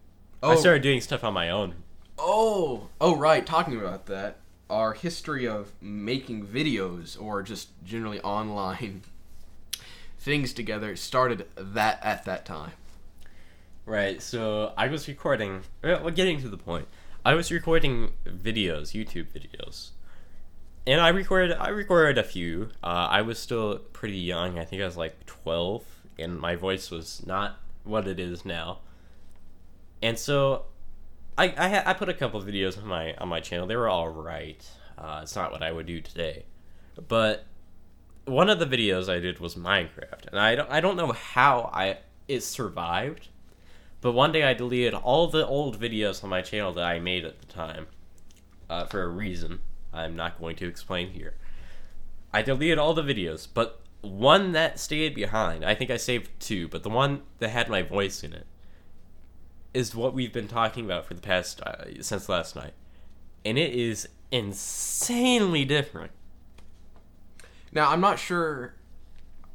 Oh. 0.44 0.52
I 0.52 0.56
started 0.56 0.82
doing 0.82 1.02
stuff 1.02 1.24
on 1.24 1.34
my 1.34 1.50
own. 1.50 1.76
Oh, 2.18 2.90
oh, 3.00 3.16
right. 3.16 3.46
Talking 3.46 3.78
about 3.78 4.06
that, 4.08 4.38
our 4.70 4.94
history 4.94 5.48
of 5.48 5.72
making 5.82 6.46
videos 6.46 7.22
or 7.22 7.44
just 7.44 7.70
generally 7.84 8.20
online 8.22 9.02
things 10.20 10.54
together 10.54 10.96
started 10.96 11.48
that 11.56 12.00
at 12.04 12.26
that 12.26 12.46
time. 12.46 12.72
Right, 13.86 14.22
so 14.22 14.74
I 14.78 14.88
was 14.88 15.08
recording. 15.08 15.62
Well, 15.84 16.12
getting 16.12 16.40
to 16.42 16.50
the 16.50 16.58
point, 16.58 16.88
I 17.26 17.34
was 17.34 17.52
recording 17.52 18.12
videos, 18.26 18.94
YouTube 18.94 19.28
videos, 19.34 19.90
and 20.86 21.02
I 21.02 21.10
recorded. 21.10 21.58
I 21.58 21.70
recorded 21.70 22.20
a 22.20 22.24
few. 22.24 22.70
Uh, 22.84 23.08
I 23.10 23.24
was 23.24 23.40
still 23.40 23.80
pretty 23.92 24.20
young. 24.20 24.60
I 24.60 24.66
think 24.66 24.84
I 24.84 24.86
was 24.86 24.98
like 24.98 25.26
twelve, 25.26 25.84
and 26.20 26.40
my 26.40 26.56
voice 26.56 26.92
was 26.92 27.26
not 27.26 27.60
what 27.84 28.08
it 28.08 28.20
is 28.20 28.46
now. 28.46 28.80
And 30.02 30.18
so, 30.18 30.66
I 31.38 31.54
I, 31.58 31.70
ha- 31.70 31.84
I 31.86 31.94
put 31.94 32.10
a 32.10 32.14
couple 32.14 32.42
videos 32.42 32.78
on 32.78 32.88
my 32.88 33.14
on 33.16 33.28
my 33.28 33.40
channel. 33.40 33.68
They 33.68 33.76
were 33.76 33.90
all 33.90 34.10
right. 34.10 34.66
Uh, 34.98 35.22
it's 35.24 35.36
not 35.36 35.52
what 35.52 35.64
I 35.64 35.72
would 35.72 35.86
do 35.86 36.02
today, 36.02 36.46
but 37.08 37.46
one 38.26 38.50
of 38.50 38.60
the 38.60 38.66
videos 38.66 39.10
I 39.10 39.20
did 39.20 39.40
was 39.40 39.56
Minecraft, 39.56 40.28
and 40.28 40.40
I 40.40 40.56
don't 40.56 40.70
I 40.70 40.80
don't 40.80 40.98
know 40.98 41.12
how 41.12 41.70
I 41.74 42.00
it 42.28 42.42
survived. 42.42 43.30
But 44.02 44.14
one 44.14 44.32
day 44.32 44.44
I 44.44 44.56
deleted 44.56 44.96
all 44.96 45.28
the 45.28 45.46
old 45.46 45.80
videos 45.80 46.24
on 46.24 46.30
my 46.32 46.42
channel 46.42 46.74
that 46.74 46.84
I 46.84 47.00
made 47.00 47.24
at 47.24 47.40
the 47.40 47.46
time 47.46 47.86
uh, 48.68 48.86
for 48.86 49.04
a 49.04 49.08
reason 49.08 49.60
I'm 49.94 50.16
not 50.16 50.40
going 50.40 50.56
to 50.58 50.68
explain 50.68 51.12
here. 51.12 51.36
I 52.34 52.42
deleted 52.42 52.80
all 52.80 52.94
the 52.94 53.04
videos, 53.04 53.48
but 53.54 53.81
one 54.02 54.52
that 54.54 54.80
stayed 54.80 55.14
behind, 55.16 55.64
I 55.64 55.76
think 55.76 55.92
I 55.92 55.98
saved 55.98 56.30
two, 56.40 56.68
but 56.68 56.84
the 56.84 56.90
one 56.90 57.22
that 57.40 57.50
had 57.50 57.70
my 57.70 57.82
voice 57.82 58.24
in 58.24 58.34
it 58.34 58.46
is 59.74 59.96
what 59.96 60.14
we've 60.14 60.34
been 60.34 60.48
talking 60.48 60.86
about 60.86 61.06
for 61.06 61.14
the 61.14 61.22
past 61.22 61.62
uh, 61.62 61.86
since 62.02 62.28
last 62.28 62.56
night. 62.56 62.74
And 63.46 63.58
it 63.58 63.74
is 63.74 64.08
insanely 64.32 65.66
different. 65.66 66.12
Now, 67.72 67.90
I'm 67.92 68.02
not 68.02 68.20
sure 68.20 68.74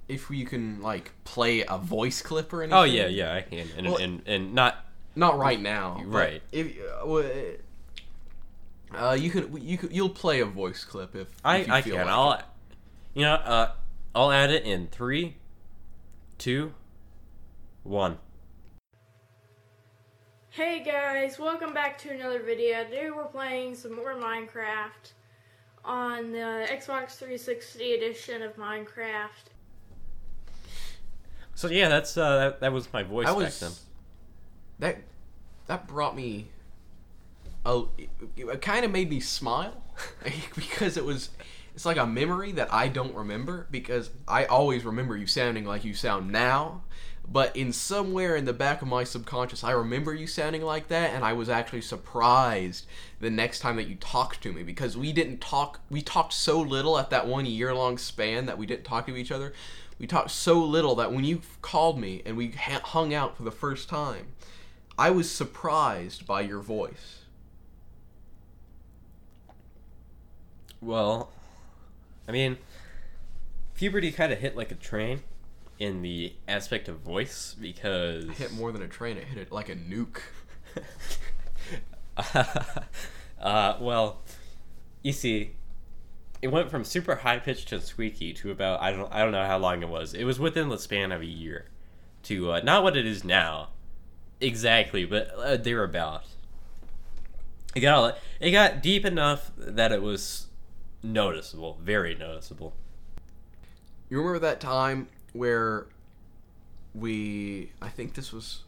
if 0.09 0.31
you 0.31 0.47
can 0.47 0.81
like 0.81 1.13
play 1.25 1.65
a 1.69 1.77
voice 1.77 2.23
clip 2.23 2.53
or 2.53 2.63
anything. 2.63 2.79
Oh 2.79 2.85
yeah, 2.85 3.07
yeah, 3.09 3.35
I 3.35 3.43
can. 3.43 3.69
And 3.77 3.87
Well- 3.87 3.97
and, 3.97 4.23
and 4.27 4.55
not 4.55 4.87
Not 5.15 5.39
right 5.39 5.61
now. 5.61 6.03
Right. 6.07 6.43
If 6.53 6.77
uh, 7.05 7.23
uh, 8.97 9.13
you 9.15 9.31
can, 9.31 9.61
you 9.61 9.77
can, 9.77 9.91
you'll 9.93 10.09
play 10.09 10.41
a 10.41 10.47
voice 10.47 10.85
clip 10.85 11.15
if, 11.17 11.29
I, 11.45 11.57
if 11.59 11.67
you 11.67 11.73
I 11.75 11.83
feel 11.83 11.97
can. 11.97 12.07
like 12.07 12.15
I'll, 12.15 12.33
it. 12.35 12.45
you 13.15 13.23
know, 13.23 13.35
uh, 13.35 13.73
I'll 14.17 14.33
add 14.33 14.51
it 14.51 14.65
in 14.65 14.87
three, 14.87 15.37
two, 16.39 16.73
one. 17.83 18.17
Hey 20.49 20.83
guys, 20.83 21.39
welcome 21.39 21.75
back 21.75 21.99
to 21.99 22.09
another 22.09 22.43
video. 22.43 22.83
Today 22.85 23.11
we're 23.11 23.25
playing 23.25 23.75
some 23.75 23.95
more 23.95 24.15
Minecraft 24.15 25.13
on 25.85 26.33
the 26.33 26.67
Xbox 26.71 27.19
360 27.19 27.93
edition 27.93 28.41
of 28.41 28.57
Minecraft. 28.57 29.53
So 31.55 31.69
yeah, 31.69 31.91
that's 31.91 32.17
uh, 32.17 32.39
that, 32.39 32.61
that 32.61 32.73
was 32.73 32.91
my 32.95 33.03
voice 33.03 33.27
I 33.27 33.33
back 33.33 33.37
was 33.37 33.61
then. 33.61 33.73
that 34.79 34.97
that 35.67 35.87
brought 35.87 36.17
me 36.17 36.47
a 37.67 37.83
it, 37.99 38.09
it 38.39 38.63
kind 38.63 38.87
of 38.87 38.91
made 38.91 39.11
me 39.11 39.21
smile 39.21 39.83
because 40.57 40.97
it 40.97 41.05
was 41.05 41.29
it's 41.77 41.85
like 41.85 41.99
a 41.99 42.07
memory 42.07 42.53
that 42.53 42.73
I 42.73 42.89
don't 42.89 43.15
remember 43.15 43.67
because 43.71 44.11
I 44.27 44.47
always 44.47 44.85
remember 44.85 45.15
you 45.15 45.27
sounding 45.27 45.67
like 45.67 45.85
you 45.85 45.93
sound 45.93 46.33
now 46.33 46.83
but 47.31 47.55
in 47.55 47.73
somewhere 47.73 48.35
in 48.35 48.47
the 48.47 48.53
back 48.53 48.81
of 48.81 48.89
my 48.89 49.05
subconscious 49.05 49.63
I 49.63 49.73
remember 49.73 50.15
you 50.15 50.27
sounding 50.27 50.63
like 50.63 50.89
that 50.89 51.11
and 51.13 51.23
I 51.23 51.35
was 51.35 51.51
actually 51.51 51.83
surprised 51.83 52.87
the 53.21 53.31
next 53.31 53.61
time 53.61 53.77
that 53.77 53.89
you 53.89 53.97
talked 53.97 54.43
to 54.43 54.53
me 54.53 54.63
because 54.63 54.97
we 54.97 55.13
didn't 55.13 55.41
talk 55.41 55.81
we 55.91 56.01
talked 56.01 56.33
so 56.33 56.59
little 56.61 56.99
at 56.99 57.11
that 57.11 57.27
one 57.27 57.45
year 57.45 57.75
long 57.75 57.99
span 57.99 58.47
that 58.47 58.57
we 58.57 58.65
didn't 58.65 58.85
talk 58.85 59.07
to 59.07 59.17
each 59.17 59.31
other 59.31 59.53
we 59.99 60.07
talked 60.07 60.31
so 60.31 60.59
little 60.59 60.95
that 60.95 61.13
when 61.13 61.25
you 61.25 61.43
called 61.61 62.01
me 62.01 62.23
and 62.25 62.39
we 62.39 62.53
hung 62.53 63.13
out 63.13 63.37
for 63.37 63.43
the 63.43 63.51
first 63.51 63.89
time 63.89 64.29
I 64.99 65.11
was 65.11 65.31
surprised 65.31 66.27
by 66.27 66.41
your 66.41 66.61
voice. 66.61 67.25
Well, 70.81 71.31
I 72.29 72.33
mean, 72.33 72.59
puberty 73.75 74.13
kind 74.13 74.33
of 74.33 74.39
hit 74.39 74.57
like 74.57 74.71
a 74.71 74.75
train 74.75 75.21
in 75.79 76.03
the 76.03 76.33
aspect 76.49 76.89
of 76.89 76.99
voice 76.99 77.55
because 77.61 78.25
It 78.25 78.33
hit 78.33 78.53
more 78.53 78.73
than 78.73 78.83
a 78.83 78.89
train, 78.89 79.17
it 79.17 79.25
hit 79.25 79.39
it 79.39 79.53
like 79.53 79.69
a 79.69 79.77
nuke. 79.77 80.21
uh, 83.41 83.77
well, 83.81 84.23
you 85.03 85.13
see, 85.13 85.53
it 86.43 86.49
went 86.49 86.71
from 86.71 86.85
super 86.85 87.17
high 87.17 87.39
pitched 87.39 87.69
to 87.69 87.81
squeaky 87.81 88.33
to 88.33 88.51
about 88.51 88.81
I 88.81 88.91
don't 88.91 89.13
I 89.13 89.23
don't 89.23 89.33
know 89.33 89.45
how 89.45 89.59
long 89.59 89.83
it 89.83 89.89
was. 89.89 90.15
It 90.15 90.25
was 90.25 90.39
within 90.39 90.69
the 90.69 90.79
span 90.79 91.13
of 91.13 91.21
a 91.21 91.27
year 91.27 91.67
to 92.25 92.53
uh, 92.53 92.61
not 92.63 92.83
what 92.83 92.97
it 92.97 93.07
is 93.07 93.25
now 93.25 93.69
exactly, 94.41 95.05
but 95.05 95.31
uh, 95.37 95.57
thereabout. 95.57 96.25
It 97.75 97.81
got 97.81 98.19
it 98.41 98.51
got 98.51 98.83
deep 98.83 99.05
enough 99.05 99.51
that 99.57 99.93
it 99.93 100.03
was 100.03 100.46
noticeable, 101.03 101.79
very 101.83 102.15
noticeable. 102.15 102.75
You 104.09 104.19
remember 104.19 104.39
that 104.41 104.61
time 104.61 105.09
where 105.33 105.87
we 106.95 107.73
I 107.83 107.89
think 107.89 108.15
this 108.15 108.33
was 108.33 108.63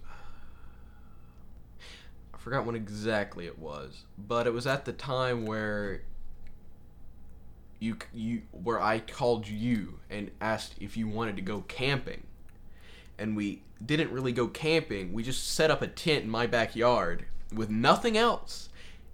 I 2.34 2.38
forgot 2.38 2.66
when 2.66 2.74
exactly 2.74 3.46
it 3.46 3.58
was, 3.58 4.04
but 4.16 4.46
it 4.46 4.52
was 4.52 4.66
at 4.66 4.84
the 4.84 4.92
time 4.92 5.46
where 5.46 6.02
you 7.80 7.96
you 8.12 8.42
where 8.52 8.80
I 8.80 9.00
called 9.00 9.46
you 9.46 10.00
and 10.10 10.30
asked 10.40 10.74
if 10.80 10.96
you 10.96 11.08
wanted 11.08 11.36
to 11.36 11.42
go 11.42 11.62
camping. 11.68 12.24
And 13.18 13.36
we 13.36 13.62
didn't 13.84 14.12
really 14.12 14.32
go 14.32 14.46
camping. 14.46 15.12
We 15.12 15.22
just 15.22 15.48
set 15.48 15.70
up 15.70 15.82
a 15.82 15.88
tent 15.88 16.24
in 16.24 16.30
my 16.30 16.46
backyard 16.46 17.26
with 17.52 17.70
nothing 17.70 18.16
else. 18.16 18.68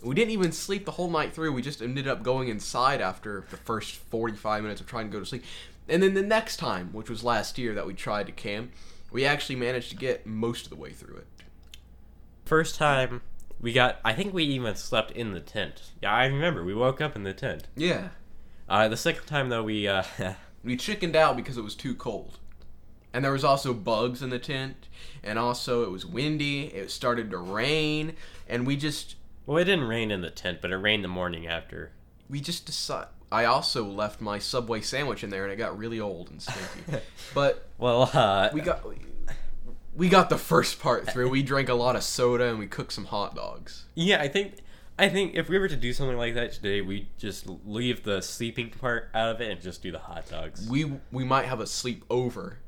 We 0.05 0.15
didn't 0.15 0.33
even 0.33 0.53
sleep 0.53 0.85
the 0.85 0.93
whole 0.93 1.11
night 1.11 1.35
through. 1.35 1.53
We 1.53 1.63
just 1.63 1.83
ended 1.83 2.07
up 2.07 2.23
going 2.23 2.49
inside 2.49 3.01
after 3.01 3.45
the 3.51 3.57
first 3.57 3.95
45 3.95 4.63
minutes 4.63 4.81
of 4.81 4.87
trying 4.87 5.07
to 5.07 5.13
go 5.13 5.21
to 5.21 5.27
sleep. 5.27 5.45
And 5.89 6.03
then 6.03 6.15
the 6.15 6.23
next 6.23 6.59
time, 6.59 6.91
which 6.93 7.11
was 7.11 7.25
last 7.25 7.59
year 7.59 7.75
that 7.75 7.87
we 7.87 7.95
tried 7.95 8.27
to 8.27 8.33
camp, 8.33 8.73
we 9.11 9.25
actually 9.25 9.57
managed 9.57 9.91
to 9.91 9.97
get 9.97 10.27
most 10.27 10.67
of 10.67 10.71
the 10.71 10.77
way 10.77 10.93
through 10.93 11.17
it. 11.17 11.27
First 12.45 12.77
time 12.77 13.23
we 13.61 13.73
got, 13.73 13.99
I 14.05 14.13
think 14.13 14.35
we 14.35 14.45
even 14.45 14.77
slept 14.77 15.11
in 15.13 15.33
the 15.33 15.41
tent. 15.41 15.93
Yeah, 16.03 16.13
I 16.13 16.27
remember. 16.27 16.65
We 16.65 16.75
woke 16.75 17.01
up 17.01 17.17
in 17.17 17.23
the 17.23 17.33
tent. 17.33 17.69
Yeah. 17.77 18.09
Uh, 18.69 18.89
the 18.89 18.97
second 18.97 19.27
time 19.27 19.49
though, 19.49 19.63
we 19.63 19.89
uh, 19.89 20.05
We 20.65 20.79
chickened 20.79 21.15
out 21.15 21.37
because 21.37 21.59
it 21.59 21.63
was 21.63 21.75
too 21.75 21.95
cold. 21.95 22.39
And 23.13 23.25
there 23.25 23.33
was 23.33 23.45
also 23.45 23.73
bugs 23.73 24.23
in 24.23 24.31
the 24.31 24.41
tent, 24.41 24.89
and 25.23 25.39
also 25.39 25.85
it 25.85 25.91
was 25.91 26.05
windy, 26.05 26.65
it 26.65 26.91
started 26.91 27.31
to 27.31 27.39
rain, 27.39 28.17
and 28.49 28.67
we 28.67 28.77
just 28.77 29.15
well, 29.47 29.59
it 29.59 29.65
didn't 29.65 29.89
rain 29.89 30.11
in 30.11 30.21
the 30.21 30.31
tent, 30.31 30.59
but 30.61 30.71
it 30.71 30.77
rained 30.77 31.05
the 31.05 31.09
morning 31.09 31.47
after. 31.47 31.93
we 32.29 32.41
just 32.41 32.67
decided 32.67 33.09
I 33.35 33.47
also 33.47 33.85
left 33.85 34.21
my 34.21 34.39
Subway 34.39 34.81
sandwich 34.81 35.25
in 35.25 35.31
there 35.31 35.43
and 35.43 35.53
it 35.53 35.57
got 35.57 35.77
really 35.77 35.99
old 35.99 36.31
and 36.31 36.41
stinky. 36.41 37.03
but 37.35 37.67
Well, 37.79 38.09
uh, 38.15 38.51
we 38.53 38.61
got 38.61 38.85
we 39.97 40.09
got 40.09 40.31
the 40.31 40.39
first 40.39 40.79
part 40.79 41.11
through. 41.11 41.31
We 41.31 41.43
drank 41.43 41.69
a 41.69 41.75
lot 41.75 41.97
of 41.97 42.05
soda 42.05 42.49
and 42.49 42.61
we 42.61 42.69
cooked 42.69 42.93
some 42.93 43.07
hot 43.07 43.35
dogs. 43.35 43.87
yeah, 43.97 44.21
I 44.21 44.29
think, 44.29 44.59
I 44.99 45.09
think 45.09 45.35
if 45.35 45.49
we 45.49 45.59
were 45.59 45.67
to 45.67 45.77
do 45.77 45.93
something 45.93 46.17
like 46.17 46.35
that 46.35 46.53
today, 46.53 46.81
we 46.81 47.09
just 47.19 47.47
leave 47.65 48.05
the 48.05 48.23
sleeping 48.23 48.71
part 48.71 49.11
out 49.15 49.35
of 49.35 49.41
it 49.41 49.51
and 49.51 49.61
just 49.61 49.83
do 49.83 49.91
the 49.91 49.99
hot 49.99 50.29
dogs. 50.29 50.69
We 50.69 50.93
we 51.11 51.25
might 51.25 51.47
have 51.47 51.59
a 51.59 51.67
sleep 51.67 52.05
over 52.09 52.59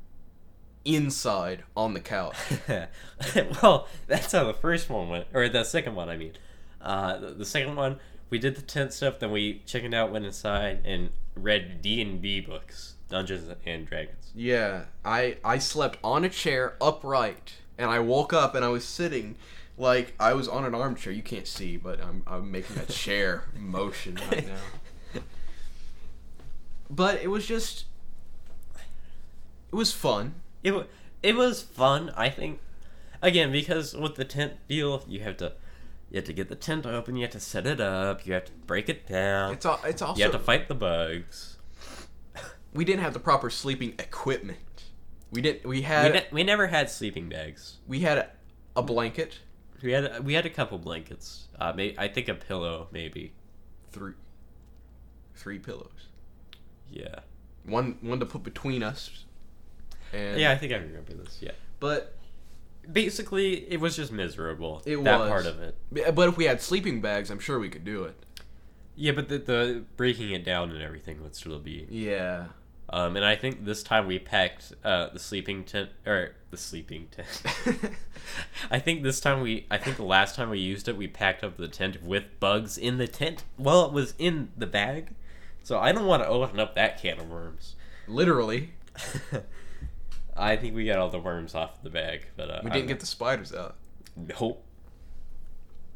inside 0.83 1.63
on 1.77 1.93
the 1.93 2.01
couch. 2.01 2.35
well, 3.61 3.87
that's 4.07 4.33
how 4.33 4.43
the 4.43 4.53
first 4.53 4.89
one 4.89 5.07
went, 5.07 5.27
or 5.33 5.47
the 5.47 5.63
second 5.63 5.95
one, 5.95 6.09
I 6.09 6.17
mean. 6.17 6.33
Uh, 6.81 7.17
the, 7.17 7.27
the 7.31 7.45
second 7.45 7.75
one, 7.75 7.99
we 8.29 8.39
did 8.39 8.55
the 8.55 8.61
tent 8.61 8.93
stuff, 8.93 9.19
then 9.19 9.31
we 9.31 9.61
chickened 9.65 9.93
out, 9.93 10.11
went 10.11 10.25
inside, 10.25 10.81
and 10.85 11.09
read 11.35 11.81
D 11.81 12.01
and 12.01 12.21
D 12.21 12.41
books, 12.41 12.95
Dungeons 13.09 13.53
and 13.65 13.85
Dragons. 13.87 14.31
Yeah, 14.35 14.85
I 15.05 15.37
I 15.43 15.57
slept 15.57 15.97
on 16.03 16.23
a 16.23 16.29
chair 16.29 16.75
upright, 16.81 17.53
and 17.77 17.89
I 17.89 17.99
woke 17.99 18.33
up 18.33 18.55
and 18.55 18.63
I 18.63 18.69
was 18.69 18.85
sitting 18.85 19.35
like 19.77 20.13
I 20.19 20.33
was 20.33 20.47
on 20.47 20.65
an 20.65 20.75
armchair. 20.75 21.13
You 21.13 21.23
can't 21.23 21.47
see, 21.47 21.77
but 21.77 22.03
I'm 22.03 22.23
I'm 22.27 22.51
making 22.51 22.77
a 22.77 22.85
chair 22.91 23.45
motion 23.57 24.19
right 24.31 24.47
now. 24.47 25.21
But 26.89 27.21
it 27.21 27.27
was 27.27 27.45
just 27.45 27.85
it 29.71 29.75
was 29.75 29.93
fun. 29.93 30.35
It 30.63 30.87
it 31.23 31.35
was 31.35 31.61
fun, 31.61 32.11
I 32.15 32.29
think. 32.29 32.59
Again, 33.21 33.51
because 33.51 33.95
with 33.95 34.15
the 34.15 34.25
tent 34.25 34.53
deal, 34.67 35.03
you 35.07 35.21
have 35.21 35.37
to 35.37 35.53
you 36.09 36.15
have 36.17 36.25
to 36.25 36.33
get 36.33 36.49
the 36.49 36.55
tent 36.55 36.85
open, 36.85 37.15
you 37.15 37.23
have 37.23 37.31
to 37.31 37.39
set 37.39 37.65
it 37.67 37.79
up, 37.81 38.25
you 38.25 38.33
have 38.33 38.45
to 38.45 38.51
break 38.65 38.87
it 38.89 39.07
down, 39.07 39.53
It's 39.53 39.65
all. 39.65 39.79
it's 39.85 40.01
also 40.01 40.17
you 40.17 40.23
have 40.23 40.31
to 40.33 40.39
fight 40.39 40.67
the 40.67 40.75
bugs. 40.75 41.57
we 42.73 42.85
didn't 42.85 43.01
have 43.01 43.13
the 43.13 43.19
proper 43.19 43.49
sleeping 43.49 43.93
equipment. 43.99 44.59
We 45.31 45.41
didn't. 45.41 45.63
We 45.65 45.77
We, 45.77 45.81
had 45.81 46.13
ne- 46.13 46.27
we 46.31 46.43
never 46.43 46.67
had 46.67 46.89
sleeping 46.89 47.27
bags. 47.27 47.77
we 47.85 47.99
had 47.99 48.17
a, 48.17 48.29
a 48.77 48.81
blanket, 48.81 49.39
We 49.83 49.91
had 49.91 50.23
we 50.23 50.33
had 50.33 50.45
a 50.45 50.49
couple 50.49 50.77
blankets. 50.77 51.47
Uh, 51.59 51.73
may- 51.73 51.95
I 51.97 52.07
think 52.07 52.29
a 52.29 52.33
pillow 52.35 52.87
maybe. 52.91 53.33
three 53.91 54.13
three 55.35 55.59
pillows. 55.59 56.07
Yeah. 56.89 57.19
One 57.65 57.97
one 58.01 58.19
to 58.21 58.25
put 58.25 58.43
between 58.43 58.81
us. 58.83 59.25
And 60.13 60.39
Yeah, 60.39 60.51
I 60.51 60.57
think 60.57 60.71
I 60.71 60.77
remember 60.77 61.13
this. 61.13 61.39
Yeah. 61.41 61.51
but 61.81 62.15
Basically, 62.91 63.71
it 63.71 63.79
was 63.79 63.95
just 63.95 64.11
miserable. 64.11 64.81
It 64.85 65.03
that 65.03 65.19
was. 65.19 65.29
part 65.29 65.45
of 65.45 65.59
it. 65.59 65.75
but 66.15 66.29
if 66.29 66.37
we 66.37 66.45
had 66.45 66.61
sleeping 66.61 67.01
bags, 67.01 67.29
I'm 67.29 67.39
sure 67.39 67.59
we 67.59 67.69
could 67.69 67.85
do 67.85 68.03
it. 68.03 68.15
Yeah, 68.95 69.11
but 69.11 69.29
the, 69.29 69.37
the 69.37 69.83
breaking 69.95 70.31
it 70.31 70.43
down 70.43 70.71
and 70.71 70.81
everything 70.81 71.21
would 71.21 71.35
still 71.35 71.59
be. 71.59 71.85
Yeah. 71.89 72.45
Um, 72.89 73.17
and 73.17 73.25
I 73.25 73.35
think 73.35 73.65
this 73.65 73.83
time 73.83 74.07
we 74.07 74.17
packed 74.17 74.73
uh, 74.83 75.09
the 75.09 75.19
sleeping 75.19 75.65
tent 75.65 75.89
or 76.05 76.35
the 76.51 76.57
sleeping 76.57 77.09
tent. 77.11 77.91
I 78.71 78.79
think 78.79 79.03
this 79.03 79.19
time 79.19 79.41
we, 79.41 79.65
I 79.69 79.77
think 79.77 79.97
the 79.97 80.03
last 80.03 80.35
time 80.35 80.49
we 80.49 80.59
used 80.59 80.87
it, 80.87 80.95
we 80.95 81.07
packed 81.07 81.43
up 81.43 81.57
the 81.57 81.67
tent 81.67 82.01
with 82.01 82.39
bugs 82.39 82.77
in 82.77 82.97
the 82.97 83.07
tent. 83.07 83.43
Well, 83.57 83.85
it 83.85 83.91
was 83.91 84.13
in 84.17 84.49
the 84.55 84.67
bag, 84.67 85.15
so 85.63 85.77
I 85.79 85.91
don't 85.91 86.05
want 86.05 86.23
to 86.23 86.29
open 86.29 86.59
up 86.59 86.75
that 86.75 87.01
can 87.01 87.19
of 87.19 87.29
worms. 87.29 87.75
Literally, 88.07 88.71
I 90.37 90.55
think 90.55 90.75
we 90.75 90.85
got 90.85 90.99
all 90.99 91.09
the 91.09 91.19
worms 91.19 91.55
off 91.55 91.81
the 91.81 91.89
bag, 91.89 92.27
but 92.35 92.49
uh, 92.49 92.61
we 92.63 92.69
didn't 92.69 92.87
get 92.87 92.99
the 92.99 93.05
spiders 93.05 93.53
out. 93.53 93.75
Nope. 94.15 94.63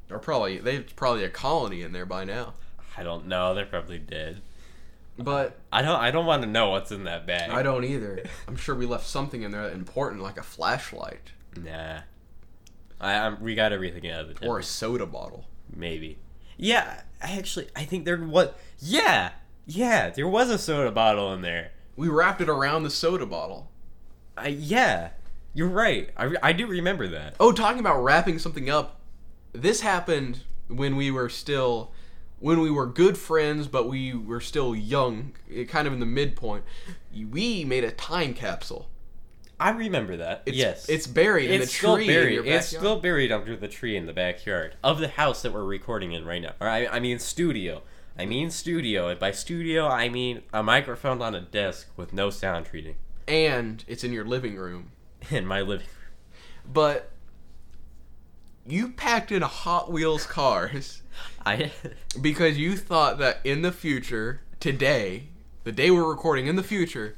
Or 0.09 0.19
probably 0.19 0.57
there's 0.57 0.91
probably 0.93 1.23
a 1.23 1.29
colony 1.29 1.81
in 1.81 1.91
there 1.91 2.05
by 2.05 2.25
now. 2.25 2.53
I 2.97 3.03
don't 3.03 3.27
know. 3.27 3.55
They're 3.55 3.65
probably 3.65 3.99
dead. 3.99 4.41
But 5.17 5.57
I 5.71 5.81
don't. 5.81 5.99
I 5.99 6.11
don't 6.11 6.25
want 6.25 6.43
to 6.43 6.49
know 6.49 6.71
what's 6.71 6.91
in 6.91 7.03
that 7.05 7.27
bag. 7.27 7.51
I 7.51 7.63
don't 7.63 7.83
either. 7.83 8.23
I'm 8.47 8.55
sure 8.55 8.75
we 8.75 8.85
left 8.85 9.07
something 9.07 9.43
in 9.43 9.51
there 9.51 9.69
important, 9.69 10.21
like 10.21 10.37
a 10.37 10.43
flashlight 10.43 11.31
Nah. 11.57 12.01
I, 12.99 13.13
i 13.13 13.33
we 13.33 13.55
got 13.55 13.71
everything 13.71 14.09
out 14.09 14.21
of 14.21 14.39
the 14.39 14.47
or 14.47 14.59
a 14.59 14.63
soda 14.63 15.05
bottle. 15.05 15.45
Maybe. 15.73 16.19
Yeah, 16.57 17.01
I 17.21 17.37
actually, 17.37 17.69
I 17.75 17.85
think 17.85 18.05
there 18.05 18.17
was. 18.17 18.49
Yeah, 18.79 19.31
yeah, 19.65 20.09
there 20.09 20.27
was 20.27 20.49
a 20.49 20.57
soda 20.57 20.91
bottle 20.91 21.33
in 21.33 21.41
there. 21.41 21.71
We 21.95 22.07
wrapped 22.07 22.41
it 22.41 22.49
around 22.49 22.83
the 22.83 22.89
soda 22.89 23.25
bottle. 23.25 23.70
I 24.41 24.47
yeah, 24.47 25.09
you're 25.53 25.67
right. 25.67 26.09
I, 26.17 26.35
I 26.41 26.53
do 26.53 26.67
remember 26.67 27.07
that. 27.09 27.35
Oh, 27.39 27.51
talking 27.51 27.79
about 27.79 28.03
wrapping 28.03 28.39
something 28.39 28.69
up. 28.69 28.99
This 29.53 29.81
happened 29.81 30.41
when 30.67 30.95
we 30.95 31.11
were 31.11 31.29
still 31.29 31.91
when 32.39 32.59
we 32.59 32.71
were 32.71 32.87
good 32.87 33.17
friends, 33.17 33.67
but 33.67 33.87
we 33.87 34.13
were 34.13 34.41
still 34.41 34.75
young, 34.75 35.33
eh, 35.53 35.63
kind 35.65 35.87
of 35.87 35.93
in 35.93 35.99
the 35.99 36.05
midpoint. 36.05 36.63
We 37.13 37.63
made 37.65 37.83
a 37.83 37.91
time 37.91 38.33
capsule. 38.33 38.89
I 39.59 39.69
remember 39.69 40.17
that. 40.17 40.41
It's, 40.47 40.57
yes, 40.57 40.89
it's 40.89 41.05
buried 41.05 41.51
in 41.51 41.61
it's 41.61 41.71
the 41.71 41.77
still 41.77 41.95
tree 41.95 42.07
buried. 42.07 42.39
in 42.39 42.47
it's 42.47 42.67
still 42.67 42.99
buried 42.99 43.31
under 43.31 43.55
the 43.55 43.67
tree 43.67 43.95
in 43.95 44.07
the 44.07 44.13
backyard 44.13 44.75
of 44.83 44.97
the 44.97 45.07
house 45.07 45.43
that 45.43 45.53
we're 45.53 45.63
recording 45.63 46.13
in 46.13 46.25
right 46.25 46.41
now. 46.41 46.53
Or 46.59 46.67
I, 46.67 46.87
I 46.87 46.99
mean 46.99 47.19
studio. 47.19 47.83
I 48.17 48.25
mean 48.25 48.49
studio, 48.49 49.07
and 49.07 49.19
by 49.19 49.31
studio 49.31 49.87
I 49.87 50.09
mean 50.09 50.41
a 50.51 50.63
microphone 50.63 51.21
on 51.21 51.35
a 51.35 51.41
desk 51.41 51.89
with 51.95 52.11
no 52.11 52.31
sound 52.31 52.65
treating. 52.65 52.95
And 53.27 53.83
it's 53.87 54.03
in 54.03 54.13
your 54.13 54.25
living 54.25 54.55
room 54.55 54.91
in 55.29 55.45
my 55.45 55.61
living 55.61 55.87
room. 55.87 56.71
but 56.73 57.11
you 58.65 58.89
packed 58.89 59.31
in 59.31 59.41
Hot 59.41 59.91
Wheels 59.91 60.25
cars 60.25 61.01
I 61.45 61.71
because 62.21 62.57
you 62.57 62.75
thought 62.75 63.17
that 63.19 63.39
in 63.43 63.61
the 63.61 63.71
future, 63.71 64.41
today, 64.59 65.27
the 65.63 65.71
day 65.71 65.91
we're 65.91 66.09
recording, 66.09 66.47
in 66.47 66.55
the 66.55 66.63
future, 66.63 67.15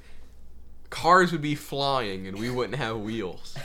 cars 0.89 1.31
would 1.31 1.41
be 1.41 1.55
flying 1.55 2.27
and 2.27 2.37
we 2.37 2.49
wouldn't 2.49 2.77
have 2.77 2.99
wheels. 2.99 3.55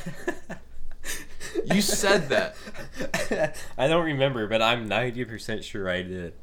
You 1.64 1.80
said 1.80 2.28
that. 2.28 2.56
I 3.76 3.88
don't 3.88 4.04
remember, 4.04 4.46
but 4.46 4.62
I'm 4.62 4.88
90% 4.88 5.62
sure 5.62 5.88
I 5.88 6.02
did. 6.02 6.34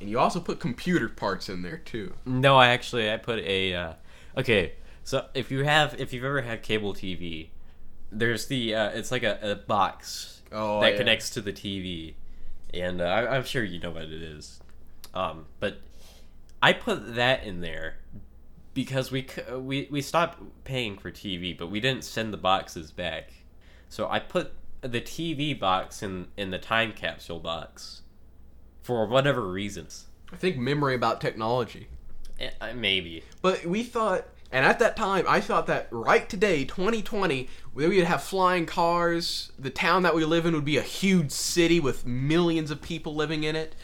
And 0.00 0.08
you 0.08 0.18
also 0.18 0.38
put 0.40 0.60
computer 0.60 1.08
parts 1.08 1.48
in 1.48 1.62
there 1.62 1.78
too. 1.78 2.14
No, 2.24 2.56
I 2.56 2.68
actually 2.68 3.10
I 3.10 3.16
put 3.16 3.40
a 3.40 3.74
uh, 3.74 3.92
okay. 4.38 4.72
So 5.04 5.26
if 5.34 5.50
you 5.50 5.64
have 5.64 5.98
if 6.00 6.12
you've 6.12 6.24
ever 6.24 6.42
had 6.42 6.62
cable 6.62 6.94
TV, 6.94 7.48
there's 8.10 8.46
the 8.46 8.74
uh, 8.74 8.88
it's 8.90 9.10
like 9.10 9.22
a, 9.22 9.38
a 9.42 9.54
box 9.54 10.42
Oh, 10.50 10.80
that 10.80 10.92
yeah. 10.92 10.98
connects 10.98 11.30
to 11.30 11.40
the 11.42 11.52
TV, 11.52 12.14
and 12.72 13.00
uh, 13.00 13.04
I, 13.04 13.36
I'm 13.36 13.44
sure 13.44 13.62
you 13.62 13.80
know 13.80 13.90
what 13.90 14.04
it 14.04 14.22
is. 14.22 14.60
Um, 15.12 15.46
but 15.60 15.78
I 16.62 16.72
put 16.72 17.16
that 17.16 17.44
in 17.44 17.60
there 17.60 17.98
because 18.74 19.10
we 19.10 19.26
we 19.52 19.88
we 19.90 20.00
stopped 20.00 20.42
paying 20.64 20.96
for 20.98 21.10
TV, 21.10 21.56
but 21.56 21.70
we 21.70 21.80
didn't 21.80 22.04
send 22.04 22.32
the 22.32 22.38
boxes 22.38 22.90
back. 22.90 23.32
So 23.88 24.08
I 24.08 24.20
put 24.20 24.52
the 24.80 25.00
TV 25.00 25.58
box 25.58 26.02
in 26.02 26.28
in 26.36 26.50
the 26.50 26.58
time 26.58 26.92
capsule 26.92 27.40
box 27.40 28.02
for 28.82 29.06
whatever 29.06 29.46
reasons. 29.50 30.06
I 30.32 30.36
think 30.36 30.56
memory 30.56 30.94
about 30.94 31.20
technology. 31.20 31.88
Eh, 32.38 32.50
uh, 32.60 32.72
Maybe. 32.74 33.24
But 33.42 33.64
we 33.66 33.82
thought, 33.82 34.26
and 34.52 34.64
at 34.64 34.78
that 34.78 34.96
time, 34.96 35.24
I 35.28 35.40
thought 35.40 35.66
that 35.66 35.88
right 35.90 36.28
today, 36.28 36.64
2020, 36.64 37.48
we 37.74 37.86
would 37.88 38.04
have 38.04 38.22
flying 38.22 38.66
cars. 38.66 39.52
The 39.58 39.70
town 39.70 40.02
that 40.04 40.14
we 40.14 40.24
live 40.24 40.46
in 40.46 40.54
would 40.54 40.64
be 40.64 40.76
a 40.78 40.82
huge 40.82 41.30
city 41.30 41.80
with 41.80 42.06
millions 42.06 42.70
of 42.70 42.80
people 42.82 43.14
living 43.14 43.44
in 43.44 43.56
it. 43.56 43.74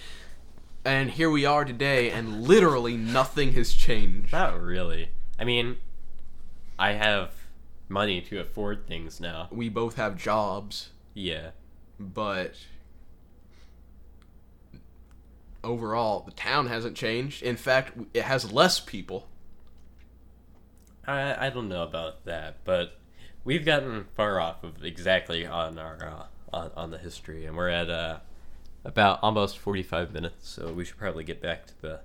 And 0.85 1.11
here 1.13 1.31
we 1.31 1.47
are 1.47 1.65
today, 1.65 2.11
and 2.11 2.43
literally 2.43 2.97
nothing 2.97 3.53
has 3.55 3.73
changed. 3.73 4.33
Not 4.33 4.61
really. 4.61 5.09
I 5.39 5.45
mean, 5.45 5.77
I 6.79 6.93
have 6.93 7.31
money 7.89 8.21
to 8.21 8.39
afford 8.41 8.87
things 8.87 9.19
now. 9.21 9.49
We 9.51 9.69
both 9.69 9.97
have 9.97 10.17
jobs, 10.17 10.91
Yeah. 11.15 11.51
but 11.99 12.55
overall, 15.65 16.21
the 16.21 16.33
town 16.33 16.67
hasn't 16.67 16.97
changed. 16.97 17.43
In 17.43 17.57
fact, 17.57 17.99
it 18.13 18.23
has 18.23 18.53
less 18.53 18.79
people. 18.81 19.27
I 21.07 21.47
I 21.47 21.51
don't 21.51 21.69
know 21.69 21.83
about 21.83 22.25
that, 22.25 22.59
but 22.65 22.99
we've 23.45 23.65
gotten 23.65 24.05
far 24.15 24.41
off 24.41 24.63
of 24.65 24.85
exactly 24.85 25.45
on 25.47 25.79
our 25.79 26.29
uh, 26.53 26.57
on 26.57 26.71
on 26.77 26.91
the 26.91 26.99
history, 26.99 27.45
and 27.47 27.57
we're 27.57 27.69
at 27.69 27.91
uh 27.91 28.19
about 28.85 29.19
almost 29.23 29.59
forty 29.59 29.83
five 29.83 30.13
minutes, 30.13 30.49
so 30.49 30.73
we 30.73 30.85
should 30.85 30.99
probably 30.99 31.25
get 31.25 31.41
back 31.43 31.67
to 31.67 31.83
the. 31.83 32.01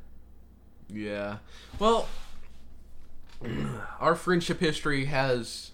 Yeah. 0.91 1.37
Well, 1.77 2.07
our 3.99 4.15
friendship 4.15 4.59
history 4.59 5.05
has. 5.05 5.71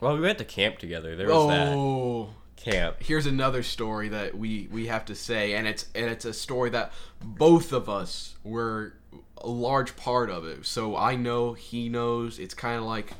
Well, 0.00 0.14
we 0.14 0.20
went 0.20 0.38
to 0.38 0.44
camp 0.44 0.78
together. 0.78 1.14
There 1.16 1.28
was 1.28 1.48
that 1.48 1.68
Oh, 1.72 2.30
camp. 2.64 2.96
here's 3.00 3.26
another 3.26 3.62
story 3.62 4.08
that 4.08 4.36
we 4.36 4.68
we 4.70 4.86
have 4.86 5.04
to 5.06 5.14
say, 5.14 5.54
and 5.54 5.66
it's 5.66 5.86
and 5.94 6.06
it's 6.10 6.24
a 6.24 6.32
story 6.32 6.70
that 6.70 6.92
both 7.22 7.72
of 7.72 7.88
us 7.88 8.36
were 8.42 8.94
a 9.38 9.48
large 9.48 9.96
part 9.96 10.30
of 10.30 10.46
it. 10.46 10.64
So 10.66 10.96
I 10.96 11.16
know 11.16 11.52
he 11.52 11.88
knows. 11.88 12.38
It's 12.38 12.54
kind 12.54 12.78
of 12.78 12.84
like 12.84 13.12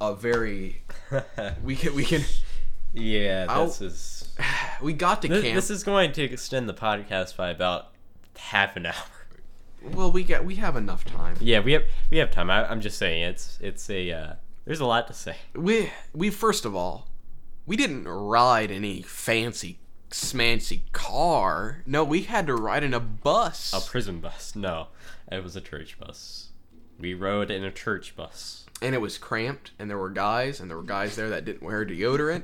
a 0.00 0.14
very 0.14 0.82
we 1.64 1.76
can 1.76 1.94
we 1.94 2.04
can 2.04 2.22
yeah, 2.92 3.46
I'll- 3.48 3.66
this 3.66 3.80
is 3.80 4.36
we 4.82 4.92
got 4.92 5.22
to 5.22 5.28
this, 5.28 5.42
camp. 5.42 5.54
this 5.54 5.70
is 5.70 5.82
going 5.84 6.12
to 6.12 6.22
extend 6.22 6.68
the 6.68 6.74
podcast 6.74 7.36
by 7.36 7.50
about 7.50 7.88
half 8.36 8.76
an 8.76 8.86
hour. 8.86 8.94
well, 9.82 10.12
we 10.12 10.24
got 10.24 10.44
we 10.44 10.56
have 10.56 10.76
enough 10.76 11.04
time. 11.04 11.36
Yeah, 11.40 11.60
we 11.60 11.72
have 11.72 11.84
we 12.10 12.18
have 12.18 12.30
time. 12.30 12.50
I, 12.50 12.68
I'm 12.70 12.80
just 12.80 12.98
saying 12.98 13.22
it's 13.22 13.58
it's 13.60 13.88
a 13.88 14.10
uh, 14.12 14.32
there's 14.64 14.80
a 14.80 14.86
lot 14.86 15.06
to 15.08 15.14
say. 15.14 15.36
We 15.54 15.90
we 16.12 16.30
first 16.30 16.64
of 16.64 16.76
all, 16.76 17.08
we 17.66 17.76
didn't 17.76 18.06
ride 18.08 18.70
any 18.70 19.02
fancy 19.02 19.78
smancy 20.10 20.80
car. 20.92 21.82
No, 21.86 22.04
we 22.04 22.22
had 22.22 22.46
to 22.46 22.54
ride 22.54 22.84
in 22.84 22.92
a 22.94 23.00
bus. 23.00 23.72
A 23.72 23.80
prison 23.80 24.20
bus? 24.20 24.54
No, 24.54 24.88
it 25.30 25.42
was 25.42 25.56
a 25.56 25.60
church 25.60 25.98
bus. 25.98 26.48
We 26.98 27.14
rode 27.14 27.50
in 27.50 27.64
a 27.64 27.70
church 27.72 28.14
bus. 28.14 28.66
and 28.82 28.94
it 28.94 29.00
was 29.00 29.16
cramped 29.18 29.70
and 29.78 29.88
there 29.90 29.98
were 29.98 30.10
guys 30.10 30.60
and 30.60 30.68
there 30.70 30.76
were 30.76 30.82
guys 30.82 31.16
there 31.16 31.30
that 31.30 31.44
didn't 31.44 31.62
wear 31.62 31.84
deodorant 31.86 32.42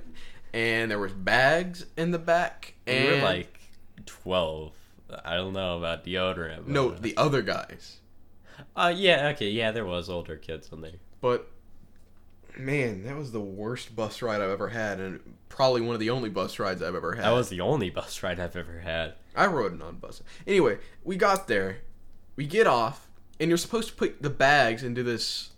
and 0.55 0.91
there 0.91 0.99
was 0.99 1.13
bags 1.13 1.85
in 1.97 2.11
the 2.13 2.19
back 2.19 2.75
We 2.87 2.93
and 2.95 3.23
were 3.23 3.29
like 3.29 3.59
twelve. 4.07 4.73
I 5.25 5.35
don't 5.37 5.53
know 5.53 5.79
about 5.79 6.05
deodorant. 6.05 6.67
No 6.67 6.91
the 6.91 7.17
other 7.17 7.43
guys 7.43 7.99
Uh, 8.77 8.93
yeah. 8.95 9.29
Okay. 9.35 9.51
Yeah, 9.51 9.71
there 9.73 9.85
was 9.85 10.09
older 10.09 10.37
kids 10.37 10.71
in 10.73 10.81
there. 10.81 10.93
but 11.21 11.49
man 12.59 13.05
that 13.05 13.17
was 13.17 13.33
the 13.33 13.41
worst 13.41 13.95
bus 13.95 14.21
ride 14.23 14.41
i've 14.41 14.51
ever 14.51 14.69
had 14.69 14.99
and 15.01 15.21
probably 15.49 15.81
one 15.81 15.95
of 15.95 16.01
the 16.01 16.11
only 16.11 16.29
bus 16.29 16.59
rides 16.59 16.83
i've 16.83 16.95
ever 16.95 17.15
had. 17.15 17.25
That 17.25 17.31
was 17.33 17.49
the 17.49 17.61
only 17.61 17.91
bus 17.91 18.23
ride 18.23 18.39
I've 18.41 18.57
ever 18.57 18.81
had. 18.81 19.15
i 19.35 19.47
rode 19.47 19.75
it 19.75 19.83
on 19.83 19.97
bus. 19.97 20.23
Anyway 20.47 20.79
we 21.05 21.17
got 21.17 21.49
there. 21.49 21.79
We 22.37 22.47
get 22.47 22.67
off 22.67 23.09
and 23.41 23.49
you're 23.49 23.59
supposed 23.59 23.89
to 23.91 23.95
put 23.95 24.23
the 24.23 24.31
bags 24.31 24.83
into 24.83 25.03
this 25.03 25.51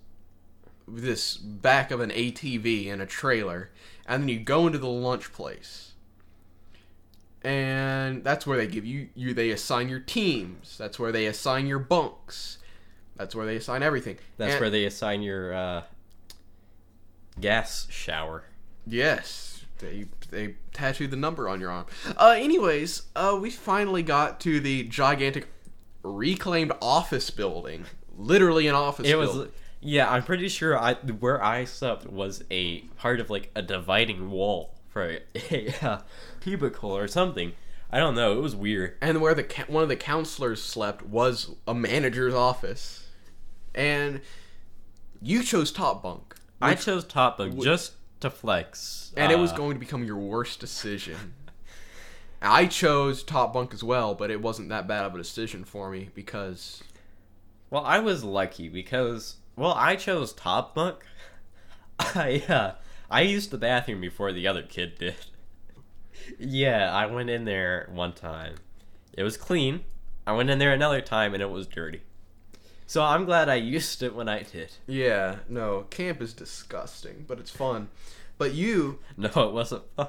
this 0.87 1.37
back 1.37 1.91
of 1.91 2.01
an 2.01 2.11
atv 2.11 2.87
in 2.87 3.01
a 3.01 3.07
trailer 3.07 3.71
and 4.07 4.23
then 4.23 4.29
you 4.29 4.41
go 4.41 4.67
into 4.67 4.79
the 4.79 4.89
lunch 4.89 5.33
place. 5.33 5.93
And 7.43 8.23
that's 8.23 8.47
where 8.47 8.59
they 8.59 8.67
give 8.67 8.85
you 8.85 9.09
you 9.15 9.33
they 9.33 9.51
assign 9.51 9.89
your 9.89 10.01
teams. 10.01 10.77
That's 10.77 10.99
where 10.99 11.13
they 11.13 11.27
assign 11.27 11.67
your 11.67 11.79
bunks. 11.79 12.59
That's 13.17 13.35
where 13.35 13.47
they 13.47 13.57
assign 13.57 13.83
everything. 13.83 14.19
That's 14.37 14.53
And- 14.55 14.61
where 14.61 14.71
they 14.71 14.85
assign 14.85 15.23
your 15.23 15.53
uh, 15.55 15.83
gas 17.41 17.87
shower. 17.91 18.45
yes 18.87 19.65
they 19.79 20.07
they 20.31 20.55
tattoo 20.73 21.07
the 21.07 21.17
number 21.17 21.49
on 21.49 21.59
your 21.61 21.71
arm 21.71 21.87
uh 22.19 22.35
anyways 22.37 23.03
uh 23.17 23.37
we 23.41 23.51
finally 23.51 24.03
got 24.03 24.39
to 24.41 24.61
the 24.61 24.83
gigantic 24.85 25.49
reclaimed 26.03 26.73
office 26.83 27.31
building 27.31 27.85
literally 28.17 28.67
an 28.67 28.75
office 28.75 29.07
It 29.09 29.17
was. 29.17 29.49
Yeah, 29.83 30.11
I'm 30.11 30.23
pretty 30.25 30.49
sure 30.49 30.79
I 30.79 30.95
where 30.95 31.43
I 31.43 31.65
slept 31.65 32.07
was 32.07 32.45
a 32.51 32.81
part 32.99 33.19
of 33.19 33.31
like 33.31 33.51
a 33.57 33.63
dividing 33.63 34.31
wall 34.31 34.75
for 34.89 35.19
a, 35.51 35.69
a 35.83 36.05
cubicle 36.41 36.95
or 36.95 37.09
something. 37.09 37.53
I 37.91 37.99
don't 37.99 38.15
know. 38.15 38.37
It 38.37 38.43
was 38.43 38.55
weird. 38.55 38.99
and 39.01 39.23
where 39.23 39.35
the 39.35 39.45
one 39.69 39.83
of 39.83 39.89
the 39.89 39.97
counselors 39.97 40.63
slept 40.63 41.03
was 41.07 41.55
a 41.67 41.73
manager's 41.75 42.35
office 42.35 43.07
and 43.75 44.21
you 45.23 45.43
chose 45.43 45.73
top 45.73 46.03
bunk 46.03 46.35
I 46.61 46.75
chose 46.75 47.05
top 47.05 47.39
bunk 47.39 47.59
just 47.61 47.93
to 48.21 48.31
flex, 48.31 49.13
and 49.17 49.33
it 49.33 49.39
was 49.39 49.53
Uh, 49.53 49.57
going 49.57 49.75
to 49.75 49.81
become 49.81 50.05
your 50.05 50.17
worst 50.19 50.61
decision. 50.61 51.35
I 52.43 52.67
chose 52.67 53.23
top 53.23 53.53
bunk 53.53 53.75
as 53.75 53.83
well, 53.85 54.15
but 54.15 54.31
it 54.31 54.41
wasn't 54.41 54.69
that 54.71 54.87
bad 54.89 55.05
of 55.05 55.15
a 55.15 55.19
decision 55.19 55.65
for 55.65 55.91
me 55.91 56.11
because 56.15 56.83
Well, 57.71 57.85
I 57.85 57.99
was 57.99 58.25
lucky 58.25 58.69
because 58.69 59.37
well, 59.57 59.75
I 59.75 59.97
chose 59.97 60.33
top 60.33 60.75
bunk. 60.75 61.05
I 61.99 62.43
uh, 62.49 62.73
I 63.11 63.23
used 63.23 63.51
the 63.51 63.59
bathroom 63.59 64.01
before 64.01 64.33
the 64.33 64.47
other 64.47 64.63
kid 64.63 64.99
did. 64.99 65.17
yeah, 66.39 66.95
I 66.95 67.07
went 67.07 67.31
in 67.31 67.45
there 67.45 67.89
one 67.93 68.13
time. 68.13 68.57
It 69.13 69.23
was 69.23 69.37
clean. 69.37 69.85
I 70.27 70.33
went 70.33 70.51
in 70.51 70.59
there 70.59 70.73
another 70.73 71.01
time 71.01 71.35
and 71.35 71.43
it 71.43 71.51
was 71.51 71.67
dirty. 71.67 72.03
So 72.91 73.05
I'm 73.05 73.25
glad 73.25 73.49
I 73.49 73.55
used 73.55 74.03
it 74.03 74.17
when 74.17 74.29
I 74.29 74.43
did. 74.43 74.73
yeah, 74.89 75.37
no, 75.49 75.83
camp 75.91 76.21
is 76.21 76.33
disgusting, 76.33 77.25
but 77.29 77.39
it's 77.39 77.53
fun. 77.53 77.87
But 78.37 78.53
you, 78.53 78.99
No, 79.17 79.29
it 79.29 79.53
wasn't 79.53 79.85
fun. 79.95 80.09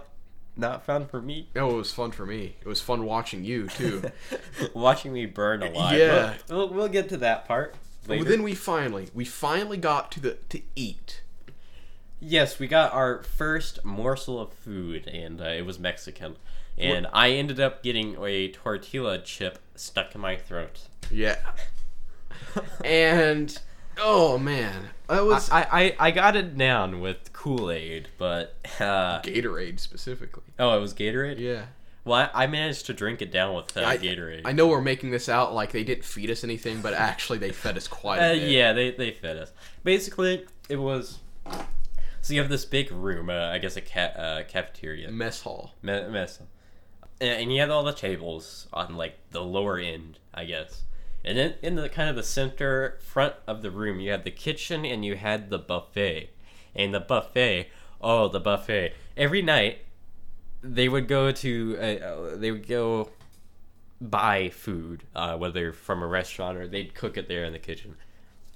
Not 0.58 0.84
fun 0.84 1.06
for 1.06 1.22
me. 1.22 1.50
oh, 1.56 1.76
it 1.76 1.78
was 1.78 1.94
fun 1.94 2.10
for 2.10 2.26
me. 2.26 2.56
It 2.60 2.68
was 2.68 2.82
fun 2.82 3.06
watching 3.06 3.44
you 3.44 3.68
too. 3.68 4.06
Watching 4.74 5.14
me 5.14 5.28
burn 5.28 5.62
alive. 5.62 5.96
Yeah. 5.96 6.34
We'll, 6.50 6.58
we'll, 6.58 6.70
we'll 6.70 6.88
get 6.88 7.08
to 7.10 7.18
that 7.18 7.48
part 7.48 7.76
later. 8.08 8.24
well, 8.24 8.32
then 8.32 8.42
we 8.42 8.56
finally, 8.56 9.10
we 9.14 9.26
finally 9.26 9.78
got 9.78 10.12
to 10.14 10.20
the 10.20 10.38
to 10.50 10.62
eat. 10.76 11.22
Yes, 12.20 12.58
we 12.58 12.66
got 12.66 12.94
our 12.94 13.22
first 13.22 13.86
morsel 13.86 14.40
of 14.40 14.54
food, 14.54 15.08
and 15.08 15.40
uh, 15.40 15.46
it 15.46 15.68
was 15.68 15.78
Mexican. 15.78 16.36
And 16.80 17.06
I 17.14 17.30
ended 17.30 17.60
up 17.60 17.84
getting 17.84 18.18
a 18.20 18.48
tortilla 18.48 19.20
chip 19.20 19.60
stuck 19.76 20.16
in 20.16 20.22
my 20.22 20.36
throat. 20.36 20.88
Yeah, 21.12 21.38
and 22.84 23.58
oh 23.98 24.38
man, 24.38 24.90
that 25.08 25.26
was 25.26 25.50
I, 25.50 25.62
I, 25.72 25.96
I 26.08 26.12
got 26.12 26.36
it 26.36 26.58
down 26.58 27.00
with 27.02 27.34
Kool 27.34 27.72
Aid, 27.72 28.10
but 28.18 28.56
uh, 28.80 29.22
Gatorade 29.22 29.80
specifically. 29.80 30.44
oh, 30.60 30.78
it 30.78 30.82
was 30.82 30.94
Gatorade. 30.94 31.40
Yeah, 31.40 31.66
Well, 32.06 32.30
I, 32.34 32.44
I 32.44 32.48
managed 32.48 32.86
to 32.88 32.94
drink 32.94 33.22
it 33.22 33.32
down 33.32 33.56
with 33.56 33.76
uh, 33.78 33.82
I, 33.86 33.98
Gatorade. 33.98 34.42
I 34.46 34.52
know 34.52 34.68
we're 34.68 34.82
making 34.82 35.12
this 35.12 35.30
out 35.30 35.54
like 35.54 35.72
they 35.72 35.84
didn't 35.84 36.06
feed 36.06 36.30
us 36.32 36.44
anything, 36.44 36.82
but 36.82 36.94
actually 36.94 37.38
they 37.40 37.52
fed 37.52 37.78
us 37.78 37.88
quite 37.88 38.20
Uh, 38.20 38.34
a 38.34 38.40
bit. 38.40 38.50
yeah, 38.52 38.74
they 38.74 38.92
they 38.92 39.12
fed 39.12 39.38
us. 39.38 39.52
Basically, 39.84 40.46
it 40.70 40.78
was. 40.78 41.20
So 42.24 42.34
you 42.36 42.40
have 42.42 42.50
this 42.50 42.66
big 42.66 42.92
room, 42.92 43.32
uh, 43.32 43.48
I 43.50 43.58
guess 43.58 43.76
a 43.78 43.82
ca- 43.82 44.14
uh, 44.16 44.44
cafeteria, 44.44 45.10
Mess 45.12 45.42
hall. 45.42 45.74
me- 45.82 46.08
mess, 46.08 46.40
and, 47.20 47.42
and 47.42 47.54
you 47.54 47.60
had 47.60 47.72
all 47.72 47.82
the 47.84 47.94
tables 47.94 48.68
on 48.72 48.96
like 48.96 49.18
the 49.32 49.42
lower 49.42 49.80
end, 49.80 50.20
I 50.34 50.46
guess. 50.46 50.84
And 51.24 51.38
then 51.38 51.56
in 51.62 51.76
the 51.76 51.90
kind 51.90 52.10
of 52.10 52.16
the 52.16 52.24
center 52.24 52.98
front 53.02 53.36
of 53.48 53.62
the 53.62 53.72
room, 53.72 54.00
you 54.00 54.12
had 54.12 54.24
the 54.24 54.32
kitchen 54.32 54.86
and 54.86 55.06
you 55.06 55.16
had 55.16 55.50
the 55.50 55.60
buffet. 55.60 56.30
And 56.76 56.94
the 56.94 57.00
buffet, 57.00 57.70
oh, 58.02 58.28
the 58.28 58.40
buffet! 58.40 58.94
Every 59.18 59.42
night, 59.42 59.80
they 60.64 60.88
would 60.88 61.08
go 61.08 61.32
to 61.32 61.78
uh, 61.80 61.84
uh, 61.84 62.36
they 62.38 62.52
would 62.52 62.68
go 62.68 63.10
buy 64.00 64.50
food, 64.50 65.04
uh, 65.16 65.38
whether 65.38 65.74
from 65.74 66.02
a 66.02 66.08
restaurant 66.08 66.58
or 66.58 66.68
they'd 66.68 66.96
cook 66.96 67.18
it 67.18 67.28
there 67.28 67.44
in 67.44 67.54
the 67.54 67.60
kitchen, 67.60 67.96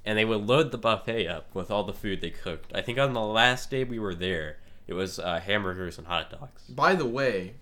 and 0.06 0.18
they 0.18 0.26
would 0.26 0.48
load 0.48 0.72
the 0.72 0.78
buffet 0.78 1.28
up 1.28 1.54
with 1.54 1.70
all 1.70 1.84
the 1.84 1.94
food 1.94 2.22
they 2.22 2.30
cooked. 2.30 2.72
I 2.74 2.82
think 2.82 2.98
on 2.98 3.14
the 3.14 3.22
last 3.22 3.70
day 3.70 3.84
we 3.84 4.00
were 4.00 4.16
there, 4.16 4.58
it 4.88 4.94
was 4.94 5.20
uh, 5.20 5.40
hamburgers 5.40 5.98
and 5.98 6.08
hot 6.08 6.32
dogs. 6.32 6.64
By 6.70 6.96
the 6.96 7.06
way, 7.06 7.54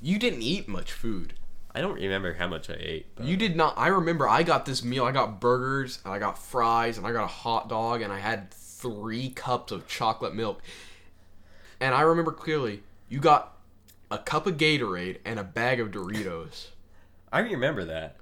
you 0.00 0.18
didn't 0.18 0.42
eat 0.42 0.68
much 0.68 0.92
food. 0.92 1.34
I 1.76 1.82
don't 1.82 2.00
remember 2.00 2.32
how 2.32 2.46
much 2.46 2.70
I 2.70 2.76
ate. 2.78 3.06
But... 3.14 3.26
You 3.26 3.36
did 3.36 3.54
not. 3.54 3.74
I 3.76 3.88
remember 3.88 4.26
I 4.26 4.42
got 4.44 4.64
this 4.64 4.82
meal. 4.82 5.04
I 5.04 5.12
got 5.12 5.42
burgers 5.42 5.98
and 6.06 6.14
I 6.14 6.18
got 6.18 6.38
fries 6.38 6.96
and 6.96 7.06
I 7.06 7.12
got 7.12 7.24
a 7.24 7.28
hot 7.28 7.68
dog 7.68 8.00
and 8.00 8.10
I 8.10 8.18
had 8.18 8.50
three 8.50 9.28
cups 9.28 9.72
of 9.72 9.86
chocolate 9.86 10.34
milk. 10.34 10.62
And 11.78 11.94
I 11.94 12.00
remember 12.00 12.32
clearly 12.32 12.82
you 13.10 13.20
got 13.20 13.58
a 14.10 14.16
cup 14.16 14.46
of 14.46 14.56
Gatorade 14.56 15.18
and 15.26 15.38
a 15.38 15.44
bag 15.44 15.78
of 15.78 15.90
Doritos. 15.90 16.68
I 17.32 17.40
remember 17.40 17.84
that. 17.84 18.16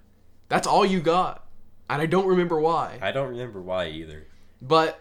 That's 0.48 0.66
all 0.66 0.84
you 0.84 0.98
got. 0.98 1.46
And 1.88 2.02
I 2.02 2.06
don't 2.06 2.26
remember 2.26 2.58
why. 2.58 2.98
I 3.00 3.12
don't 3.12 3.28
remember 3.28 3.62
why 3.62 3.86
either. 3.86 4.26
But 4.60 5.00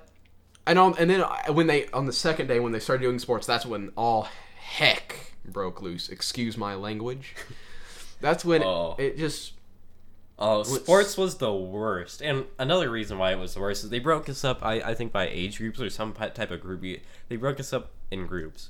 I 0.68 0.76
know 0.76 0.94
and 0.94 1.10
then 1.10 1.22
when 1.50 1.66
they 1.66 1.88
on 1.88 2.06
the 2.06 2.14
second 2.14 2.46
day 2.46 2.60
when 2.60 2.72
they 2.72 2.80
started 2.80 3.02
doing 3.02 3.18
sports, 3.18 3.48
that's 3.48 3.66
when 3.66 3.92
all 3.98 4.28
heck 4.58 5.34
broke 5.44 5.82
loose. 5.82 6.08
Excuse 6.08 6.56
my 6.56 6.76
language. 6.76 7.36
That's 8.24 8.44
when 8.44 8.64
Oh. 8.64 8.96
it 8.98 9.18
just 9.18 9.54
Oh, 10.40 10.64
sports 10.64 11.16
was 11.16 11.38
the 11.38 11.54
worst. 11.54 12.22
And 12.22 12.46
another 12.58 12.90
reason 12.90 13.20
why 13.20 13.32
it 13.34 13.38
was 13.38 13.54
the 13.54 13.60
worst 13.60 13.84
is 13.84 13.92
they 13.92 14.00
broke 14.00 14.28
us 14.28 14.44
up, 14.44 14.66
I, 14.66 14.76
I 14.82 14.94
think, 14.96 15.12
by 15.12 15.28
age 15.28 15.60
groups 15.60 15.80
or 15.80 15.90
some 15.92 16.12
type 16.14 16.50
of 16.50 16.60
group. 16.60 16.82
They 17.30 17.36
broke 17.36 17.60
us 17.60 17.72
up 17.72 17.92
in 18.10 18.26
groups. 18.26 18.70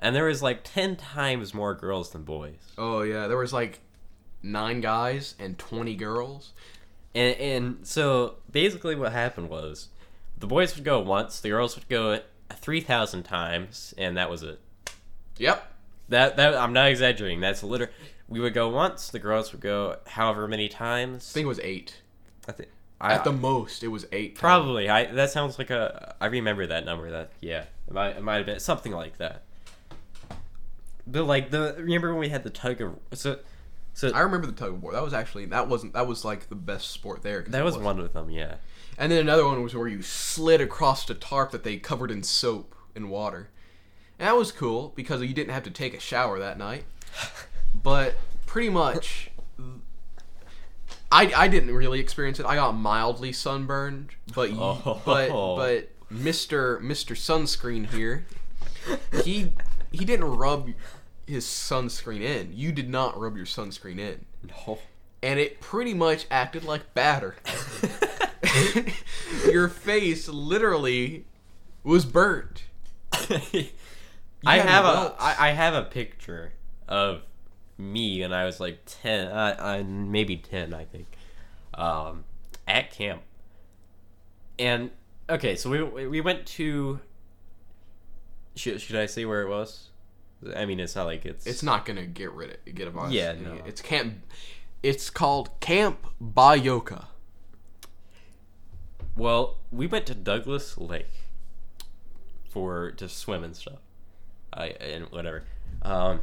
And 0.00 0.16
there 0.16 0.24
was 0.24 0.42
like 0.42 0.60
10 0.64 0.96
times 0.96 1.54
more 1.54 1.74
girls 1.74 2.10
than 2.10 2.22
boys. 2.24 2.58
Oh 2.76 3.02
yeah, 3.02 3.28
there 3.28 3.36
was 3.38 3.52
like 3.52 3.78
nine 4.42 4.80
guys 4.80 5.34
and 5.38 5.56
twenty 5.58 5.94
girls. 5.94 6.52
And, 7.14 7.36
and 7.36 7.86
so 7.86 8.34
basically 8.50 8.94
what 8.96 9.12
happened 9.12 9.48
was 9.48 9.88
the 10.36 10.46
boys 10.48 10.74
would 10.74 10.84
go 10.84 11.00
once, 11.00 11.40
the 11.40 11.50
girls 11.50 11.76
would 11.76 11.88
go 11.88 12.20
3,000 12.52 13.22
times, 13.22 13.94
and 13.96 14.16
that 14.16 14.28
was 14.28 14.42
it. 14.42 14.60
Yep. 15.38 15.72
That, 16.08 16.36
that 16.36 16.54
I'm 16.54 16.72
not 16.72 16.88
exaggerating. 16.88 17.40
That's 17.40 17.62
literally. 17.62 17.92
We 18.28 18.40
would 18.40 18.54
go 18.54 18.68
once, 18.68 19.08
the 19.08 19.18
girls 19.18 19.52
would 19.52 19.60
go 19.60 19.98
however 20.06 20.48
many 20.48 20.68
times. 20.68 21.30
I 21.30 21.34
think 21.34 21.44
it 21.44 21.48
was 21.48 21.60
eight. 21.60 22.02
I 22.48 22.52
think. 22.52 22.70
I, 23.00 23.12
At 23.12 23.24
the 23.24 23.32
most, 23.32 23.82
it 23.82 23.88
was 23.88 24.06
eight. 24.10 24.36
Probably. 24.36 24.88
I 24.88 25.04
that 25.12 25.30
sounds 25.30 25.58
like 25.58 25.70
a. 25.70 26.16
I 26.20 26.26
remember 26.26 26.66
that 26.66 26.84
number. 26.84 27.10
That 27.10 27.30
yeah. 27.40 27.64
It 27.86 27.92
might 27.92 28.16
it 28.16 28.22
might 28.22 28.36
have 28.36 28.46
been 28.46 28.58
something 28.58 28.92
like 28.92 29.18
that. 29.18 29.42
But 31.06 31.24
like 31.24 31.50
the 31.50 31.74
remember 31.78 32.10
when 32.10 32.20
we 32.20 32.30
had 32.30 32.42
the 32.42 32.50
tug 32.50 32.80
of 32.80 32.96
so 33.12 33.38
so 33.92 34.10
I 34.12 34.20
remember 34.20 34.46
the 34.46 34.52
tug 34.52 34.72
of 34.72 34.82
war. 34.82 34.92
That 34.92 35.02
was 35.02 35.14
actually 35.14 35.46
that 35.46 35.68
wasn't 35.68 35.92
that 35.92 36.06
was 36.06 36.24
like 36.24 36.48
the 36.48 36.54
best 36.54 36.90
sport 36.90 37.22
there. 37.22 37.42
that 37.48 37.64
was 37.64 37.78
one 37.78 38.00
of 38.00 38.12
them. 38.12 38.30
Yeah. 38.30 38.56
And 38.98 39.12
then 39.12 39.20
another 39.20 39.44
one 39.46 39.62
was 39.62 39.74
where 39.74 39.88
you 39.88 40.02
slid 40.02 40.60
across 40.60 41.04
the 41.04 41.14
tarp 41.14 41.50
that 41.52 41.64
they 41.64 41.76
covered 41.76 42.10
in 42.10 42.22
soap 42.22 42.74
and 42.94 43.10
water. 43.10 43.50
And 44.18 44.26
that 44.28 44.36
was 44.36 44.52
cool 44.52 44.92
because 44.96 45.20
you 45.22 45.34
didn't 45.34 45.52
have 45.52 45.62
to 45.64 45.70
take 45.70 45.94
a 45.94 46.00
shower 46.00 46.38
that 46.38 46.58
night. 46.58 46.84
But 47.82 48.14
pretty 48.46 48.68
much, 48.70 49.30
I, 51.10 51.32
I 51.36 51.48
didn't 51.48 51.74
really 51.74 52.00
experience 52.00 52.40
it. 52.40 52.46
I 52.46 52.56
got 52.56 52.72
mildly 52.72 53.32
sunburned, 53.32 54.10
but 54.34 54.50
you, 54.50 54.58
Oh. 54.60 55.00
but 55.04 55.28
but 55.30 55.90
Mister 56.10 56.80
Mister 56.80 57.14
Sunscreen 57.14 57.88
here, 57.90 58.26
he 59.24 59.52
he 59.92 60.04
didn't 60.04 60.36
rub 60.36 60.70
his 61.26 61.44
sunscreen 61.44 62.20
in. 62.22 62.52
You 62.54 62.72
did 62.72 62.88
not 62.88 63.18
rub 63.18 63.36
your 63.36 63.46
sunscreen 63.46 63.98
in, 63.98 64.24
No. 64.66 64.78
and 65.22 65.38
it 65.40 65.60
pretty 65.60 65.94
much 65.94 66.26
acted 66.30 66.64
like 66.64 66.94
batter. 66.94 67.36
your 69.50 69.68
face 69.68 70.28
literally 70.28 71.24
was 71.82 72.04
burnt. 72.04 72.64
I 74.44 74.58
have 74.58 74.84
a 74.84 74.88
welts. 74.88 75.16
I, 75.18 75.48
I 75.48 75.50
have 75.52 75.74
a 75.74 75.82
picture 75.82 76.52
of 76.88 77.22
me 77.78 78.20
when 78.22 78.32
I 78.32 78.44
was 78.44 78.60
like 78.60 78.80
ten, 78.86 79.28
uh, 79.28 79.56
uh, 79.58 79.82
maybe 79.86 80.36
ten, 80.36 80.74
I 80.74 80.84
think, 80.84 81.06
um, 81.74 82.24
at 82.66 82.90
camp. 82.90 83.22
And 84.58 84.90
okay, 85.28 85.56
so 85.56 85.70
we 85.70 86.06
we 86.06 86.20
went 86.20 86.46
to. 86.46 87.00
Should, 88.54 88.80
should 88.80 88.96
I 88.96 89.04
say 89.06 89.26
where 89.26 89.42
it 89.42 89.48
was? 89.48 89.90
I 90.54 90.64
mean, 90.64 90.80
it's 90.80 90.96
not 90.96 91.06
like 91.06 91.26
it's 91.26 91.46
It's 91.46 91.62
not 91.62 91.84
gonna 91.84 92.06
get 92.06 92.32
rid 92.32 92.50
of 92.50 92.74
get 92.74 92.88
of 92.88 92.96
us. 92.96 93.12
Yeah, 93.12 93.32
no. 93.32 93.58
It's 93.66 93.80
camp. 93.80 94.14
It's 94.82 95.10
called 95.10 95.58
Camp 95.60 96.06
Bayoka. 96.22 97.06
Well, 99.16 99.56
we 99.72 99.86
went 99.86 100.06
to 100.06 100.14
Douglas 100.14 100.76
Lake 100.76 101.06
for 102.48 102.90
to 102.92 103.08
swim 103.08 103.44
and 103.44 103.56
stuff. 103.56 103.80
I 104.52 104.66
and 104.68 105.06
whatever. 105.10 105.44
Um, 105.82 106.20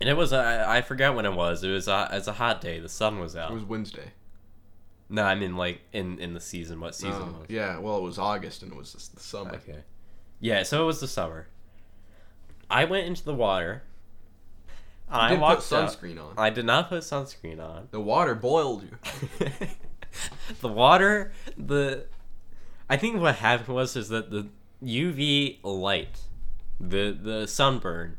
and 0.00 0.08
it 0.08 0.16
was 0.16 0.32
I 0.32 0.78
I 0.78 0.82
forgot 0.82 1.14
when 1.14 1.24
it 1.26 1.32
was. 1.34 1.62
It 1.64 1.70
was 1.70 1.88
uh, 1.88 2.08
a, 2.10 2.16
it's 2.16 2.28
a 2.28 2.32
hot 2.32 2.60
day. 2.60 2.80
The 2.80 2.88
sun 2.88 3.18
was 3.18 3.36
out. 3.36 3.50
It 3.50 3.54
was 3.54 3.64
Wednesday. 3.64 4.12
no, 5.08 5.22
I 5.24 5.34
mean 5.34 5.56
like 5.56 5.80
in 5.92 6.18
in 6.18 6.34
the 6.34 6.40
season. 6.40 6.80
What 6.80 6.94
season 6.94 7.22
Oh, 7.36 7.40
was? 7.40 7.46
yeah, 7.48 7.78
well, 7.78 7.96
it 7.98 8.02
was 8.02 8.18
August 8.18 8.62
and 8.62 8.72
it 8.72 8.76
was 8.78 8.92
the- 8.92 9.20
summer. 9.20 9.54
Okay. 9.56 9.80
Yeah, 10.40 10.62
so 10.64 10.82
it 10.82 10.86
was 10.86 11.00
the 11.00 11.08
summer. 11.08 11.48
I 12.68 12.84
went 12.84 13.06
into 13.06 13.24
the 13.24 13.34
water. 13.34 13.82
I 15.08 15.28
didn't 15.30 15.40
put 15.44 15.48
out. 15.50 15.58
sunscreen 15.60 16.20
on. 16.20 16.34
I 16.36 16.50
did 16.50 16.66
not 16.66 16.88
put 16.88 17.02
sunscreen 17.04 17.60
on. 17.60 17.88
The 17.92 18.00
water 18.00 18.34
boiled 18.34 18.82
you. 18.82 19.48
the 20.60 20.68
water, 20.68 21.32
the 21.56 22.06
I 22.90 22.96
think 22.96 23.20
what 23.20 23.36
happened 23.36 23.74
was 23.74 23.94
is 23.96 24.08
that 24.08 24.30
the 24.30 24.48
UV 24.84 25.58
light, 25.62 26.18
the 26.80 27.16
the 27.18 27.46
sunburn, 27.46 28.18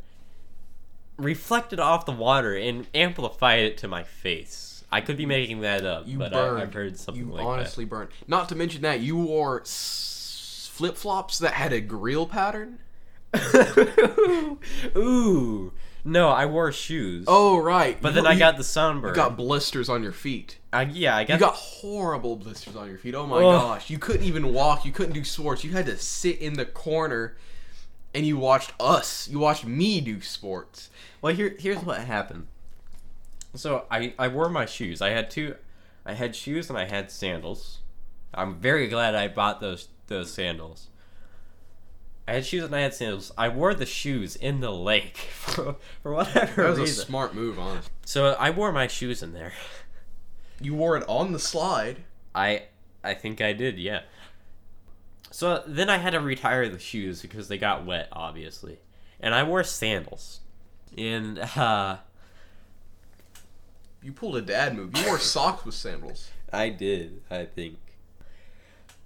reflected 1.18 1.80
off 1.80 2.06
the 2.06 2.12
water 2.12 2.56
and 2.56 2.88
amplified 2.94 3.60
it 3.62 3.78
to 3.80 3.88
my 3.88 4.04
face. 4.04 4.84
I 4.92 5.02
could 5.02 5.18
be 5.18 5.26
making 5.26 5.62
that 5.62 5.84
up, 5.86 6.08
You 6.08 6.18
but 6.18 6.32
burned. 6.32 6.60
I, 6.60 6.62
I've 6.62 6.74
heard 6.74 6.98
something 6.98 7.26
you 7.28 7.32
like 7.34 7.46
honestly 7.46 7.84
burned. 7.86 8.10
Not 8.28 8.48
to 8.50 8.56
mention 8.56 8.82
that 8.84 9.02
you 9.02 9.18
wore 9.18 9.62
s- 9.62 10.70
flip 10.74 10.96
flops 10.96 11.40
that 11.40 11.54
had 11.54 11.74
a 11.74 11.82
grill 11.82 12.26
pattern. 12.26 12.80
Ooh, 14.96 15.74
no, 16.06 16.30
I 16.30 16.46
wore 16.46 16.72
shoes. 16.72 17.26
Oh 17.28 17.58
right. 17.58 17.98
but 18.02 18.10
You 18.10 18.16
then 18.16 18.28
I 18.28 18.34
you- 18.34 18.40
got 18.40 18.58
the 18.58 18.64
sunburn. 18.64 19.10
You 19.10 19.16
got 19.16 19.36
blisters 19.38 19.90
on 19.90 20.04
your 20.04 20.12
feet. 20.14 20.58
Uh, 20.72 20.86
yeah, 20.90 21.16
I 21.18 21.24
got. 21.24 21.34
You 21.36 21.40
got 21.42 21.56
horrible 21.56 22.36
blisters 22.36 22.76
on 22.76 22.88
your 22.88 22.98
feet. 22.98 23.16
Oh 23.16 23.26
my 23.28 23.42
gosh. 23.42 23.90
You 23.90 24.00
couldn't 24.00 24.26
even 24.26 24.54
walk. 24.54 24.86
You 24.86 24.92
couldn't 24.92 25.14
do 25.14 25.24
sports. 25.24 25.64
You 25.64 25.72
had 25.72 25.86
to 25.88 25.98
sit 25.98 26.40
in 26.40 26.54
the 26.54 26.66
corner 26.66 27.36
and 28.16 28.26
you 28.26 28.38
watched 28.38 28.74
us. 28.80 29.28
You 29.28 29.40
watched 29.40 29.66
me 29.66 30.00
do 30.02 30.22
sports. 30.22 30.90
Well, 31.22 31.34
here 31.34 31.56
here's 31.60 31.84
what 31.84 32.00
happened. 32.02 32.48
So 33.56 33.86
I 33.90 34.14
I 34.20 34.28
wore 34.28 34.50
my 34.50 34.66
shoes. 34.66 35.02
I 35.02 35.10
had 35.10 35.30
two, 35.30 35.56
I 36.06 36.14
had 36.14 36.36
shoes 36.36 36.70
and 36.70 36.78
I 36.78 36.86
had 36.86 37.12
sandals. 37.12 37.80
I'm 38.34 38.56
very 38.60 38.88
glad 38.88 39.16
I 39.16 39.28
bought 39.28 39.62
those 39.62 39.88
those 40.08 40.32
sandals. 40.32 40.88
I 42.28 42.34
had 42.34 42.46
shoes 42.46 42.64
and 42.64 42.76
I 42.76 42.82
had 42.82 42.94
sandals. 42.94 43.32
I 43.38 43.48
wore 43.48 43.74
the 43.74 43.86
shoes 43.86 44.36
in 44.36 44.60
the 44.60 44.72
lake 44.72 45.18
for, 45.32 45.78
for 46.04 46.14
whatever 46.14 46.64
reason. 46.64 46.76
That 46.76 46.82
was 46.82 46.98
a 47.00 47.06
smart 47.06 47.34
move, 47.34 47.58
honestly. 47.58 47.92
so 48.06 48.34
I 48.34 48.50
wore 48.50 48.72
my 48.72 48.88
shoes 48.88 49.24
in 49.24 49.34
there. 49.34 49.54
You 50.60 50.74
wore 50.74 50.98
it 50.98 51.04
on 51.08 51.34
the 51.34 51.40
slide. 51.40 51.98
I 52.34 52.64
I 53.04 53.14
think 53.14 53.42
I 53.42 53.54
did, 53.54 53.78
yeah. 53.78 54.02
So 55.30 55.62
then 55.68 55.88
I 55.88 55.98
had 55.98 56.14
to 56.14 56.20
retire 56.20 56.68
the 56.68 56.80
shoes 56.80 57.22
because 57.22 57.48
they 57.48 57.60
got 57.60 57.86
wet, 57.86 58.08
obviously, 58.12 58.80
and 59.20 59.36
I 59.36 59.44
wore 59.44 59.64
sandals. 59.64 60.40
And 60.98 61.40
uh, 61.40 61.98
You 64.02 64.14
pulled 64.14 64.38
a 64.38 64.42
dad 64.42 64.76
move. 64.76 64.98
You 64.98 65.06
wore 65.08 65.20
socks 65.20 65.66
with 65.66 65.76
sandals. 65.76 66.30
I 66.52 66.70
did, 66.70 67.22
I 67.30 67.46
think. 67.46 67.78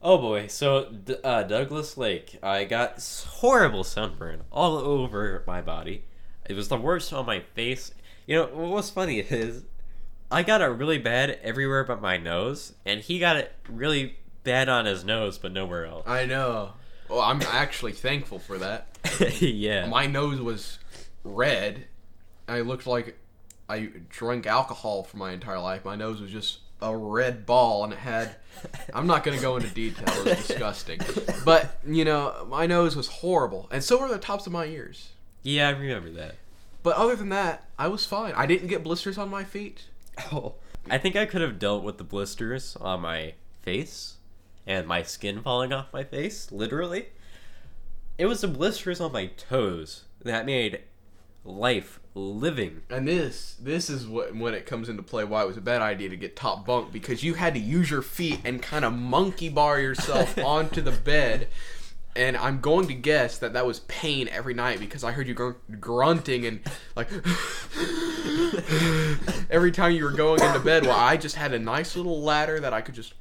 Oh 0.04 0.18
boy, 0.18 0.48
so 0.48 0.90
D- 0.92 1.16
uh, 1.24 1.44
Douglas 1.44 1.96
Lake, 1.96 2.40
I 2.42 2.64
got 2.64 3.04
horrible 3.40 3.84
sunburn 3.84 4.42
all 4.52 4.78
over 4.78 5.44
my 5.46 5.62
body. 5.62 6.06
It 6.50 6.56
was 6.56 6.70
the 6.70 6.78
worst 6.78 7.14
on 7.14 7.26
my 7.28 7.42
face. 7.54 7.94
You 8.26 8.36
know, 8.38 8.46
what's 8.48 8.90
funny 8.90 9.20
is 9.20 9.64
I 10.32 10.42
got 10.44 10.62
it 10.62 10.66
really 10.66 10.98
bad 10.98 11.40
everywhere 11.44 11.84
but 11.84 12.02
my 12.02 12.18
nose, 12.18 12.74
and 12.84 13.00
he 13.02 13.20
got 13.20 13.36
it 13.36 13.54
really 13.70 14.18
bad 14.44 14.70
on 14.70 14.86
his 14.86 15.04
nose 15.04 15.38
but 15.38 15.52
nowhere 15.52 15.86
else. 15.86 16.08
I 16.08 16.26
know. 16.26 16.74
Well, 17.08 17.22
I'm 17.22 17.42
actually 17.44 17.92
thankful 17.92 18.40
for 18.40 18.58
that. 18.58 18.88
yeah. 19.42 19.86
My 19.88 20.08
nose 20.08 20.40
was 20.42 20.80
red. 21.24 21.86
I 22.48 22.62
looked 22.62 22.88
like 22.88 23.18
I 23.70 23.90
drank 24.10 24.46
alcohol 24.46 25.04
for 25.04 25.18
my 25.18 25.32
entire 25.32 25.60
life. 25.60 25.86
My 25.86 25.96
nose 25.96 26.22
was 26.22 26.32
just 26.32 26.60
a 26.82 26.96
red 26.96 27.46
ball, 27.46 27.84
and 27.84 27.94
it 27.94 28.00
had. 28.00 28.36
I'm 28.94 29.08
not 29.08 29.24
going 29.24 29.38
to 29.38 29.42
go 29.42 29.56
into 29.56 29.70
detail. 29.70 30.08
It 30.10 30.26
was 30.38 30.48
disgusting. 30.48 31.00
But, 31.46 31.80
you 31.88 32.04
know, 32.04 32.46
my 32.50 32.66
nose 32.66 32.96
was 32.96 33.08
horrible. 33.08 33.70
And 33.72 33.84
so 33.84 34.00
were 34.00 34.10
the 34.10 34.18
tops 34.18 34.46
of 34.46 34.52
my 34.54 34.66
ears. 34.66 35.10
yeah, 35.44 35.70
I 35.70 35.72
remember 35.72 36.10
that. 36.12 36.36
But 36.84 36.98
other 36.98 37.16
than 37.16 37.30
that, 37.30 37.66
I 37.78 37.88
was 37.88 38.06
fine. 38.06 38.34
I 38.36 38.46
didn't 38.46 38.68
get 38.68 38.84
blisters 38.84 39.18
on 39.18 39.30
my 39.30 39.44
feet. 39.44 39.86
Oh. 40.32 40.56
I 40.90 40.98
think 40.98 41.16
I 41.16 41.26
could 41.26 41.42
have 41.42 41.58
dealt 41.60 41.84
with 41.84 41.98
the 41.98 42.04
blisters 42.04 42.76
on 42.82 43.02
my 43.02 43.34
face 43.62 44.16
and 44.68 44.88
my 44.88 45.04
skin 45.04 45.42
falling 45.42 45.72
off 45.72 45.94
my 45.94 46.04
face, 46.04 46.52
literally. 46.52 47.08
It 48.18 48.26
was 48.26 48.42
the 48.42 48.48
blisters 48.48 49.00
on 49.00 49.12
my 49.12 49.28
toes 49.28 50.04
that 50.24 50.46
made 50.46 50.82
life 51.44 52.00
living. 52.14 52.82
And 52.90 53.08
this, 53.08 53.56
this 53.60 53.90
is 53.90 54.08
what 54.08 54.36
when 54.36 54.54
it 54.54 54.66
comes 54.66 54.90
into 54.90 55.04
play 55.04 55.24
why 55.24 55.44
it 55.44 55.48
was 55.48 55.58
a 55.58 55.62
bad 55.62 55.82
idea 55.82 56.10
to 56.10 56.18
get 56.18 56.36
top 56.36 56.66
bunk 56.66 56.92
because 56.92 57.24
you 57.24 57.36
had 57.36 57.54
to 57.54 57.60
use 57.60 57.90
your 57.90 58.02
feet 58.02 58.42
and 58.44 58.62
kind 58.62 58.86
of 58.86 58.94
monkey 58.94 59.50
bar 59.50 59.80
yourself 59.80 60.38
onto 60.38 60.82
the 60.82 60.92
bed. 60.92 61.48
And 62.14 62.36
I'm 62.36 62.60
going 62.60 62.88
to 62.88 62.94
guess 62.94 63.38
that 63.38 63.54
that 63.54 63.66
was 63.66 63.80
pain 63.82 64.28
every 64.28 64.54
night 64.54 64.80
because 64.80 65.06
I 65.06 65.14
heard 65.14 65.28
you 65.28 65.34
gr- 65.34 65.52
grunting 65.80 66.46
and 66.46 66.60
like 66.94 67.10
every 69.50 69.72
time 69.72 69.94
you 69.94 70.04
were 70.04 70.12
going 70.12 70.44
into 70.44 70.60
bed. 70.60 70.84
Well, 70.84 71.00
I 71.00 71.16
just 71.16 71.38
had 71.38 71.54
a 71.54 71.60
nice 71.60 71.96
little 71.96 72.22
ladder 72.22 72.60
that 72.60 72.74
I 72.74 72.82
could 72.82 72.96
just 72.96 73.14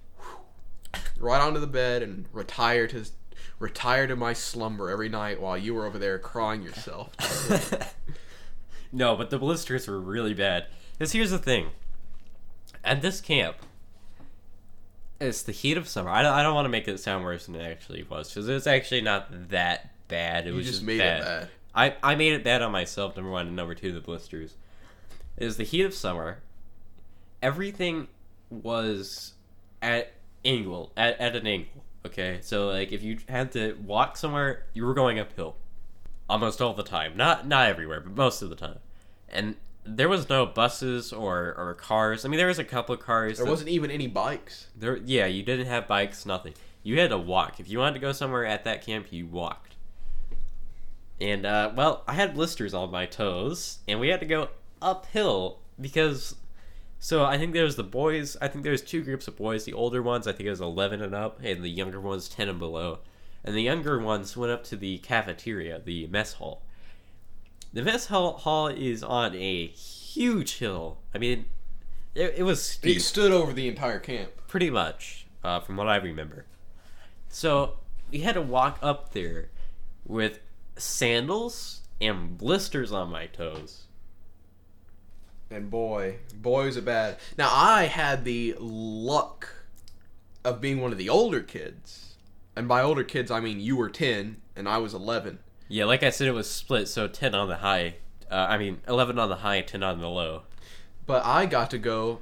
right 1.20 1.40
onto 1.40 1.60
the 1.60 1.68
bed 1.68 2.02
and 2.02 2.24
retire 2.32 2.88
to 2.88 3.04
retire 3.60 4.08
to 4.08 4.16
my 4.16 4.32
slumber 4.32 4.90
every 4.90 5.08
night 5.08 5.40
while 5.40 5.56
you 5.56 5.74
were 5.74 5.86
over 5.86 5.98
there 5.98 6.18
crying 6.18 6.62
yourself. 6.62 7.10
no, 8.92 9.14
but 9.14 9.30
the 9.30 9.38
blisters 9.38 9.86
were 9.86 10.00
really 10.00 10.34
bad. 10.34 10.66
Because 10.98 11.12
here's 11.12 11.30
the 11.30 11.38
thing 11.38 11.68
at 12.82 13.02
this 13.02 13.20
camp, 13.20 13.56
it's 15.20 15.42
the 15.42 15.52
heat 15.52 15.76
of 15.76 15.86
summer. 15.86 16.10
I 16.10 16.22
don't, 16.22 16.32
I 16.32 16.42
don't 16.42 16.54
want 16.54 16.64
to 16.64 16.70
make 16.70 16.88
it 16.88 16.98
sound 16.98 17.22
worse 17.24 17.46
than 17.46 17.54
it 17.54 17.62
actually 17.62 18.02
was 18.02 18.28
because 18.30 18.48
it's 18.48 18.66
actually 18.66 19.02
not 19.02 19.50
that 19.50 19.90
bad. 20.08 20.46
It 20.46 20.50
You 20.50 20.56
was 20.56 20.66
just 20.66 20.78
just 20.78 20.86
made 20.86 20.98
bad. 20.98 21.20
it 21.20 21.24
bad. 21.24 21.48
I, 21.72 21.94
I 22.02 22.14
made 22.16 22.32
it 22.32 22.42
bad 22.42 22.62
on 22.62 22.72
myself, 22.72 23.14
number 23.14 23.30
one, 23.30 23.46
and 23.46 23.54
number 23.54 23.74
two, 23.74 23.92
the 23.92 24.00
blisters. 24.00 24.54
It 25.36 25.44
was 25.44 25.56
the 25.56 25.64
heat 25.64 25.82
of 25.82 25.94
summer. 25.94 26.38
Everything 27.42 28.08
was 28.50 29.34
at 29.80 30.12
angle, 30.44 30.90
at, 30.96 31.20
at 31.20 31.36
an 31.36 31.46
angle. 31.46 31.84
Okay, 32.06 32.38
so 32.42 32.68
like 32.68 32.92
if 32.92 33.02
you 33.02 33.18
had 33.28 33.52
to 33.52 33.74
walk 33.84 34.16
somewhere, 34.16 34.64
you 34.72 34.86
were 34.86 34.94
going 34.94 35.18
uphill, 35.18 35.56
almost 36.28 36.62
all 36.62 36.72
the 36.74 36.82
time. 36.82 37.16
Not 37.16 37.46
not 37.46 37.68
everywhere, 37.68 38.00
but 38.00 38.16
most 38.16 38.42
of 38.42 38.48
the 38.48 38.56
time. 38.56 38.78
And 39.28 39.56
there 39.84 40.08
was 40.08 40.28
no 40.28 40.46
buses 40.46 41.12
or, 41.12 41.54
or 41.56 41.74
cars. 41.74 42.24
I 42.24 42.28
mean, 42.28 42.38
there 42.38 42.46
was 42.46 42.58
a 42.58 42.64
couple 42.64 42.94
of 42.94 43.00
cars. 43.00 43.38
There 43.38 43.46
that- 43.46 43.50
wasn't 43.50 43.70
even 43.70 43.90
any 43.90 44.06
bikes. 44.06 44.66
there, 44.76 44.96
yeah, 44.98 45.26
you 45.26 45.42
didn't 45.42 45.66
have 45.66 45.86
bikes, 45.88 46.26
nothing. 46.26 46.54
You 46.82 46.98
had 47.00 47.10
to 47.10 47.18
walk. 47.18 47.60
If 47.60 47.68
you 47.68 47.78
wanted 47.78 47.94
to 47.94 48.00
go 48.00 48.12
somewhere 48.12 48.46
at 48.46 48.64
that 48.64 48.84
camp, 48.84 49.08
you 49.10 49.26
walked. 49.26 49.76
And 51.20 51.44
uh, 51.44 51.72
well, 51.76 52.02
I 52.08 52.14
had 52.14 52.34
blisters 52.34 52.72
on 52.72 52.90
my 52.90 53.04
toes, 53.04 53.80
and 53.86 54.00
we 54.00 54.08
had 54.08 54.20
to 54.20 54.26
go 54.26 54.48
uphill 54.80 55.58
because. 55.78 56.34
So 57.02 57.24
I 57.24 57.38
think 57.38 57.54
there 57.54 57.64
was 57.64 57.76
the 57.76 57.82
boys. 57.82 58.36
I 58.42 58.48
think 58.48 58.62
there 58.62 58.72
was 58.72 58.82
two 58.82 59.02
groups 59.02 59.26
of 59.26 59.36
boys. 59.36 59.64
The 59.64 59.72
older 59.72 60.02
ones, 60.02 60.26
I 60.26 60.32
think 60.32 60.46
it 60.46 60.50
was 60.50 60.60
eleven 60.60 61.00
and 61.00 61.14
up, 61.14 61.40
and 61.42 61.64
the 61.64 61.70
younger 61.70 61.98
ones 61.98 62.28
ten 62.28 62.48
and 62.48 62.58
below. 62.58 62.98
And 63.42 63.56
the 63.56 63.62
younger 63.62 63.98
ones 63.98 64.36
went 64.36 64.52
up 64.52 64.64
to 64.64 64.76
the 64.76 64.98
cafeteria, 64.98 65.80
the 65.82 66.06
mess 66.08 66.34
hall. 66.34 66.62
The 67.72 67.82
mess 67.82 68.06
hall, 68.06 68.36
hall 68.36 68.68
is 68.68 69.02
on 69.02 69.34
a 69.34 69.68
huge 69.68 70.58
hill. 70.58 70.98
I 71.14 71.18
mean, 71.18 71.46
it, 72.14 72.34
it 72.36 72.42
was 72.42 72.62
steep 72.62 72.98
It 72.98 73.00
stood 73.00 73.32
over 73.32 73.54
the 73.54 73.66
entire 73.66 73.98
camp. 73.98 74.32
pretty 74.46 74.68
much, 74.68 75.26
uh, 75.42 75.60
from 75.60 75.76
what 75.78 75.88
I 75.88 75.96
remember. 75.96 76.44
So 77.30 77.78
we 78.10 78.20
had 78.20 78.34
to 78.34 78.42
walk 78.42 78.78
up 78.82 79.12
there 79.12 79.48
with 80.04 80.40
sandals 80.76 81.80
and 81.98 82.36
blisters 82.36 82.92
on 82.92 83.10
my 83.10 83.26
toes. 83.26 83.84
And 85.50 85.70
boy, 85.70 86.16
boy 86.34 86.66
was 86.66 86.76
it 86.76 86.84
bad. 86.84 87.16
Now 87.36 87.50
I 87.52 87.84
had 87.84 88.24
the 88.24 88.54
luck 88.58 89.48
of 90.44 90.60
being 90.60 90.80
one 90.80 90.92
of 90.92 90.98
the 90.98 91.08
older 91.08 91.40
kids. 91.40 92.14
And 92.54 92.68
by 92.68 92.82
older 92.82 93.04
kids 93.04 93.30
I 93.30 93.40
mean 93.40 93.60
you 93.60 93.76
were 93.76 93.90
10 93.90 94.36
and 94.54 94.68
I 94.68 94.78
was 94.78 94.94
11. 94.94 95.40
Yeah, 95.68 95.84
like 95.84 96.02
I 96.02 96.10
said, 96.10 96.26
it 96.26 96.32
was 96.32 96.50
split, 96.50 96.88
so 96.88 97.06
10 97.06 97.34
on 97.34 97.48
the 97.48 97.58
high. 97.58 97.94
Uh, 98.28 98.46
I 98.48 98.58
mean, 98.58 98.80
11 98.88 99.20
on 99.20 99.28
the 99.28 99.36
high, 99.36 99.60
10 99.60 99.84
on 99.84 100.00
the 100.00 100.08
low. 100.08 100.42
But 101.06 101.24
I 101.24 101.46
got 101.46 101.70
to 101.70 101.78
go 101.78 102.20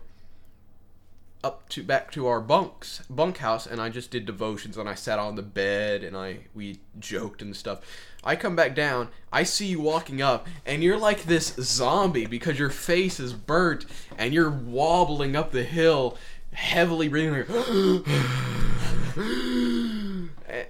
up 1.43 1.69
to 1.69 1.83
back 1.83 2.11
to 2.11 2.27
our 2.27 2.41
bunks 2.41 3.03
bunkhouse 3.09 3.65
and 3.67 3.81
I 3.81 3.91
just 3.91 4.11
did 4.11 4.27
devotions 4.27 4.77
and 4.77 4.89
I 4.89 4.95
sat 4.95 5.21
on 5.21 5.37
the 5.37 5.43
bed 5.43 6.03
and 6.03 6.17
I 6.17 6.41
we 6.55 6.81
joked 6.99 7.43
and 7.43 7.55
stuff. 7.57 7.81
I 8.25 8.37
come 8.37 8.57
back 8.57 8.75
down, 8.75 9.09
I 9.33 9.45
see 9.45 9.67
you 9.67 9.81
walking 9.81 10.21
up 10.21 10.47
and 10.67 10.83
you're 10.83 10.99
like 10.99 11.25
this 11.25 11.55
zombie 11.61 12.27
because 12.27 12.59
your 12.59 12.71
face 12.71 13.21
is 13.21 13.33
burnt 13.33 13.87
and 14.17 14.35
you're 14.35 14.51
wobbling 14.51 15.37
up 15.37 15.53
the 15.53 15.63
hill 15.63 16.19
heavily 16.53 17.09
breathing 17.09 17.33
like 17.33 17.49
Eh, 20.49 20.65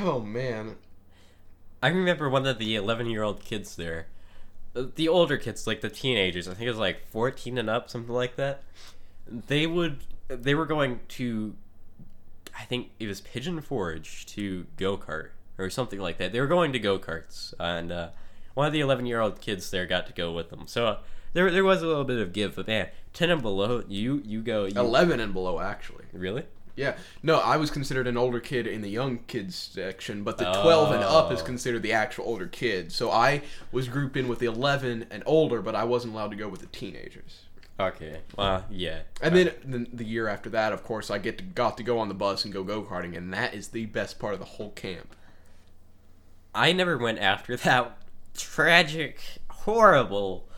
oh 0.00 0.20
man. 0.20 0.76
I 1.82 1.88
remember 1.88 2.28
one 2.28 2.46
of 2.46 2.58
the 2.58 2.76
11 2.76 3.06
year 3.06 3.22
old 3.22 3.44
kids 3.44 3.76
there. 3.76 4.06
The 4.74 5.08
older 5.08 5.36
kids, 5.36 5.66
like 5.66 5.80
the 5.80 5.90
teenagers, 5.90 6.48
I 6.48 6.54
think 6.54 6.66
it 6.66 6.70
was 6.70 6.78
like 6.78 7.06
14 7.08 7.58
and 7.58 7.68
up, 7.68 7.90
something 7.90 8.14
like 8.14 8.36
that. 8.36 8.62
They 9.26 9.66
would, 9.66 9.98
they 10.28 10.54
were 10.54 10.66
going 10.66 11.00
to, 11.08 11.54
I 12.58 12.64
think 12.64 12.90
it 12.98 13.06
was 13.06 13.20
Pigeon 13.20 13.60
Forge 13.60 14.24
to 14.26 14.66
go 14.76 14.96
kart 14.96 15.30
or 15.62 15.70
something 15.70 15.98
like 16.00 16.18
that. 16.18 16.32
They 16.32 16.40
were 16.40 16.46
going 16.46 16.72
to 16.72 16.78
go 16.78 16.98
karts, 16.98 17.54
and 17.58 17.90
uh, 17.92 18.08
one 18.54 18.66
of 18.66 18.72
the 18.72 18.80
11 18.80 19.06
year 19.06 19.20
old 19.20 19.40
kids 19.40 19.70
there 19.70 19.86
got 19.86 20.06
to 20.08 20.12
go 20.12 20.32
with 20.32 20.50
them. 20.50 20.66
So 20.66 20.86
uh, 20.86 20.98
there, 21.32 21.50
there 21.50 21.64
was 21.64 21.82
a 21.82 21.86
little 21.86 22.04
bit 22.04 22.18
of 22.18 22.32
give, 22.32 22.56
but 22.56 22.66
man, 22.66 22.88
10 23.14 23.30
and 23.30 23.42
below, 23.42 23.84
you, 23.88 24.22
you 24.24 24.42
go. 24.42 24.64
You, 24.64 24.78
11 24.78 25.20
and 25.20 25.32
below 25.32 25.60
actually. 25.60 26.04
Really? 26.12 26.44
Yeah, 26.74 26.96
no, 27.22 27.38
I 27.38 27.58
was 27.58 27.70
considered 27.70 28.06
an 28.06 28.16
older 28.16 28.40
kid 28.40 28.66
in 28.66 28.80
the 28.80 28.88
young 28.88 29.18
kids 29.26 29.54
section, 29.54 30.24
but 30.24 30.38
the 30.38 30.44
12 30.44 30.92
and 30.92 31.04
up 31.04 31.30
is 31.30 31.42
Oh. 31.42 31.44
considered 31.44 31.82
the 31.82 31.92
actual 31.92 32.24
older 32.24 32.46
kid. 32.46 32.90
So 32.92 33.10
I 33.10 33.42
was 33.70 33.88
grouped 33.88 34.16
in 34.16 34.26
with 34.26 34.38
the 34.38 34.46
11 34.46 35.04
and 35.10 35.22
older, 35.26 35.60
but 35.60 35.74
I 35.74 35.84
wasn't 35.84 36.14
allowed 36.14 36.30
to 36.30 36.36
go 36.36 36.48
with 36.48 36.60
the 36.60 36.66
teenagers. 36.68 37.42
Okay. 37.78 38.20
Well, 38.38 38.64
yeah. 38.70 39.00
And 39.20 39.36
then 39.36 39.52
the, 39.64 39.86
the 39.92 40.04
year 40.04 40.28
after 40.28 40.48
that, 40.50 40.72
of 40.72 40.82
course, 40.82 41.10
I 41.10 41.18
get 41.18 41.36
to, 41.38 41.44
got 41.44 41.76
to 41.76 41.82
go 41.82 41.98
on 41.98 42.08
the 42.08 42.14
bus 42.14 42.44
and 42.44 42.54
go 42.54 42.62
go 42.62 42.82
karting, 42.82 43.16
and 43.18 43.34
that 43.34 43.52
is 43.54 43.68
the 43.68 43.84
best 43.86 44.18
part 44.18 44.32
of 44.32 44.38
the 44.40 44.46
whole 44.46 44.70
camp. 44.70 45.14
I 46.54 46.72
never 46.72 46.98
went 46.98 47.18
after 47.18 47.56
that 47.56 47.98
tragic, 48.36 49.20
horrible 49.50 50.48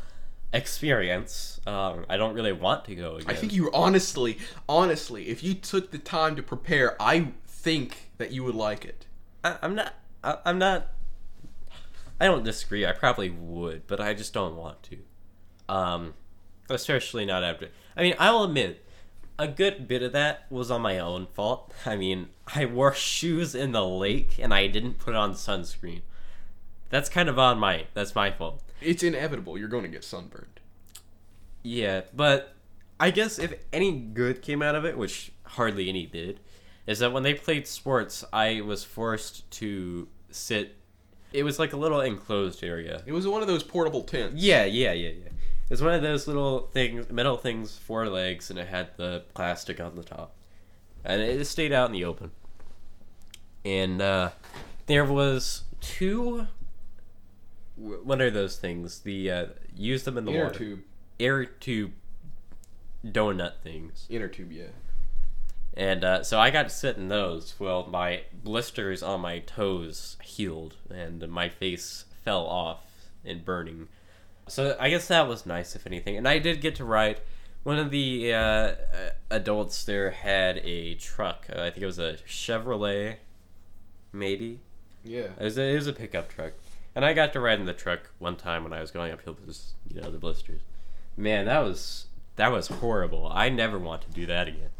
experience. 0.52 1.60
Um, 1.66 2.06
I 2.08 2.16
don't 2.16 2.34
really 2.34 2.52
want 2.52 2.84
to 2.86 2.94
go 2.94 3.16
again. 3.16 3.30
I 3.30 3.34
think 3.34 3.52
you 3.52 3.70
honestly, 3.72 4.38
honestly, 4.68 5.28
if 5.28 5.42
you 5.42 5.54
took 5.54 5.90
the 5.90 5.98
time 5.98 6.36
to 6.36 6.42
prepare, 6.42 7.00
I 7.00 7.32
think 7.46 8.10
that 8.18 8.30
you 8.30 8.44
would 8.44 8.54
like 8.54 8.84
it. 8.84 9.06
I, 9.42 9.56
I'm 9.62 9.74
not. 9.74 9.94
I, 10.22 10.38
I'm 10.44 10.58
not. 10.58 10.88
I 12.20 12.26
don't 12.26 12.44
disagree. 12.44 12.86
I 12.86 12.92
probably 12.92 13.30
would, 13.30 13.86
but 13.86 14.00
I 14.00 14.14
just 14.14 14.32
don't 14.32 14.56
want 14.56 14.82
to. 14.84 14.98
Um, 15.68 16.14
especially 16.70 17.24
not 17.26 17.42
after. 17.42 17.70
I 17.96 18.02
mean, 18.02 18.14
I 18.18 18.30
will 18.30 18.44
admit, 18.44 18.83
a 19.38 19.48
good 19.48 19.88
bit 19.88 20.02
of 20.02 20.12
that 20.12 20.46
was 20.50 20.70
on 20.70 20.82
my 20.82 20.98
own 20.98 21.26
fault. 21.34 21.72
I 21.86 21.96
mean, 21.96 22.28
I 22.54 22.66
wore 22.66 22.94
shoes 22.94 23.54
in 23.54 23.72
the 23.72 23.84
lake 23.84 24.38
and 24.38 24.52
I 24.52 24.66
didn't 24.66 24.98
put 24.98 25.14
on 25.14 25.34
sunscreen. 25.34 26.02
That's 26.90 27.08
kind 27.08 27.28
of 27.28 27.38
on 27.38 27.58
my. 27.58 27.86
That's 27.94 28.14
my 28.14 28.30
fault. 28.30 28.62
It's 28.80 29.02
inevitable. 29.02 29.58
You're 29.58 29.68
going 29.68 29.82
to 29.82 29.88
get 29.88 30.04
sunburned. 30.04 30.60
Yeah, 31.62 32.02
but 32.14 32.54
I 33.00 33.10
guess 33.10 33.38
if 33.38 33.54
any 33.72 33.92
good 33.92 34.42
came 34.42 34.62
out 34.62 34.74
of 34.74 34.84
it, 34.84 34.96
which 34.96 35.32
hardly 35.44 35.88
any 35.88 36.06
did, 36.06 36.40
is 36.86 36.98
that 36.98 37.12
when 37.12 37.22
they 37.22 37.34
played 37.34 37.66
sports, 37.66 38.24
I 38.32 38.60
was 38.60 38.84
forced 38.84 39.50
to 39.52 40.06
sit. 40.30 40.76
It 41.32 41.42
was 41.42 41.58
like 41.58 41.72
a 41.72 41.76
little 41.76 42.00
enclosed 42.00 42.62
area. 42.62 43.02
It 43.06 43.12
was 43.12 43.26
one 43.26 43.40
of 43.40 43.48
those 43.48 43.62
portable 43.62 44.02
tents. 44.02 44.40
Yeah, 44.40 44.64
yeah, 44.66 44.92
yeah, 44.92 45.08
yeah. 45.08 45.28
It 45.64 45.70
was 45.70 45.82
one 45.82 45.94
of 45.94 46.02
those 46.02 46.26
little 46.26 46.68
things, 46.72 47.10
metal 47.10 47.36
things, 47.36 47.76
four 47.78 48.08
legs, 48.08 48.50
and 48.50 48.58
it 48.58 48.68
had 48.68 48.96
the 48.96 49.24
plastic 49.34 49.80
on 49.80 49.96
the 49.96 50.04
top, 50.04 50.34
and 51.04 51.22
it 51.22 51.44
stayed 51.46 51.72
out 51.72 51.86
in 51.86 51.92
the 51.92 52.04
open. 52.04 52.30
And 53.64 54.02
uh, 54.02 54.30
there 54.86 55.04
was 55.04 55.62
two 55.80 56.46
what 57.76 58.20
are 58.20 58.30
those 58.30 58.56
things? 58.56 59.00
The 59.00 59.30
uh, 59.30 59.46
use 59.74 60.04
them 60.04 60.18
in 60.18 60.24
the 60.24 60.32
Inner 60.32 60.44
water. 60.44 60.58
tube. 60.58 60.80
Air 61.18 61.44
tube 61.44 61.92
donut 63.04 63.60
things. 63.62 64.06
Inner 64.08 64.28
tube, 64.28 64.52
yeah. 64.52 64.64
And 65.76 66.04
uh, 66.04 66.22
so 66.22 66.38
I 66.38 66.50
got 66.50 66.64
to 66.64 66.70
sit 66.70 66.96
in 66.96 67.08
those. 67.08 67.54
Well, 67.58 67.86
my 67.86 68.22
blisters 68.32 69.02
on 69.02 69.20
my 69.20 69.40
toes 69.40 70.16
healed, 70.22 70.76
and 70.88 71.28
my 71.28 71.48
face 71.48 72.04
fell 72.24 72.46
off 72.46 72.80
and 73.24 73.44
burning. 73.44 73.88
So 74.46 74.76
I 74.78 74.90
guess 74.90 75.08
that 75.08 75.26
was 75.26 75.46
nice, 75.46 75.74
if 75.74 75.86
anything. 75.86 76.16
And 76.16 76.28
I 76.28 76.38
did 76.38 76.60
get 76.60 76.74
to 76.76 76.84
ride. 76.84 77.20
One 77.62 77.78
of 77.78 77.90
the 77.90 78.32
uh, 78.32 78.38
uh, 78.38 78.74
adults 79.30 79.84
there 79.84 80.10
had 80.10 80.58
a 80.58 80.94
truck. 80.96 81.46
Uh, 81.50 81.62
I 81.62 81.70
think 81.70 81.82
it 81.82 81.86
was 81.86 81.98
a 81.98 82.18
Chevrolet, 82.28 83.16
maybe. 84.12 84.60
Yeah. 85.02 85.28
It 85.38 85.42
was, 85.42 85.58
a, 85.58 85.62
it 85.62 85.76
was 85.76 85.86
a 85.86 85.92
pickup 85.94 86.28
truck. 86.28 86.52
And 86.94 87.04
I 87.04 87.12
got 87.12 87.32
to 87.32 87.40
ride 87.40 87.58
in 87.58 87.66
the 87.66 87.72
truck 87.72 88.10
one 88.18 88.36
time 88.36 88.62
when 88.64 88.72
I 88.72 88.80
was 88.80 88.90
going 88.90 89.12
uphill 89.12 89.34
because, 89.34 89.72
you 89.88 90.00
know, 90.00 90.10
the 90.10 90.18
blisters. 90.18 90.60
Man, 91.16 91.46
that 91.46 91.60
was 91.60 92.06
that 92.36 92.52
was 92.52 92.68
horrible. 92.68 93.30
I 93.32 93.48
never 93.48 93.78
want 93.78 94.02
to 94.02 94.10
do 94.10 94.26
that 94.26 94.48
again. 94.48 94.70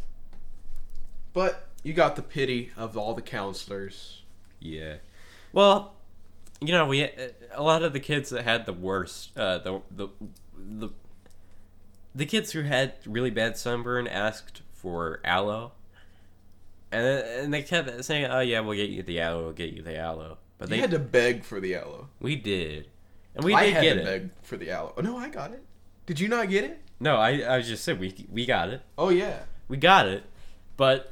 But 1.33 1.69
you 1.83 1.93
got 1.93 2.17
the 2.17 2.23
pity 2.23 2.71
of 2.77 2.97
all 2.97 3.15
the 3.15 3.23
counselors. 3.23 4.23
Yeah. 4.61 4.97
Well, 5.53 5.95
you 6.61 6.73
know, 6.73 6.87
we 6.87 7.03
a 7.53 7.63
lot 7.63 7.83
of 7.83 7.93
the 7.93 8.01
kids 8.01 8.31
that 8.31 8.45
had 8.45 8.67
the 8.67 8.73
worst, 8.73 9.37
uh, 9.39 9.59
the 9.59 9.81
the 9.91 10.09
the 10.57 10.89
the 12.15 12.27
kids 12.27 12.53
who 12.53 12.63
had 12.63 12.95
really 13.07 13.31
bad 13.31 13.57
sunburn 13.57 14.07
asked 14.07 14.63
for 14.73 15.21
aloe, 15.25 15.73
and 16.93 17.05
and 17.07 17.55
they 17.55 17.63
kept 17.63 18.05
saying, 18.05 18.27
"Oh 18.27 18.41
yeah, 18.41 18.61
we'll 18.61 18.77
get 18.77 18.91
you 18.91 19.03
the 19.03 19.21
aloe, 19.21 19.45
we'll 19.45 19.53
get 19.53 19.73
you 19.73 19.83
the 19.83 19.97
aloe." 19.99 20.39
But 20.59 20.69
They 20.71 20.77
they 20.77 20.81
had 20.83 20.91
to 20.93 20.99
beg 20.99 21.43
for 21.45 21.61
the 21.61 21.75
aloe. 21.75 22.09
we 22.21 22.37
did, 22.37 22.87
and 23.35 23.45
we 23.45 23.55
I 23.55 23.65
did 23.67 23.75
had 23.75 23.83
get 23.83 23.95
to 23.95 24.01
it. 24.01 24.05
beg 24.05 24.31
for 24.43 24.57
the 24.57 24.71
aloe. 24.71 24.95
Oh, 24.97 25.01
no, 25.03 25.17
I 25.19 25.29
got 25.29 25.53
it. 25.53 25.63
Did 26.07 26.21
you 26.21 26.29
not 26.29 26.49
get 26.49 26.65
it? 26.65 26.81
No, 27.01 27.17
I 27.17 27.57
I 27.57 27.61
just 27.63 27.83
said 27.85 27.99
we 27.99 28.27
we 28.31 28.47
got 28.47 28.69
it, 28.69 28.81
Oh 28.97 29.09
yeah. 29.11 29.41
we 29.69 29.77
got 29.77 30.07
it, 30.07 30.25
but. 30.77 31.11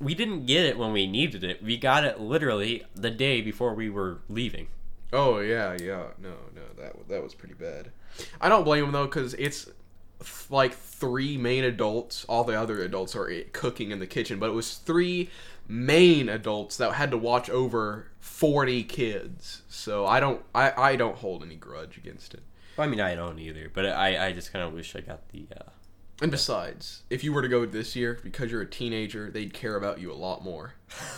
We 0.00 0.14
didn't 0.14 0.46
get 0.46 0.64
it 0.64 0.76
when 0.76 0.92
we 0.92 1.06
needed 1.06 1.44
it. 1.44 1.62
We 1.62 1.76
got 1.76 2.04
it 2.04 2.20
literally 2.20 2.84
the 2.94 3.10
day 3.10 3.40
before 3.40 3.74
we 3.74 3.88
were 3.88 4.18
leaving. 4.28 4.68
Oh 5.12 5.38
yeah, 5.38 5.76
yeah. 5.80 6.08
No, 6.20 6.34
no, 6.54 6.62
that 6.76 7.08
that 7.08 7.22
was 7.22 7.34
pretty 7.34 7.54
bad. 7.54 7.90
I 8.40 8.48
don't 8.48 8.64
blame 8.64 8.82
them 8.84 8.92
though, 8.92 9.06
because 9.06 9.34
it's 9.34 9.70
like 10.50 10.74
three 10.74 11.36
main 11.36 11.64
adults. 11.64 12.24
All 12.28 12.44
the 12.44 12.58
other 12.60 12.82
adults 12.82 13.14
are 13.14 13.30
cooking 13.52 13.92
in 13.92 14.00
the 14.00 14.06
kitchen, 14.06 14.38
but 14.38 14.50
it 14.50 14.54
was 14.54 14.74
three 14.74 15.30
main 15.68 16.28
adults 16.28 16.76
that 16.78 16.94
had 16.94 17.10
to 17.12 17.18
watch 17.18 17.48
over 17.48 18.08
forty 18.18 18.82
kids. 18.82 19.62
So 19.68 20.06
I 20.06 20.18
don't, 20.18 20.42
I, 20.54 20.72
I 20.76 20.96
don't 20.96 21.16
hold 21.16 21.42
any 21.44 21.56
grudge 21.56 21.96
against 21.96 22.34
it. 22.34 22.42
I 22.76 22.88
mean, 22.88 23.00
I 23.00 23.14
don't 23.14 23.38
either, 23.38 23.70
but 23.72 23.86
I, 23.86 24.26
I 24.26 24.32
just 24.32 24.52
kind 24.52 24.64
of 24.64 24.72
wish 24.72 24.96
I 24.96 25.00
got 25.00 25.28
the. 25.28 25.46
Uh, 25.56 25.70
And 26.22 26.30
besides, 26.30 27.02
if 27.10 27.24
you 27.24 27.32
were 27.32 27.42
to 27.42 27.48
go 27.48 27.66
this 27.66 27.96
year, 27.96 28.20
because 28.22 28.50
you're 28.50 28.62
a 28.62 28.70
teenager, 28.70 29.30
they'd 29.30 29.52
care 29.52 29.76
about 29.76 30.00
you 30.00 30.12
a 30.12 30.14
lot 30.14 30.44
more. 30.44 30.74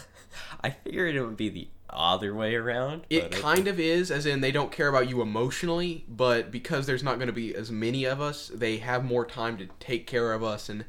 I 0.62 0.70
figured 0.70 1.14
it 1.14 1.22
would 1.22 1.36
be 1.36 1.48
the 1.48 1.68
other 1.90 2.34
way 2.34 2.54
around. 2.54 3.02
It 3.10 3.30
kind 3.30 3.68
of 3.68 3.78
is, 3.78 4.10
as 4.10 4.26
in 4.26 4.40
they 4.40 4.52
don't 4.52 4.72
care 4.72 4.88
about 4.88 5.08
you 5.08 5.22
emotionally, 5.22 6.04
but 6.08 6.50
because 6.50 6.86
there's 6.86 7.02
not 7.02 7.16
going 7.16 7.28
to 7.28 7.32
be 7.32 7.54
as 7.54 7.70
many 7.70 8.04
of 8.04 8.20
us, 8.20 8.50
they 8.52 8.78
have 8.78 9.04
more 9.04 9.26
time 9.26 9.58
to 9.58 9.68
take 9.80 10.06
care 10.06 10.32
of 10.32 10.42
us 10.42 10.68
and 10.68 10.84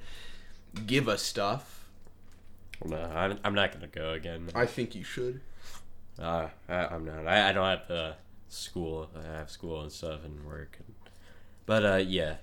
give 0.86 1.08
us 1.08 1.22
stuff. 1.22 1.86
No, 2.86 2.98
I'm, 2.98 3.40
I'm 3.44 3.56
not 3.56 3.72
gonna 3.72 3.88
go 3.88 4.12
again. 4.12 4.50
I 4.54 4.66
think 4.66 4.94
you 4.96 5.04
should. 5.04 5.42
Uh, 6.20 6.48
I, 6.70 6.76
I'm 6.86 7.06
not. 7.06 7.28
I, 7.28 7.50
I 7.50 7.52
don't 7.52 7.66
have 7.66 7.92
uh, 7.92 8.14
school. 8.50 9.10
I 9.16 9.38
have 9.38 9.50
school 9.50 9.82
and 9.82 9.92
stuff 9.92 10.24
and 10.24 10.46
work. 10.46 10.78
And, 10.80 10.96
but 11.66 11.86
uh, 11.86 11.96
yeah. 11.96 12.36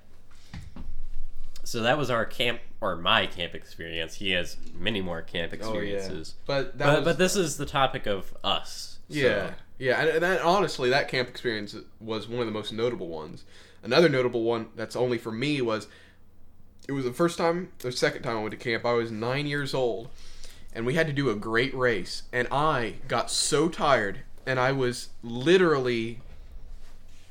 So 1.64 1.82
that 1.82 1.98
was 1.98 2.10
our 2.10 2.24
camp 2.24 2.60
or 2.80 2.96
my 2.96 3.26
camp 3.26 3.54
experience. 3.54 4.14
He 4.14 4.32
has 4.32 4.56
many 4.74 5.00
more 5.00 5.22
camp 5.22 5.52
oh, 5.52 5.56
experiences. 5.56 6.34
But 6.46 6.78
that 6.78 6.86
But 6.86 6.98
was, 6.98 7.04
but 7.04 7.18
this 7.18 7.36
is 7.36 7.56
the 7.56 7.66
topic 7.66 8.06
of 8.06 8.34
us. 8.44 8.98
so- 9.08 9.16
yeah, 9.16 9.54
yeah, 9.78 10.00
and, 10.00 10.08
and 10.08 10.22
that 10.22 10.42
honestly, 10.42 10.90
that 10.90 11.08
camp 11.08 11.28
experience 11.28 11.74
was 12.00 12.28
one 12.28 12.40
of 12.40 12.46
the 12.46 12.52
most 12.52 12.72
notable 12.72 13.08
ones. 13.08 13.44
Another 13.82 14.08
notable 14.08 14.42
one 14.42 14.68
that's 14.76 14.96
only 14.96 15.18
for 15.18 15.32
me 15.32 15.60
was 15.60 15.88
it 16.86 16.92
was 16.92 17.04
the 17.04 17.12
first 17.12 17.38
time, 17.38 17.72
the 17.78 17.92
second 17.92 18.22
time 18.22 18.36
I 18.36 18.40
went 18.40 18.52
to 18.52 18.56
camp. 18.56 18.84
I 18.84 18.92
was 18.92 19.10
nine 19.10 19.46
years 19.46 19.74
old, 19.74 20.08
and 20.72 20.86
we 20.86 20.94
had 20.94 21.06
to 21.06 21.12
do 21.12 21.30
a 21.30 21.34
great 21.34 21.74
race, 21.74 22.22
and 22.32 22.46
I 22.50 22.96
got 23.08 23.30
so 23.30 23.68
tired, 23.68 24.20
and 24.46 24.60
I 24.60 24.72
was 24.72 25.08
literally 25.22 26.20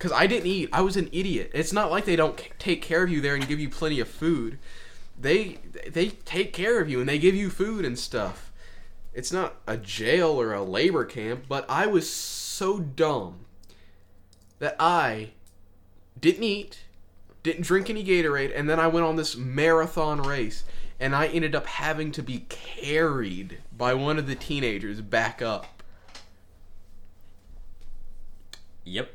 because 0.03 0.17
I 0.19 0.27
didn't 0.27 0.47
eat. 0.47 0.67
I 0.73 0.81
was 0.81 0.97
an 0.97 1.07
idiot. 1.13 1.51
It's 1.53 1.71
not 1.71 1.89
like 1.89 2.03
they 2.03 2.17
don't 2.17 2.37
take 2.59 2.81
care 2.81 3.03
of 3.03 3.09
you 3.09 3.21
there 3.21 3.35
and 3.35 3.47
give 3.47 3.61
you 3.61 3.69
plenty 3.69 4.01
of 4.01 4.09
food. 4.09 4.59
They 5.17 5.59
they 5.87 6.09
take 6.09 6.51
care 6.51 6.81
of 6.81 6.89
you 6.89 6.99
and 6.99 7.07
they 7.07 7.17
give 7.17 7.35
you 7.35 7.49
food 7.49 7.85
and 7.85 7.97
stuff. 7.97 8.51
It's 9.13 9.31
not 9.31 9.55
a 9.65 9.77
jail 9.77 10.27
or 10.41 10.51
a 10.51 10.61
labor 10.61 11.05
camp, 11.05 11.45
but 11.47 11.65
I 11.69 11.87
was 11.87 12.09
so 12.09 12.79
dumb 12.79 13.45
that 14.59 14.75
I 14.77 15.29
didn't 16.19 16.43
eat, 16.43 16.81
didn't 17.41 17.63
drink 17.63 17.89
any 17.89 18.03
Gatorade, 18.03 18.51
and 18.53 18.69
then 18.69 18.81
I 18.81 18.87
went 18.87 19.05
on 19.05 19.15
this 19.15 19.37
marathon 19.37 20.21
race 20.21 20.65
and 20.99 21.15
I 21.15 21.27
ended 21.27 21.55
up 21.55 21.65
having 21.65 22.11
to 22.11 22.21
be 22.21 22.39
carried 22.49 23.59
by 23.71 23.93
one 23.93 24.19
of 24.19 24.27
the 24.27 24.35
teenagers 24.35 24.99
back 24.99 25.41
up. 25.41 25.81
Yep. 28.83 29.09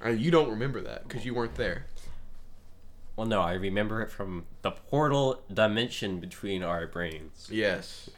And 0.00 0.20
you 0.20 0.30
don't 0.30 0.50
remember 0.50 0.80
that 0.80 1.06
because 1.06 1.24
you 1.24 1.34
weren't 1.34 1.56
there. 1.56 1.86
Well, 3.16 3.26
no, 3.26 3.42
I 3.42 3.52
remember 3.54 4.00
it 4.00 4.10
from 4.10 4.46
the 4.62 4.70
portal 4.70 5.42
dimension 5.52 6.20
between 6.20 6.62
our 6.62 6.86
brains. 6.86 7.48
Yes. 7.50 8.08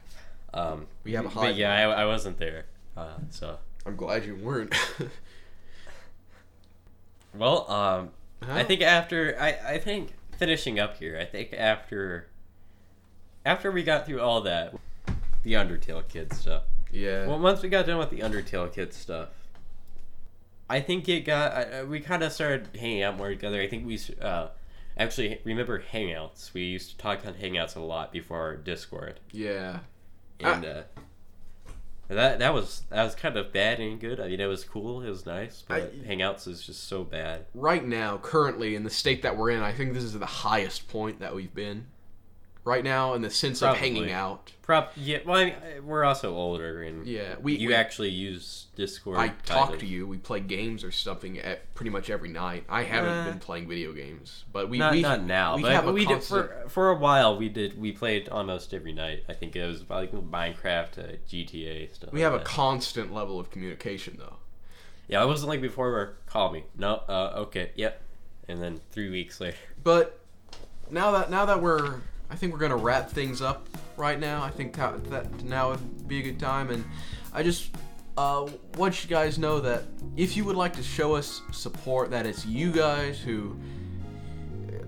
Um, 0.54 0.86
We 1.02 1.12
have 1.14 1.26
a 1.26 1.28
but 1.28 1.56
yeah, 1.56 1.74
I, 1.74 2.02
I 2.02 2.04
wasn't 2.04 2.38
there. 2.38 2.66
Uh, 2.96 3.14
so, 3.30 3.58
I'm 3.84 3.96
glad 3.96 4.24
you 4.24 4.36
weren't. 4.36 4.74
well, 7.34 7.68
um, 7.70 8.10
I 8.48 8.62
think 8.62 8.82
after 8.82 9.36
I, 9.40 9.74
I 9.74 9.78
think 9.78 10.12
finishing 10.36 10.78
up 10.78 10.98
here, 10.98 11.18
I 11.18 11.24
think 11.24 11.52
after 11.52 12.28
after 13.44 13.72
we 13.72 13.82
got 13.82 14.06
through 14.06 14.20
all 14.20 14.42
that, 14.42 14.74
the 15.42 15.54
Undertale 15.54 16.06
kid 16.06 16.32
stuff. 16.32 16.64
yeah. 16.92 17.26
Well, 17.26 17.38
once 17.38 17.62
we 17.62 17.68
got 17.68 17.86
done 17.86 17.98
with 17.98 18.10
the 18.10 18.20
Undertale 18.20 18.72
kid 18.72 18.92
stuff, 18.92 19.30
I 20.68 20.80
think 20.80 21.08
it 21.08 21.20
got 21.24 21.52
I- 21.52 21.84
we 21.84 22.00
kind 22.00 22.22
of 22.22 22.32
started 22.32 22.68
hanging 22.76 23.02
out 23.02 23.16
more 23.16 23.28
together. 23.30 23.60
I 23.60 23.68
think 23.68 23.86
we 23.86 23.98
uh, 24.20 24.48
actually 24.96 25.38
remember 25.44 25.82
Hangouts. 25.82 26.52
We 26.54 26.62
used 26.62 26.90
to 26.90 26.96
talk 26.98 27.26
on 27.26 27.34
Hangouts 27.34 27.76
a 27.76 27.80
lot 27.80 28.12
before 28.12 28.38
our 28.40 28.56
Discord, 28.56 29.20
yeah. 29.32 29.80
and 30.40 30.64
uh, 30.64 30.82
that 32.08 32.38
that 32.40 32.52
was 32.54 32.82
that 32.90 33.04
was 33.04 33.14
kind 33.14 33.36
of 33.36 33.52
bad 33.52 33.80
and 33.80 34.00
good. 34.00 34.20
I 34.20 34.28
mean, 34.28 34.40
it 34.40 34.46
was 34.46 34.64
cool, 34.64 35.02
it 35.02 35.08
was 35.08 35.26
nice, 35.26 35.62
but 35.66 35.82
I- 35.82 36.08
Hangouts 36.08 36.46
is 36.48 36.62
just 36.64 36.84
so 36.88 37.04
bad. 37.04 37.46
Right 37.54 37.84
now, 37.84 38.18
currently 38.18 38.74
in 38.74 38.84
the 38.84 38.90
state 38.90 39.22
that 39.22 39.36
we're 39.36 39.50
in, 39.50 39.60
I 39.60 39.72
think 39.72 39.94
this 39.94 40.02
is 40.04 40.18
the 40.18 40.24
highest 40.26 40.88
point 40.88 41.20
that 41.20 41.34
we've 41.34 41.54
been. 41.54 41.86
Right 42.64 42.84
now, 42.84 43.14
in 43.14 43.22
the 43.22 43.30
sense 43.30 43.60
of 43.60 43.76
hanging 43.76 44.12
out. 44.12 44.52
Prop, 44.62 44.92
yeah. 44.94 45.18
Well, 45.26 45.36
I 45.36 45.44
mean, 45.46 45.54
we're 45.84 46.04
also 46.04 46.32
older, 46.36 46.80
and 46.84 47.04
Yeah, 47.04 47.34
we. 47.40 47.56
you 47.56 47.68
we- 47.70 47.74
actually 47.74 48.10
use 48.10 48.66
Discord. 48.76 49.18
I 49.18 49.28
talk 49.44 49.72
of. 49.72 49.78
to 49.80 49.86
you. 49.86 50.06
We 50.06 50.18
play 50.18 50.38
games 50.38 50.84
or 50.84 50.92
something 50.92 51.40
at 51.40 51.74
pretty 51.74 51.90
much 51.90 52.08
every 52.08 52.28
night. 52.28 52.62
I 52.68 52.84
haven't 52.84 53.10
Uh, 53.10 53.24
been 53.30 53.40
playing 53.40 53.66
video 53.68 53.92
games, 53.92 54.44
but 54.52 54.68
we 54.68 54.78
not, 54.78 54.92
we 54.92 55.02
not 55.02 55.24
now, 55.24 55.56
we 55.56 55.62
but 55.62 55.92
we 55.92 56.06
did 56.06 56.22
for 56.22 56.64
for 56.68 56.90
a 56.90 56.96
while. 56.96 57.36
We 57.36 57.48
did 57.48 57.80
we 57.80 57.90
played 57.90 58.28
almost 58.28 58.72
every 58.72 58.92
night. 58.92 59.24
I 59.28 59.32
think 59.32 59.56
it 59.56 59.66
was 59.66 59.82
like 59.90 60.12
Minecraft, 60.12 60.98
uh, 60.98 61.16
GTA 61.28 61.92
stuff. 61.92 62.12
we 62.12 62.20
like 62.20 62.24
have 62.30 62.34
a 62.34 62.44
that. 62.44 62.46
constant 62.46 63.12
level 63.12 63.40
of 63.40 63.50
communication 63.50 64.14
though. 64.20 64.36
yeah. 65.08 65.20
It 65.20 65.26
wasn't 65.26 65.48
like 65.48 65.60
before 65.60 65.90
where 65.90 66.14
call 66.26 66.52
me. 66.52 66.62
No, 66.78 67.02
uh, 67.08 67.32
okay, 67.38 67.72
yep, 67.74 68.00
and 68.46 68.62
then 68.62 68.80
three 68.92 69.10
weeks 69.10 69.40
later. 69.40 69.56
But 69.82 70.20
now 70.90 71.10
that 71.10 71.28
now 71.28 71.44
that 71.46 71.60
we're, 71.60 72.02
I 72.32 72.34
think 72.34 72.54
we're 72.54 72.60
gonna 72.60 72.76
wrap 72.78 73.10
things 73.10 73.42
up 73.42 73.68
right 73.98 74.18
now. 74.18 74.42
I 74.42 74.48
think 74.48 74.74
that, 74.76 75.04
that 75.10 75.44
now 75.44 75.72
would 75.72 76.08
be 76.08 76.18
a 76.18 76.22
good 76.22 76.40
time, 76.40 76.70
and 76.70 76.82
I 77.34 77.42
just 77.42 77.76
uh, 78.16 78.48
want 78.78 79.04
you 79.04 79.10
guys 79.10 79.38
know 79.38 79.60
that 79.60 79.84
if 80.16 80.34
you 80.34 80.46
would 80.46 80.56
like 80.56 80.72
to 80.76 80.82
show 80.82 81.14
us 81.14 81.42
support, 81.52 82.10
that 82.10 82.24
it's 82.24 82.46
you 82.46 82.72
guys 82.72 83.20
who 83.20 83.54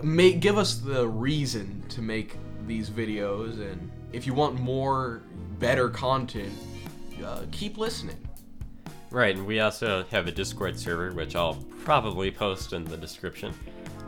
make 0.03 0.40
give 0.40 0.57
us 0.57 0.76
the 0.76 1.07
reason 1.07 1.84
to 1.90 2.01
make 2.01 2.38
these 2.66 2.88
videos, 2.88 3.61
and 3.61 3.90
if 4.14 4.26
you 4.26 4.32
want 4.32 4.59
more 4.59 5.22
better 5.59 5.90
content, 5.90 6.55
uh, 7.22 7.42
keep 7.53 7.76
listening. 7.76 8.16
Right, 9.11 9.36
and 9.36 9.47
we 9.47 9.61
also 9.61 10.05
have 10.05 10.26
a 10.26 10.32
Discord 10.32 10.78
server, 10.78 11.12
which 11.12 11.36
I'll 11.36 11.57
probably 11.84 12.30
post 12.30 12.72
in 12.72 12.84
the 12.84 12.97
description. 12.97 13.53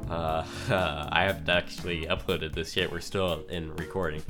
Uh, 0.08 0.44
I 1.10 1.24
haven't 1.24 1.48
actually 1.48 2.06
uploaded 2.06 2.54
this 2.54 2.76
yet. 2.76 2.90
We're 2.90 3.00
still 3.00 3.44
in 3.48 3.74
recording, 3.76 4.22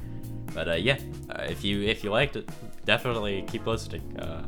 but 0.55 0.69
uh, 0.69 0.75
yeah, 0.75 0.99
uh, 1.31 1.43
if 1.43 1.65
you 1.65 1.83
if 1.83 2.03
you 2.03 2.11
liked 2.11 2.37
it, 2.37 2.49
definitely 2.85 3.45
keep 3.47 3.67
listening. 3.67 4.19
Uh, 4.19 4.47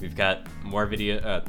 we've 0.00 0.16
got 0.16 0.46
more 0.64 0.86
video. 0.86 1.18
Uh, 1.18 1.44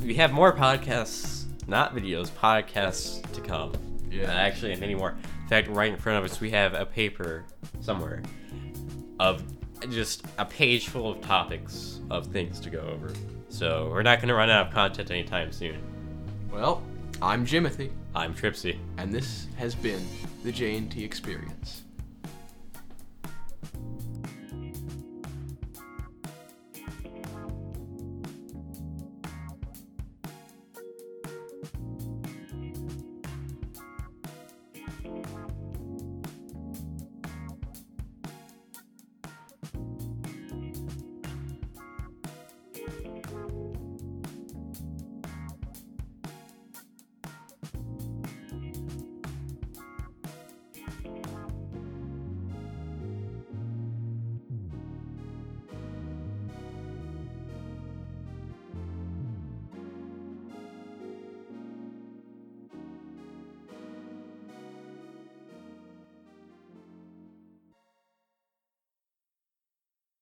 we 0.00 0.14
have 0.14 0.32
more 0.32 0.52
podcasts, 0.52 1.44
not 1.66 1.94
videos, 1.94 2.30
podcasts 2.30 3.30
to 3.32 3.40
come. 3.40 3.72
Yeah. 4.10 4.24
Uh, 4.24 4.32
actually, 4.32 4.74
many 4.76 4.94
more. 4.94 5.10
In 5.42 5.48
fact, 5.48 5.68
right 5.68 5.92
in 5.92 5.98
front 5.98 6.24
of 6.24 6.30
us, 6.30 6.40
we 6.40 6.50
have 6.50 6.74
a 6.74 6.86
paper 6.86 7.44
somewhere 7.80 8.22
of 9.20 9.42
just 9.90 10.24
a 10.38 10.44
page 10.44 10.88
full 10.88 11.10
of 11.10 11.20
topics 11.20 12.00
of 12.10 12.26
things 12.26 12.60
to 12.60 12.70
go 12.70 12.80
over. 12.80 13.12
So 13.48 13.88
we're 13.90 14.02
not 14.02 14.18
going 14.18 14.28
to 14.28 14.34
run 14.34 14.48
out 14.48 14.68
of 14.68 14.72
content 14.72 15.10
anytime 15.10 15.52
soon. 15.52 15.82
Well, 16.50 16.82
I'm 17.22 17.46
Jimothy, 17.46 17.90
I'm 18.16 18.34
Trippsy. 18.34 18.76
and 18.98 19.14
this 19.14 19.46
has 19.56 19.76
been 19.76 20.04
the 20.42 20.50
J&T 20.50 21.04
Experience. 21.04 21.81